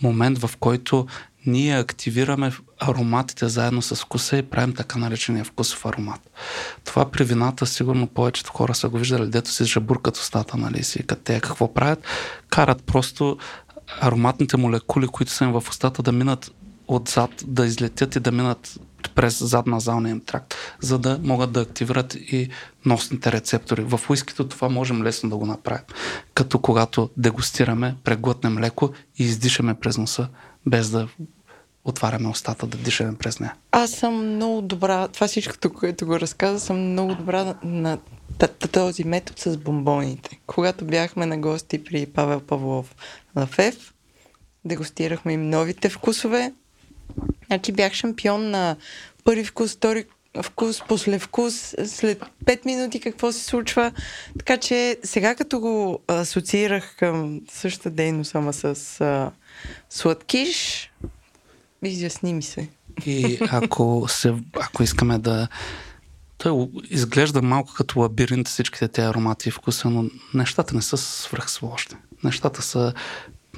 [0.02, 1.06] момент, в който
[1.46, 6.30] ние активираме ароматите заедно с вкуса и правим така наречения вкусов аромат.
[6.84, 10.98] Това при вината сигурно повечето хора са го виждали, дето си жабуркат устата, нали, си
[10.98, 12.04] викат те какво правят,
[12.48, 13.38] карат просто
[14.00, 16.50] ароматните молекули, които са им в устата да минат
[16.88, 18.78] отзад, да излетят и да минат
[19.14, 22.48] през задназалния им тракт, за да могат да активират и
[22.84, 23.82] носните рецептори.
[23.82, 25.84] В уискито това можем лесно да го направим.
[26.34, 30.28] Като когато дегустираме, преглътнем леко и издишаме през носа,
[30.70, 31.08] без да
[31.84, 33.54] отваряме устата, да дишаме през нея.
[33.72, 37.98] Аз съм много добра, това всичкото, което го разказа, съм много добра на,
[38.72, 40.40] този метод с бомбоните.
[40.46, 42.94] Когато бяхме на гости при Павел Павлов
[43.36, 43.94] на ФЕФ,
[44.64, 46.52] дегустирахме им новите вкусове.
[47.46, 48.76] Значи бях шампион на
[49.24, 50.04] първи вкус, втори
[50.42, 53.92] вкус, после вкус, след 5 минути какво се случва.
[54.38, 59.30] Така че сега като го асоциирах към същата дейност, ама с а,
[59.90, 60.90] сладкиш,
[61.84, 62.68] изясни ми се.
[63.06, 65.48] И ако, се, ако искаме да...
[66.38, 70.04] Той изглежда малко като лабиринт всичките тези аромати и вкуса, но
[70.34, 71.96] нещата не са свръхсложни.
[72.24, 72.92] Нещата са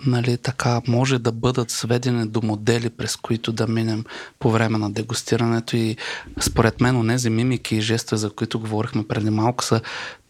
[0.06, 4.04] нали, така, може да бъдат сведени до модели, през които да минем
[4.38, 5.96] по време на дегустирането и
[6.40, 9.80] според мен онези мимики и жестове, за които говорихме преди малко, са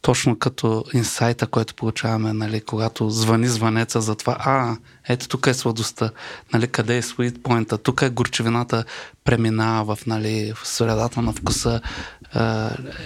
[0.02, 4.76] точно като инсайта, който получаваме, нали, когато звъни звънеца за това, а,
[5.08, 6.10] ето тук е сладостта,
[6.52, 8.84] нали, къде е sweet point тук е горчевината
[9.24, 11.80] преминава в, нали, в средата на вкуса,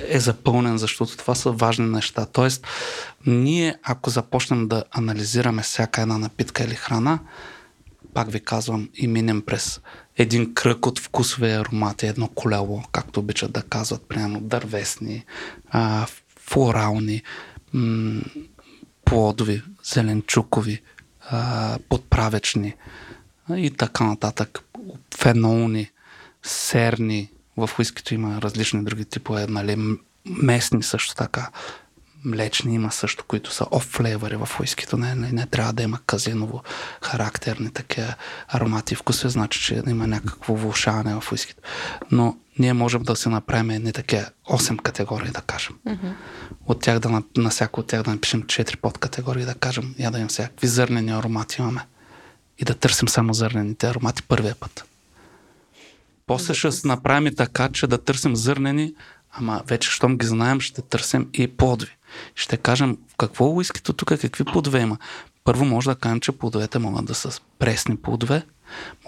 [0.08, 2.26] е запълнен, защото това са важни неща.
[2.26, 2.66] Тоест,
[3.26, 7.18] ние, ако започнем да анализираме всяка една напитка или храна,
[8.14, 9.80] пак ви казвам, и минем през
[10.16, 15.24] един кръг от вкусове аромати, едно колело, както обичат да казват, примерно дървесни,
[15.70, 16.06] а,
[16.48, 17.22] флорални,
[17.72, 18.22] м-
[19.04, 20.82] плодови, зеленчукови,
[21.30, 22.74] а, подправечни
[23.56, 24.58] и така нататък,
[25.18, 25.90] фенолни,
[26.42, 29.96] серни, в уискито има различни други типове, нали,
[30.26, 31.50] местни също така,
[32.24, 34.96] млечни има също, които са off флейвъри в уискито.
[34.96, 36.62] Не, не, не трябва да има казиново
[37.02, 38.14] характерни такива
[38.48, 41.62] аромати и вкусове, значи, че има някакво влушаване в уискито.
[42.10, 45.76] Но ние можем да си направим едни такива 8 категории, да кажем.
[45.86, 46.12] Mm-hmm.
[46.66, 50.10] От тях да, на, на всяко от тях да напишем 4 подкатегории, да кажем, я
[50.10, 51.86] да имам всякакви зърнени аромати имаме.
[52.58, 54.84] И да търсим само зърнените аромати първия път.
[56.26, 58.94] После ще направим и така, че да търсим зърнени,
[59.32, 61.95] ама вече, щом ги знаем, ще търсим и плодови.
[62.34, 64.98] Ще кажем какво уискито тук, какви плодове има.
[65.44, 68.42] Първо може да кажем, че плодовете могат да са пресни плодове,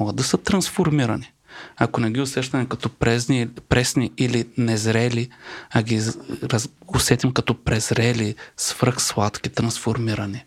[0.01, 1.33] могат да са трансформирани.
[1.77, 5.29] Ако не ги усещаме като презни, пресни или незрели,
[5.71, 6.03] а ги
[6.43, 10.45] раз, усетим като презрели, свръхсладки, трансформирани,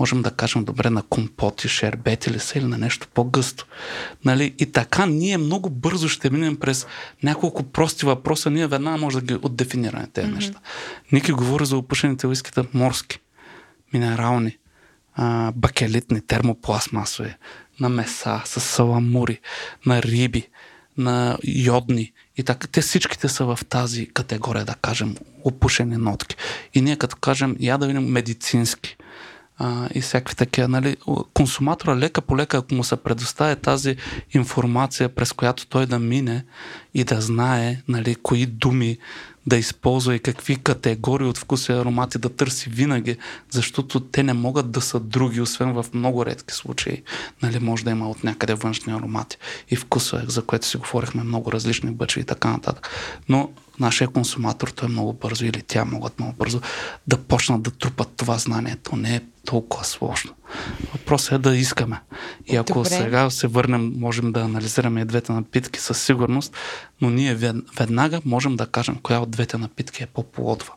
[0.00, 3.66] можем да кажем добре на компоти, шербети ли са или на нещо по-гъсто.
[4.24, 4.54] Нали?
[4.58, 6.86] И така ние много бързо ще минем през
[7.22, 10.34] няколко прости въпроса, ние веднага може да ги отдефинираме тези mm-hmm.
[10.34, 10.58] неща.
[11.12, 13.18] Ники говори за опушените уиските морски,
[13.92, 14.56] минерални,
[15.14, 17.34] а, бакелитни, термопластмасови,
[17.80, 19.40] на меса, с саламури,
[19.86, 20.48] на риби,
[20.98, 22.66] на йодни и така.
[22.66, 26.36] Те всичките са в тази категория, да кажем, опушени нотки.
[26.74, 28.96] И ние като кажем, я да видим медицински
[29.58, 30.96] а, и всякакви такива, нали,
[31.34, 33.96] консуматора лека по лека, ако му се предоставя тази
[34.34, 36.44] информация, през която той да мине
[36.94, 38.98] и да знае, нали, кои думи
[39.46, 43.16] да използва и какви категории от вкуси и аромати да търси винаги,
[43.50, 47.02] защото те не могат да са други, освен в много редки случаи.
[47.42, 49.36] Нали, може да има от някъде външни аромати
[49.70, 52.88] и вкусове, за което си говорихме много различни бъчи и така нататък.
[53.28, 53.50] Но
[53.80, 56.60] нашия консуматор, той е много бързо или тя могат много бързо
[57.06, 58.76] да почнат да трупат това знание.
[58.76, 60.34] То не е толкова сложно.
[60.92, 62.00] Въпросът е да искаме.
[62.46, 62.88] И ако Добре.
[62.88, 66.56] сега се върнем, можем да анализираме и двете напитки със сигурност,
[67.00, 67.34] но ние
[67.78, 70.72] веднага можем да кажем коя от двете напитки е по-плодва.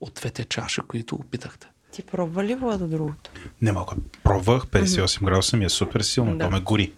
[0.00, 1.66] От двете чаши, които опитахте.
[1.92, 3.30] Ти пробва ли вода другото?
[3.62, 3.92] Не мога.
[4.24, 5.24] Пробвах, 58 mm-hmm.
[5.24, 6.44] градуса ми е супер силно, да.
[6.44, 6.92] то ме гори.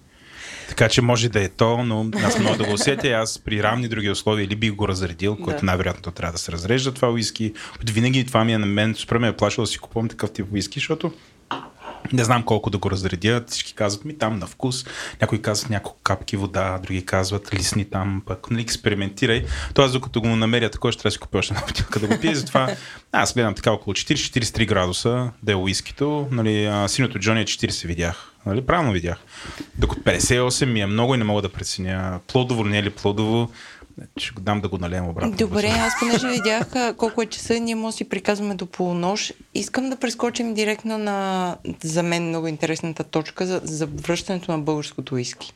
[0.68, 3.08] Така че може да е то, но аз мога да го усетя.
[3.08, 5.66] Аз при равни други условия или бих го разредил, което да.
[5.66, 7.52] най-вероятно трябва да се разрежда това уиски.
[7.92, 10.46] Винаги това ми е на мен, спре ме е плашило да си купувам такъв тип
[10.52, 11.12] уиски, защото
[12.12, 13.44] не знам колко да го разредя.
[13.46, 14.84] Всички казват ми там на вкус.
[15.20, 19.44] Някои казват няколко капки вода, други казват лисни там, пък нали, експериментирай.
[19.74, 22.20] Тоест, докато го намеря такова, ще трябва да си купя още една бутилка да го
[22.20, 22.36] пия.
[22.36, 22.76] Затова
[23.12, 26.28] аз гледам така около 40-43 градуса да е уискито.
[26.30, 28.30] Нали, синото Джони е 40 видях.
[28.46, 29.18] Нали, правилно видях.
[29.78, 33.50] Докато 58 ми е много и не мога да преценя плодово, не е ли плодово.
[34.16, 35.36] Ще го дам да го налеем обратно.
[35.36, 39.32] Добре, аз понеже видях колко е часа, ние може да си приказваме до полунощ.
[39.54, 45.14] Искам да прескочим директно на, за мен много интересната точка за, за връщането на българското
[45.14, 45.54] уиски.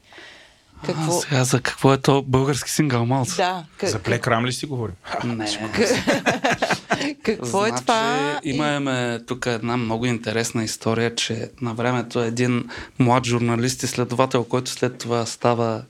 [0.87, 1.19] Какво...
[1.19, 3.37] А, сега за какво е то български сингъл малц?
[3.37, 3.65] Да.
[3.77, 3.85] К...
[3.87, 4.95] За плек рам ли си говорим?
[5.25, 5.47] Не.
[7.23, 8.41] какво е значи, това?
[8.45, 14.71] Имаме тук една много интересна история, че на времето един млад журналист и следовател, който
[14.71, 15.83] след това става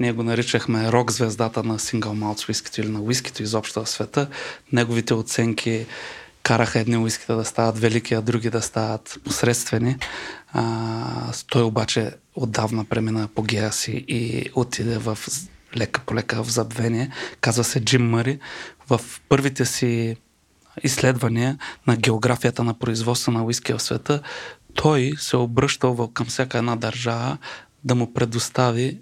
[0.00, 4.28] ние го наричахме рок звездата на сингъл малц уискито или на уискито изобщо в света.
[4.72, 5.86] Неговите оценки
[6.42, 9.96] караха едни уиските да стават велики, а други да стават посредствени.
[10.52, 15.18] А, той обаче отдавна премина по гея си и отиде в
[15.76, 17.10] лека по лека в забвение.
[17.40, 18.38] Казва се Джим Мъри.
[18.88, 20.16] В първите си
[20.84, 24.22] изследвания на географията на производство на уиски в света,
[24.74, 27.38] той се обръщал към всяка една държава
[27.84, 28.98] да му предостави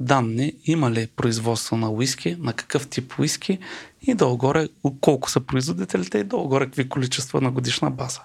[0.00, 3.58] данни има ли производство на уиски, на какъв тип уиски
[4.02, 4.68] и долу-горе
[5.00, 8.20] колко са производителите и долу-горе какви количества на годишна база.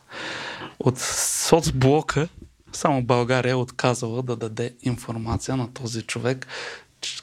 [0.79, 2.27] От соцблока
[2.73, 6.47] само България е отказала да даде информация на този човек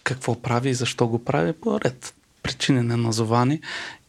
[0.05, 3.60] какво прави и защо го прави по ред причини неназовани.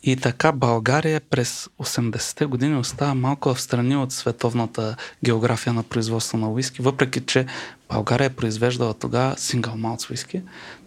[0.03, 4.95] И така България през 80-те години остава малко в страни от световната
[5.25, 7.45] география на производство на уиски, въпреки че
[7.89, 10.41] България е произвеждала тогава сингъл малц уиски.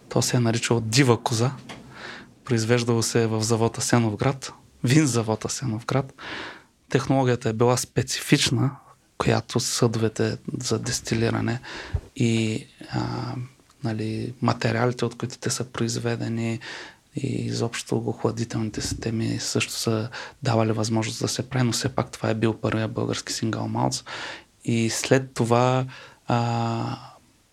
[0.09, 1.51] То се е наричало Дива коза.
[2.45, 4.53] Произвеждало се е в завода Сеновград,
[4.85, 6.15] вин завода Сеновград.
[6.89, 8.71] Технологията е била специфична,
[9.19, 11.61] която съдовете за дестилиране
[12.17, 13.35] и а,
[13.85, 16.61] нали, материалите, от които те са произведени,
[17.17, 20.09] и изобщо охладителните системи също са
[20.43, 24.05] давали възможност да се прави, но все пак това е бил първият български сингъл малц.
[24.65, 25.87] И след това
[26.27, 26.99] а,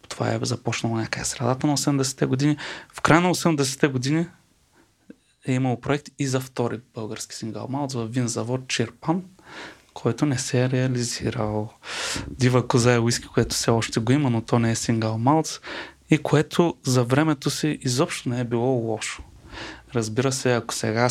[0.10, 2.58] това е започнало някъде средата на 80-те години.
[2.94, 4.26] В края на 80-те години
[5.48, 9.24] е имал проект и за втори български сингъл малц в винзавод Чирпан,
[9.94, 11.70] който не се е реализирал.
[12.28, 15.60] Дива коза е уиски, което все още го има, но то не е сингъл малц
[16.10, 19.24] и което за времето си изобщо не е било лошо.
[19.96, 21.10] Разбира се, ако сега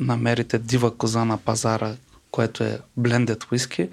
[0.00, 1.94] намерите дива коза на пазара,
[2.30, 3.88] което е блендед whisky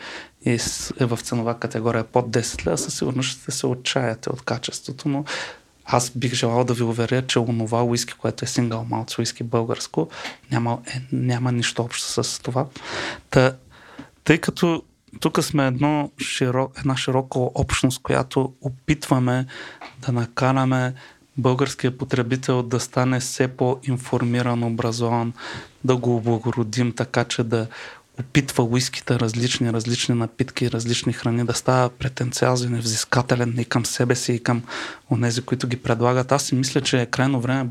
[0.45, 0.59] и
[0.99, 5.25] е в ценова категория под 10 лева, със сигурност ще се отчаяте от качеството, но
[5.85, 10.09] аз бих желал да ви уверя, че онова уиски, което е сингъл малц уиски българско,
[10.51, 12.65] няма, е, няма нищо общо с това.
[13.29, 13.55] Та,
[14.23, 14.83] тъй като
[15.19, 19.45] тук сме едно широк, една широка общност, която опитваме
[19.99, 20.93] да накараме
[21.41, 25.33] българския потребител да стане все по-информиран, образован,
[25.83, 27.67] да го облагородим така, че да
[28.19, 34.15] опитва уиските, различни, различни напитки, различни храни, да става претенциозен и взискателен и към себе
[34.15, 34.63] си, и към
[35.11, 36.31] онези, които ги предлагат.
[36.31, 37.69] Аз си мисля, че е крайно време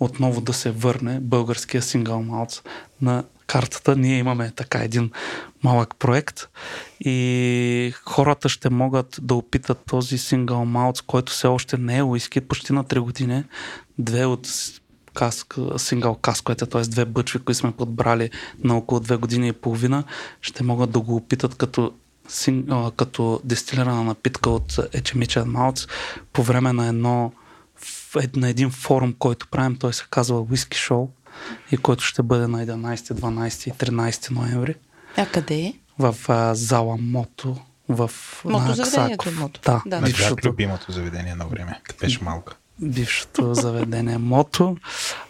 [0.00, 2.62] отново да се върне българския сингъл малц
[3.02, 3.96] на картата.
[3.96, 5.10] Ние имаме така един
[5.62, 6.48] малък проект
[7.00, 12.40] и хората ще могат да опитат този сингъл малц, който все още не е уиски,
[12.40, 13.44] почти на 3 години.
[13.98, 14.48] Две от
[15.14, 16.82] каск, сингъл каск, което е т.е.
[16.82, 18.30] две бъчви, които сме подбрали
[18.64, 20.04] на около две години и половина,
[20.40, 21.92] ще могат да го опитат като
[22.96, 25.86] като дестилирана напитка от ечемичен малц
[26.32, 27.32] по време на едно
[28.36, 31.08] на един форум, който правим, той се казва Whisky Show
[31.72, 34.74] и който ще бъде на 11, 12 и 13 ноември.
[35.16, 35.74] А къде е?
[36.00, 37.56] В а, зала Мото
[37.88, 38.10] в
[38.44, 39.60] Мото заведението е Мото.
[39.64, 40.00] Да, да.
[40.00, 40.48] Бившото...
[40.48, 42.52] любимото заведение на време, като беше малко.
[42.80, 44.76] Бившото заведение Мото.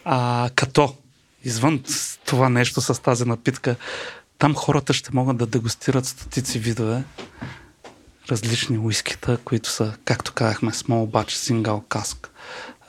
[0.05, 0.95] А, като
[1.45, 1.83] извън
[2.25, 3.77] това нещо с тази напитка,
[4.39, 7.05] там хората ще могат да дегустират стотици видове
[8.31, 12.29] различни уискита, които са, както казахме, small batch, single cask,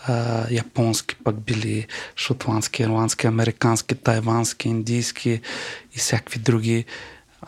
[0.07, 5.41] а, японски пък били, шотландски, ирландски, американски, тайвански, индийски
[5.95, 6.85] и всякакви други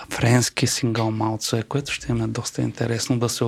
[0.10, 3.46] френски сингъл малце, което ще им е доста интересно да се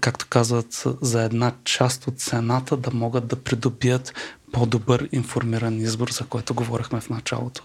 [0.00, 4.14] както казват, за една част от цената да могат да придобият
[4.52, 7.62] по-добър информиран избор, за който говорихме в началото.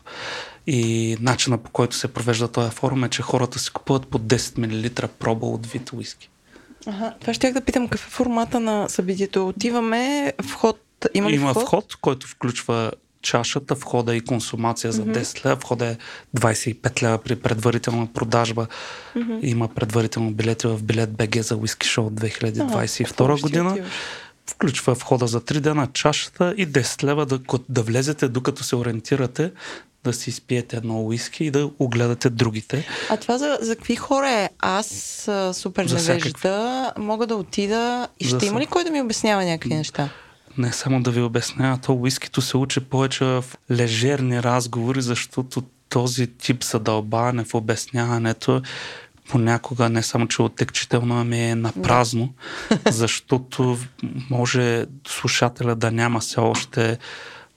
[0.68, 5.02] И начина по който се провежда този форум е, че хората си купуват по 10
[5.02, 6.30] мл проба от вид уиски.
[6.86, 9.48] Ага, това ще да питам какъв е формата на събитието.
[9.48, 10.80] Отиваме, вход,
[11.14, 11.64] има ли Има вход?
[11.64, 12.92] вход, който включва
[13.22, 15.56] чашата, входа и консумация за 10 лева.
[15.56, 15.98] Входа е
[16.38, 18.68] 25 лева при предварителна продажба.
[19.16, 19.40] Mm-hmm.
[19.42, 23.78] Има предварително билети в билет БГ за Whisky Show 2022 а, година.
[24.52, 27.40] Включва входа за 3 дена, чашата и 10 лева да,
[27.70, 29.52] да влезете, докато се ориентирате
[30.04, 32.86] да си изпиете едно уиски и да огледате другите.
[33.10, 34.50] А това за, за какви хора е?
[34.60, 34.88] Аз,
[35.54, 39.74] супер невежда, мога да отида и ще за има ли кой да ми обяснява някакви
[39.74, 40.10] неща?
[40.60, 46.28] Не само да ви обяснява, то уискито се учи повече в лежерни разговори, защото този
[46.28, 48.62] тип задълбаване в обясняването
[49.30, 52.34] понякога не само, че отекчително, ами е на празно,
[52.90, 53.78] защото
[54.30, 56.98] може слушателя да няма все още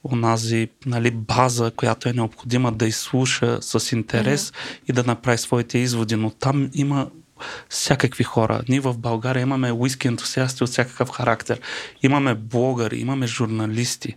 [0.03, 4.89] онази нали, база, която е необходима да изслуша с интерес mm-hmm.
[4.89, 6.15] и да направи своите изводи.
[6.15, 7.07] Но там има
[7.69, 8.61] всякакви хора.
[8.69, 11.59] Ние в България имаме уиски ентусиасти от всякакъв характер.
[12.03, 14.15] Имаме блогъри, имаме журналисти,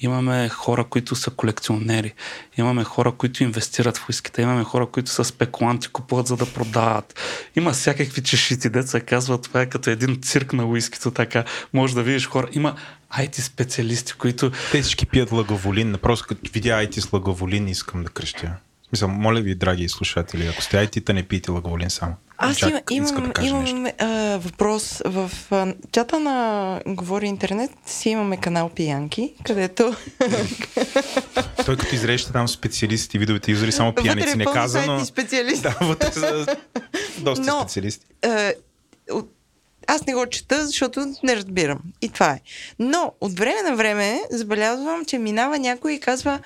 [0.00, 2.14] имаме хора, които са колекционери,
[2.56, 7.20] имаме хора, които инвестират в уиските, имаме хора, които са спекуланти, купуват за да продават.
[7.56, 11.44] Има всякакви чешити, деца казват, това е като един цирк на уискито, така.
[11.72, 12.48] Може да видиш хора.
[12.52, 12.74] Има
[13.18, 14.50] IT специалисти, които...
[14.72, 15.96] Те всички пият лаговолин.
[16.02, 18.54] Просто като видя IT с лаговолин, искам да крещя.
[18.92, 22.14] Мисля, моля ви, драги слушатели, ако сте IT, не пийте лаговолин само.
[22.44, 25.02] Аз Чак, имам, имам, да имам а, въпрос.
[25.04, 29.96] В а, чата на Говори Интернет си имаме канал Пиянки, където...
[31.66, 35.04] Той като изреща там специалисти, видовете юзери, само пияници не каза, но...
[35.04, 35.62] специалисти.
[35.62, 36.46] Да, вътре са
[37.18, 38.06] доста но, специалисти.
[38.22, 38.52] А,
[39.10, 39.32] от,
[39.86, 41.78] аз не го чета, защото не разбирам.
[42.02, 42.40] И това е.
[42.78, 46.40] Но от време на време забелязвам, че минава някой и казва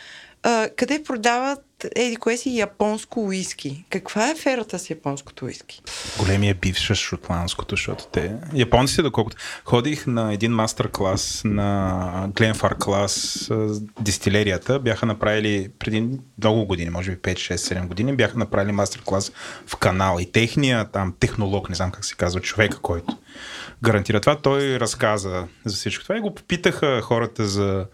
[0.76, 1.62] къде продават
[1.96, 3.84] еди кое си японско уиски.
[3.90, 5.82] Каква е ферата с японското уиски?
[6.18, 8.34] Големия бивш шотландското, защото те...
[8.54, 9.36] Японците, доколкото...
[9.64, 13.50] Ходих на един мастер-клас на Гленфар клас
[14.00, 14.78] дистилерията.
[14.78, 16.08] Бяха направили преди
[16.38, 19.32] много години, може би 5, 6, 7 години, бяха направили мастер-клас
[19.66, 20.18] в канал.
[20.20, 23.18] И техния там технолог, не знам как се казва, човека, който
[23.82, 27.86] гарантира това, той разказа за всичко това и го попитаха хората за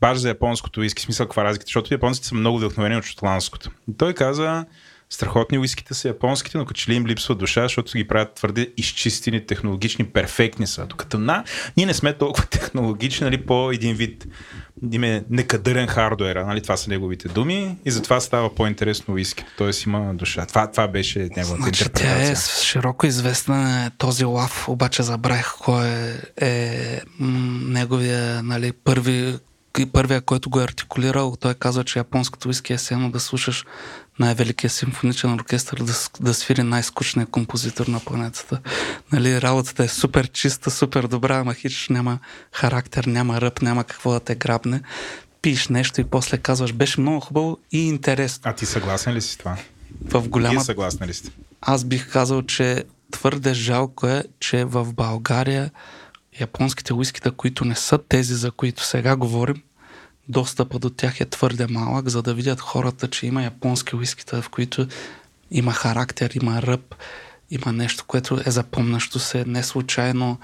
[0.00, 3.70] баш за японското уиски, смисъл каква разлика, защото японците са много вдъхновени от шотландското.
[3.90, 4.64] И той каза,
[5.10, 8.72] страхотни уиските са японските, но като че ли им липсва душа, защото ги правят твърде
[8.76, 10.86] изчистени, технологични, перфектни са.
[10.86, 11.44] Докато на,
[11.76, 14.26] ние не сме толкова технологични, нали, по един вид
[14.92, 19.44] име некадърен хардуер, нали, това са неговите думи и затова става по-интересно уиски.
[19.58, 20.46] Тоест има душа.
[20.46, 22.34] Това, това беше неговата значи, интерпретация.
[22.34, 29.38] Тя е широко известна този лав, обаче забравих кой е, е м- неговия нали, първи
[29.84, 33.64] първия, който го е артикулирал, той казва, че японското уиски е сено да слушаш
[34.18, 38.60] най-великия симфоничен оркестър да, да свири най-скучния композитор на планетата.
[39.12, 42.18] Нали, работата е супер чиста, супер добра, ама хич няма
[42.52, 44.80] характер, няма ръб, няма какво да те грабне.
[45.42, 48.42] Пиш нещо и после казваш, беше много хубаво и интересно.
[48.44, 49.56] А ти съгласен ли си с това?
[50.04, 50.52] В голяма...
[50.52, 51.30] Вие съгласни ли сте?
[51.60, 55.70] Аз бих казал, че твърде жалко е, че в България
[56.40, 59.62] японските уискита, които не са тези, за които сега говорим,
[60.28, 64.48] достъпа до тях е твърде малък, за да видят хората, че има японски уискита, в
[64.48, 64.86] които
[65.50, 66.94] има характер, има ръб,
[67.50, 69.44] има нещо, което е запомнащо се.
[69.44, 70.38] Не случайно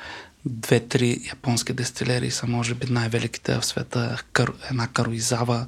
[0.44, 4.22] две-три японски дестилери са, може би, най-великите в света.
[4.70, 5.66] Една Каруизава,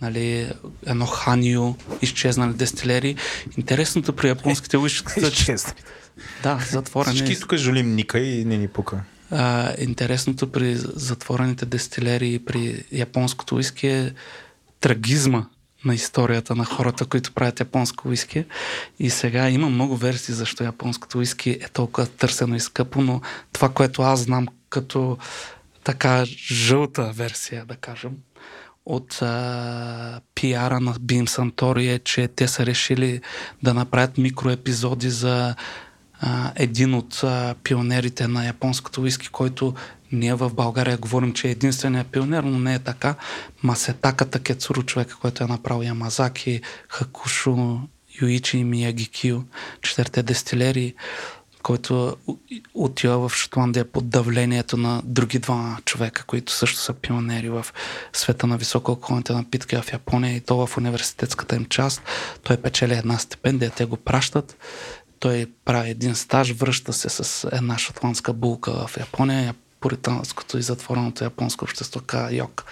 [0.00, 0.52] нали,
[0.86, 3.16] едно Ханио, изчезнали дестилери.
[3.56, 5.30] Интересното при японските уискита...
[6.42, 7.14] Да, затворени.
[7.14, 9.00] Всички тук жулим Ника и не ни пука.
[9.30, 14.12] А, интересното при затворените дестилери и при японското уиски е
[14.80, 15.46] трагизма
[15.84, 18.44] на историята на хората, които правят японско уиски.
[18.98, 23.20] И сега има много версии защо японското уиски е толкова търсено и скъпо, но
[23.52, 25.18] това, което аз знам като
[25.84, 28.12] така жълта версия, да кажем,
[28.86, 33.20] от а, пиара на Бим Сантори е, че те са решили
[33.62, 35.54] да направят микроепизоди за
[36.20, 39.74] а, един от а, пионерите на японското уиски, който
[40.12, 43.14] ние в България говорим, че е единственият пионер, но не е така.
[43.62, 47.80] Масетака Такецуру, човека, който е направил Ямазаки, Хакушо,
[48.22, 49.42] Юичи и Миягикио,
[49.82, 50.94] четирите дестилери,
[51.62, 52.16] който
[52.74, 57.66] отива в Шотландия под давлението на други два човека, които също са пионери в
[58.12, 62.02] света на високоалкохолните напитки в Япония и то в университетската им част.
[62.42, 64.56] Той печели една стипендия, те го пращат
[65.18, 71.24] той прави един стаж, връща се с една шотландска булка в Япония, пуританското и затвореното
[71.24, 72.64] японско общество каза Йок.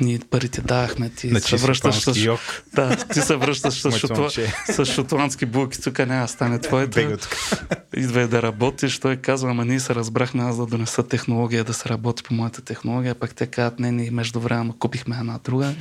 [0.00, 2.16] Ние парите давахме, ти значи се връщаш с...
[2.16, 2.40] Йок.
[2.74, 4.30] Да, ти се връщаш с, шотлан...
[4.66, 7.00] с шотландски булки, тук няма да стане твоето.
[7.96, 11.88] Идва да работиш, той казва, ама ние се разбрахме аз да донеса технология, да се
[11.88, 15.74] работи по моята технология, пак те казват, не, ние между време купихме една друга,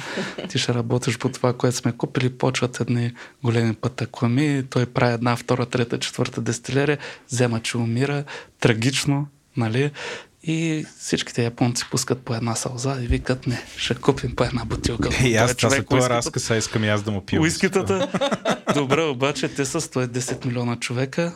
[0.49, 3.13] ти ще работиш по това, което сме купили, почват едни
[3.43, 6.97] големи пътаклами, той прави една, втора, трета, четвърта дестилерия,
[7.29, 8.23] взема, че умира,
[8.59, 9.27] трагично,
[9.57, 9.91] нали?
[10.44, 15.10] И всичките японци пускат по една сълза и викат, не, ще купим по една бутилка.
[15.24, 17.41] И аз това след това разкаса искам и аз да му пия.
[17.41, 18.11] Уискитата.
[18.76, 21.34] Добре, обаче те са 110 милиона човека,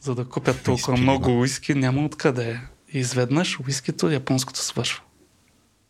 [0.00, 2.60] за да купят толкова много уиски, няма откъде.
[2.92, 5.02] И изведнъж уискито японското свършва.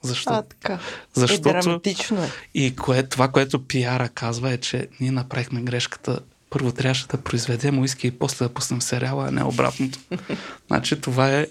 [0.03, 0.31] Защо?
[0.33, 0.79] А, така.
[1.15, 1.49] Защото...
[1.49, 2.31] Е, драматично е.
[2.55, 6.21] И кое, това, което пиара казва е, че ние направихме грешката
[6.57, 9.99] първо трябваше да произведем уиски и после да пуснем сериала, а не обратното.
[10.69, 11.47] значи това е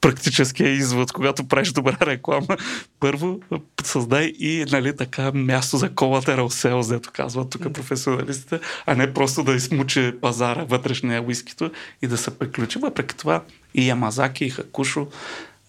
[0.00, 2.56] практическия извод, когато правиш добра реклама.
[3.00, 3.40] Първо
[3.84, 9.44] създай и нали, така място за collateral sales, дето казват тук професионалистите, а не просто
[9.44, 11.70] да измучи пазара, вътрешния уискито
[12.02, 12.78] и да се приключи.
[12.78, 13.42] Въпреки това
[13.74, 15.06] и Ямазаки, и Хакушо,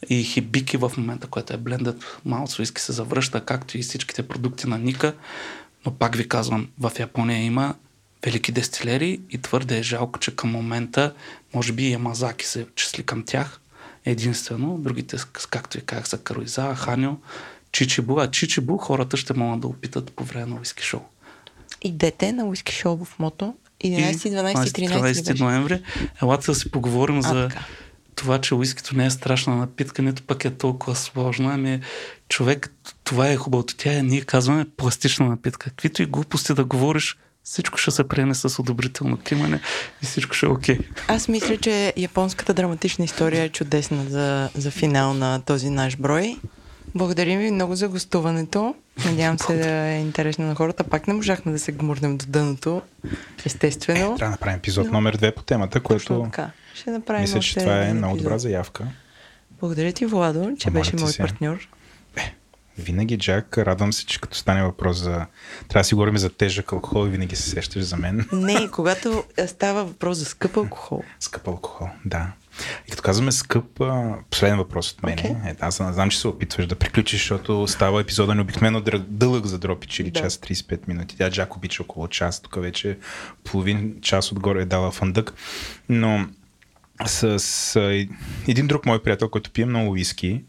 [0.09, 4.67] и Хибики в момента, което е блендът малко уиски се завръща, както и всичките продукти
[4.67, 5.13] на Ника.
[5.85, 7.75] Но пак ви казвам, в Япония има
[8.25, 11.13] велики дестилери и твърде е жалко, че към момента
[11.53, 13.59] може би Ямазаки се числи към тях
[14.05, 15.17] единствено, другите,
[15.49, 17.11] както и как са Каруиза, Ханио,
[17.71, 21.01] Чичибу, а Чичибу хората ще могат да опитат по време на Уиски Шоу.
[21.81, 25.81] Идете на Уиски Шоу в Мото 11, 12, 13, 13 ноември.
[26.21, 27.65] Елате да си поговорим а, за така.
[28.15, 31.53] това, че уискито не е страшна напитка, нито пък е толкова сложна.
[31.53, 31.81] Ами,
[32.29, 32.73] човек,
[33.03, 33.75] това е хубавото.
[33.77, 35.69] Тя е, ние казваме, пластична напитка.
[35.69, 39.59] Каквито и глупости да говориш, всичко ще се приеме с одобрително кимане
[40.03, 40.77] и всичко ще е окей.
[40.77, 40.85] Okay.
[41.07, 46.37] Аз мисля, че японската драматична история е чудесна за, за финал на този наш брой.
[46.95, 48.75] Благодарим ви много за гостуването.
[49.05, 50.83] Надявам се да е интересно на хората.
[50.83, 52.81] Пак не можахме да се гмурнем до дъното,
[53.45, 53.99] естествено.
[53.99, 54.91] Е, трябва да направим епизод но...
[54.91, 56.51] номер две по темата, което така.
[56.73, 58.87] Ще направим мисля, че това е много добра заявка.
[59.59, 61.17] Благодаря ти, Владо, че Помарите беше мой се.
[61.17, 61.67] партньор.
[62.77, 65.25] Винаги, Джак, радвам се, че като стане въпрос за...
[65.67, 68.27] Трябва да си говорим за тежък алкохол и винаги се сещаш за мен.
[68.33, 71.03] Не, когато става въпрос за скъп алкохол.
[71.19, 72.31] Скъп алкохол, да.
[72.87, 73.81] И като казваме скъп,
[74.29, 75.17] последен въпрос от мен.
[75.17, 75.51] Okay.
[75.51, 79.99] Е, аз знам, че се опитваш да приключиш, защото става епизода необикновено дълъг за дропич
[79.99, 80.19] или да.
[80.19, 81.17] час 35 минути.
[81.17, 82.97] Тя Джак обича около час, тук вече
[83.43, 85.33] половин час отгоре е дала фандък.
[85.89, 86.27] Но
[87.05, 87.79] с, с
[88.47, 90.43] един друг мой приятел, който пие много виски,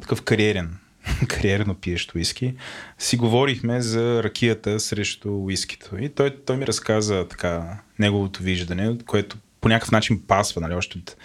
[0.00, 0.78] такъв кариерен
[1.28, 2.54] кариерно пиещо уиски,
[2.98, 5.98] си говорихме за ракията срещу уискито.
[5.98, 10.98] И той, той ми разказа така неговото виждане, което по някакъв начин пасва, нали, още
[10.98, 11.16] от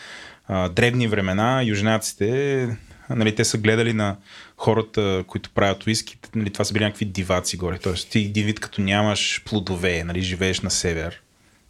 [0.47, 2.77] а, древни времена, южнаците,
[3.09, 4.17] нали, те са гледали на
[4.57, 7.77] хората, които правят уиски, нали, това са били някакви диваци горе.
[7.77, 11.21] Тоест ти един вид като нямаш плодове, нали, живееш на север,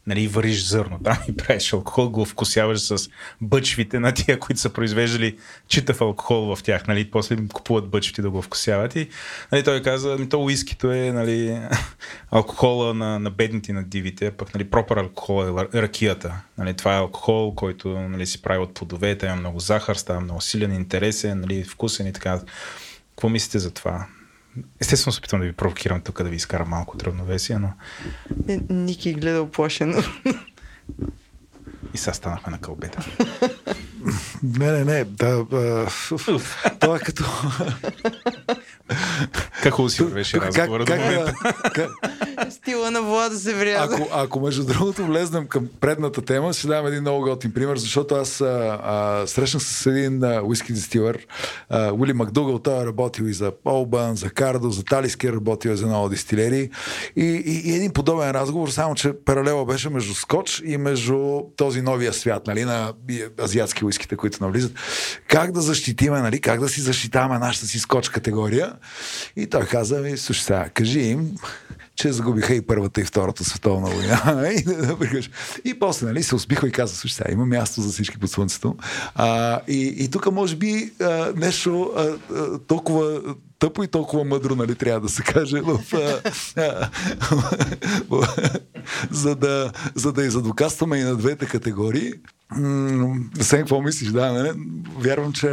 [0.08, 3.10] нали, вариш зърно там и правиш алкохол, го вкусяваш с
[3.42, 5.38] бъчвите на тия, които са произвеждали
[5.68, 9.10] читав алкохол в тях, нали, после им купуват бъчвите да го вкусяват и
[9.52, 11.62] нали, той каза, ми то уискито е нали,
[12.32, 16.42] алкохола на, на бедните на дивите, пък нали, пропър алкохол е ракията.
[16.58, 20.42] Нали, това е алкохол, който нали, си прави от плодове, има много захар, става много
[20.42, 22.42] силен, интересен, нали, вкусен и така.
[23.10, 24.08] Какво мислите за това?
[24.80, 27.74] Естествено се опитвам да ви провокирам тук, да ви изкарам малко от равновесие, но
[28.48, 30.04] Е, Ники гледа оплашено.
[31.94, 33.06] и сега станахме на кълбета.
[34.44, 35.04] Не, не, не.
[35.04, 35.88] Да, а,
[36.80, 37.24] това е като...
[39.64, 41.34] Как хубаво си вървеше разговора до момента.
[41.74, 41.90] как,
[42.50, 43.96] Стила на Влада се вряза.
[43.96, 48.16] ако, ако между другото влезнем към предната тема, ще дам един много готин пример, защото
[48.16, 51.18] аз а, а, срещнах с един а, уиски дистилър,
[51.70, 55.70] а, Уили Макдугал, той е работил и за Олбан, за Кардо, за Талиски, е работил
[55.70, 56.70] и за много дистилери.
[57.16, 61.82] И, и, и един подобен разговор, само че паралела беше между скотч и между този
[61.82, 62.94] новия свят, нали, на
[63.42, 64.72] азиатски уиските, които навлизат.
[65.28, 68.75] Как да защитиме, нали, как да си защитаваме нашата си скотч категория.
[69.36, 71.32] И той каза ми, слушай сега, кажи им,
[71.96, 74.50] че загубиха и Първата и Втората световна война.
[74.58, 75.20] и, да, да
[75.66, 78.76] и после нали, се усмихва и каза, слушай, сега има място за всички под слънцето.
[79.16, 82.02] А, и, и тук може би а, нещо а,
[82.36, 83.22] а, толкова
[83.60, 86.90] тъпо и толкова мъдро, нали, трябва да се каже, в, а, а,
[89.12, 92.14] за, да, за да изадвокастваме и на двете категории.
[92.52, 94.10] М, Сен, какво мислиш?
[94.10, 94.52] Да, не?
[94.98, 95.48] Вярвам, че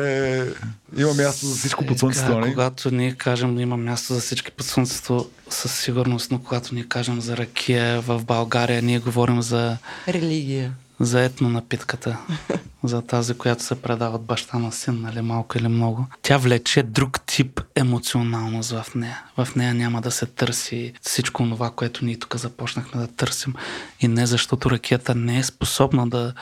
[0.97, 2.27] има място за всичко под слънцето.
[2.27, 2.51] Сега, нали?
[2.51, 7.21] когато ние кажем, има място за всички под слънцето, със сигурност, но когато ние кажем
[7.21, 9.77] за ракия в България, ние говорим за,
[10.09, 10.73] Религия.
[11.01, 12.19] За етно напитката,
[12.85, 16.07] за тази, която се предава от баща на син, нали, малко или много.
[16.23, 19.23] Тя влече друг тип емоционалност в нея.
[19.37, 23.55] В нея няма да се търси всичко това, което ние тук започнахме да търсим.
[24.01, 26.33] И не защото ракията не е способна да,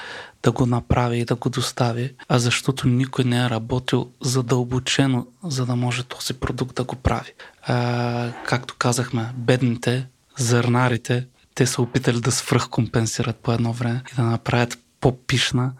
[0.42, 5.66] да го направи и да го достави, а защото никой не е работил задълбочено, за
[5.66, 7.32] да може този продукт да го прави.
[7.62, 10.06] А, както казахме, бедните,
[10.38, 11.26] зърнарите,
[11.60, 15.72] те са опитали да свръхкомпенсират по едно време и да направят по-пишна,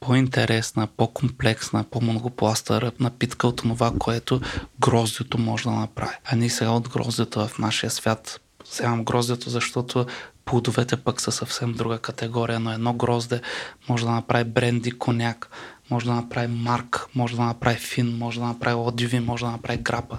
[0.00, 4.40] по-интересна, по-комплексна, по-многопласта напитка от това, което
[4.80, 6.14] гроздето може да направи.
[6.24, 8.40] А ние сега от гроздето в нашия свят
[8.72, 10.06] вземам гроздето, защото
[10.44, 13.40] плодовете пък са съвсем друга категория, но едно грозде
[13.88, 15.50] може да направи бренди, коняк,
[15.90, 19.78] може да направи марк, може да направи фин, може да направи одиви, може да направи
[19.78, 20.18] грапа.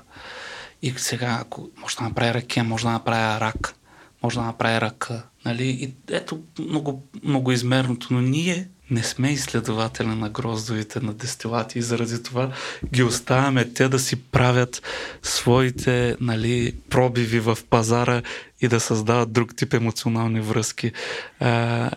[0.82, 3.76] И сега, ако може да направи ракия, може да направи рак,
[4.24, 5.24] може да направи ръка.
[5.46, 5.68] Нали?
[5.70, 11.82] И ето много, много измерното, но ние не сме изследователи на гроздовите, на дестилати и
[11.82, 12.52] заради това
[12.94, 14.82] ги оставяме те да си правят
[15.22, 18.22] своите нали, пробиви в пазара
[18.62, 20.92] и да създават друг тип емоционални връзки.
[21.40, 21.92] А,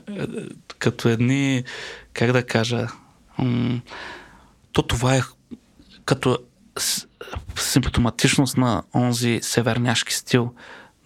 [0.79, 1.65] като едни,
[2.13, 2.89] как да кажа,
[3.39, 3.81] м-
[4.73, 5.21] то това е
[6.05, 6.39] като
[7.59, 10.55] симптоматичност на онзи северняшки стил,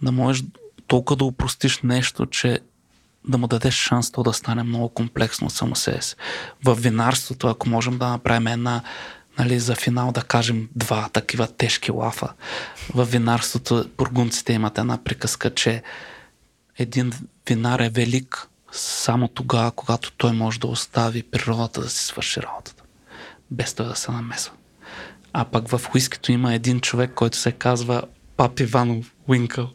[0.01, 0.43] да можеш
[0.91, 2.59] толкова да упростиш нещо, че
[3.27, 6.15] да му дадеш шанс то да стане много комплексно само себе си.
[6.65, 8.83] В винарството, ако можем да направим една,
[9.39, 12.29] нали, за финал да кажем два такива тежки лафа,
[12.93, 15.83] в винарството бургунците имат една приказка, че
[16.77, 17.13] един
[17.49, 22.83] винар е велик само тогава, когато той може да остави природата да си свърши работата,
[23.51, 24.53] без той да се намесва.
[25.33, 28.03] А пък в уискито има един човек, който се казва
[28.37, 29.69] Пап Иванов Уинкъл,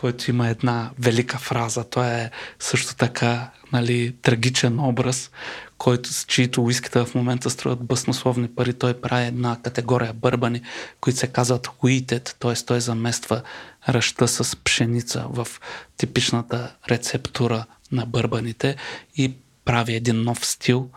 [0.00, 1.84] който има една велика фраза.
[1.84, 5.30] Той е също така нали, трагичен образ,
[5.78, 8.74] който с чието уиските в момента струват баснословни пари.
[8.74, 10.62] Той прави една категория бърбани,
[11.00, 12.66] които се казват wheated, т.е.
[12.66, 13.42] той замества
[13.88, 15.48] ръща с пшеница в
[15.96, 18.76] типичната рецептура на бърбаните
[19.16, 20.90] и прави един нов стил,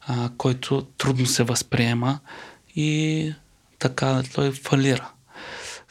[0.00, 2.18] а, който трудно се възприема
[2.76, 3.34] и
[3.78, 5.10] така той фалира.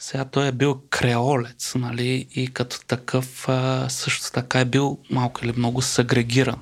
[0.02, 5.44] Сега той е бил креолец, нали, и като такъв а, също така е бил малко
[5.44, 6.60] или много сегрегиран.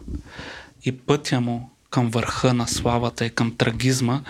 [0.84, 4.22] И пътя му към върха на славата и към трагизма,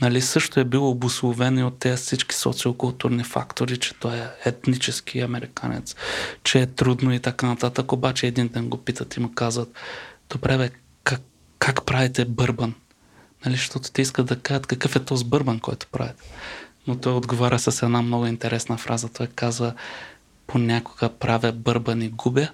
[0.00, 5.20] нали, също е бил обусловен и от тези всички социокултурни фактори, че той е етнически
[5.20, 5.96] американец,
[6.44, 7.92] че е трудно и така нататък.
[7.92, 9.68] Обаче един ден го питат и му казват,
[10.30, 10.70] добре бе,
[11.04, 11.20] как,
[11.58, 12.74] как правите бърбан?
[13.44, 16.22] Нали, защото те искат да кажат какъв е този бърбан, който правите.
[16.86, 19.08] Но той отговаря с една много интересна фраза.
[19.08, 19.74] Той казва,
[20.46, 22.48] понякога правя бърбан и губя,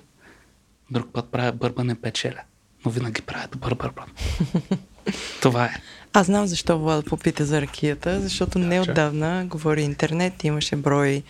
[0.90, 2.40] друг път правя бърбан и печеля.
[2.84, 4.06] Но винаги правя добър бърбан.
[5.42, 5.80] Това е.
[6.14, 11.22] Аз знам защо Влада попита за ракията, защото неотдавна говори интернет, имаше брой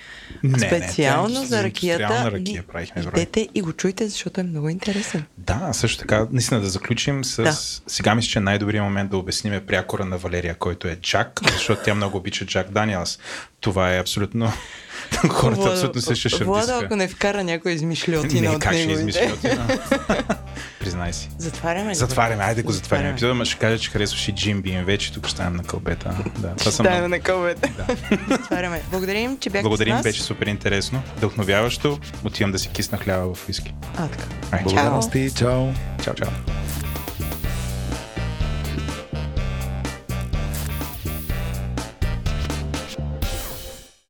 [0.43, 2.31] Не, не, специално тя е за ракията.
[2.33, 3.13] ракия правихме брой.
[3.13, 5.25] Идете и го чуйте, защото е много интересен.
[5.39, 7.43] Да, също така, наистина да заключим с...
[7.43, 7.53] Да.
[7.93, 11.83] Сега мисля, че е най-добрият момент да обясниме прякора на Валерия, който е Джак, защото
[11.85, 13.19] тя много обича Джак Даниелс.
[13.61, 14.53] Това е абсолютно...
[15.29, 18.83] Хората Влада- абсолютно се ще Влада, ако не вкара някой измишлетина Не, от как ще
[18.83, 19.33] измисли?
[20.81, 21.29] Признай си.
[21.39, 21.95] Затваряме ли?
[21.95, 23.11] Затваряме, айде го затваряме.
[23.11, 26.15] Епизода, ма ще кажа, че харесваш и Джим Бим вече, тук ще ставим на кълбета.
[26.39, 27.73] Да, това съм много- на кълбете.
[28.29, 28.83] Затваряме.
[28.91, 30.03] Благодарим, че бяхте Благодарим, с нас.
[30.03, 31.03] беше супер интересно.
[31.17, 31.99] Вдъхновяващо.
[32.25, 33.75] Отивам да си кисна хляба в виски.
[33.97, 34.25] А, така.
[34.63, 35.67] Благодарности, чао.
[36.05, 36.29] Чао, чао.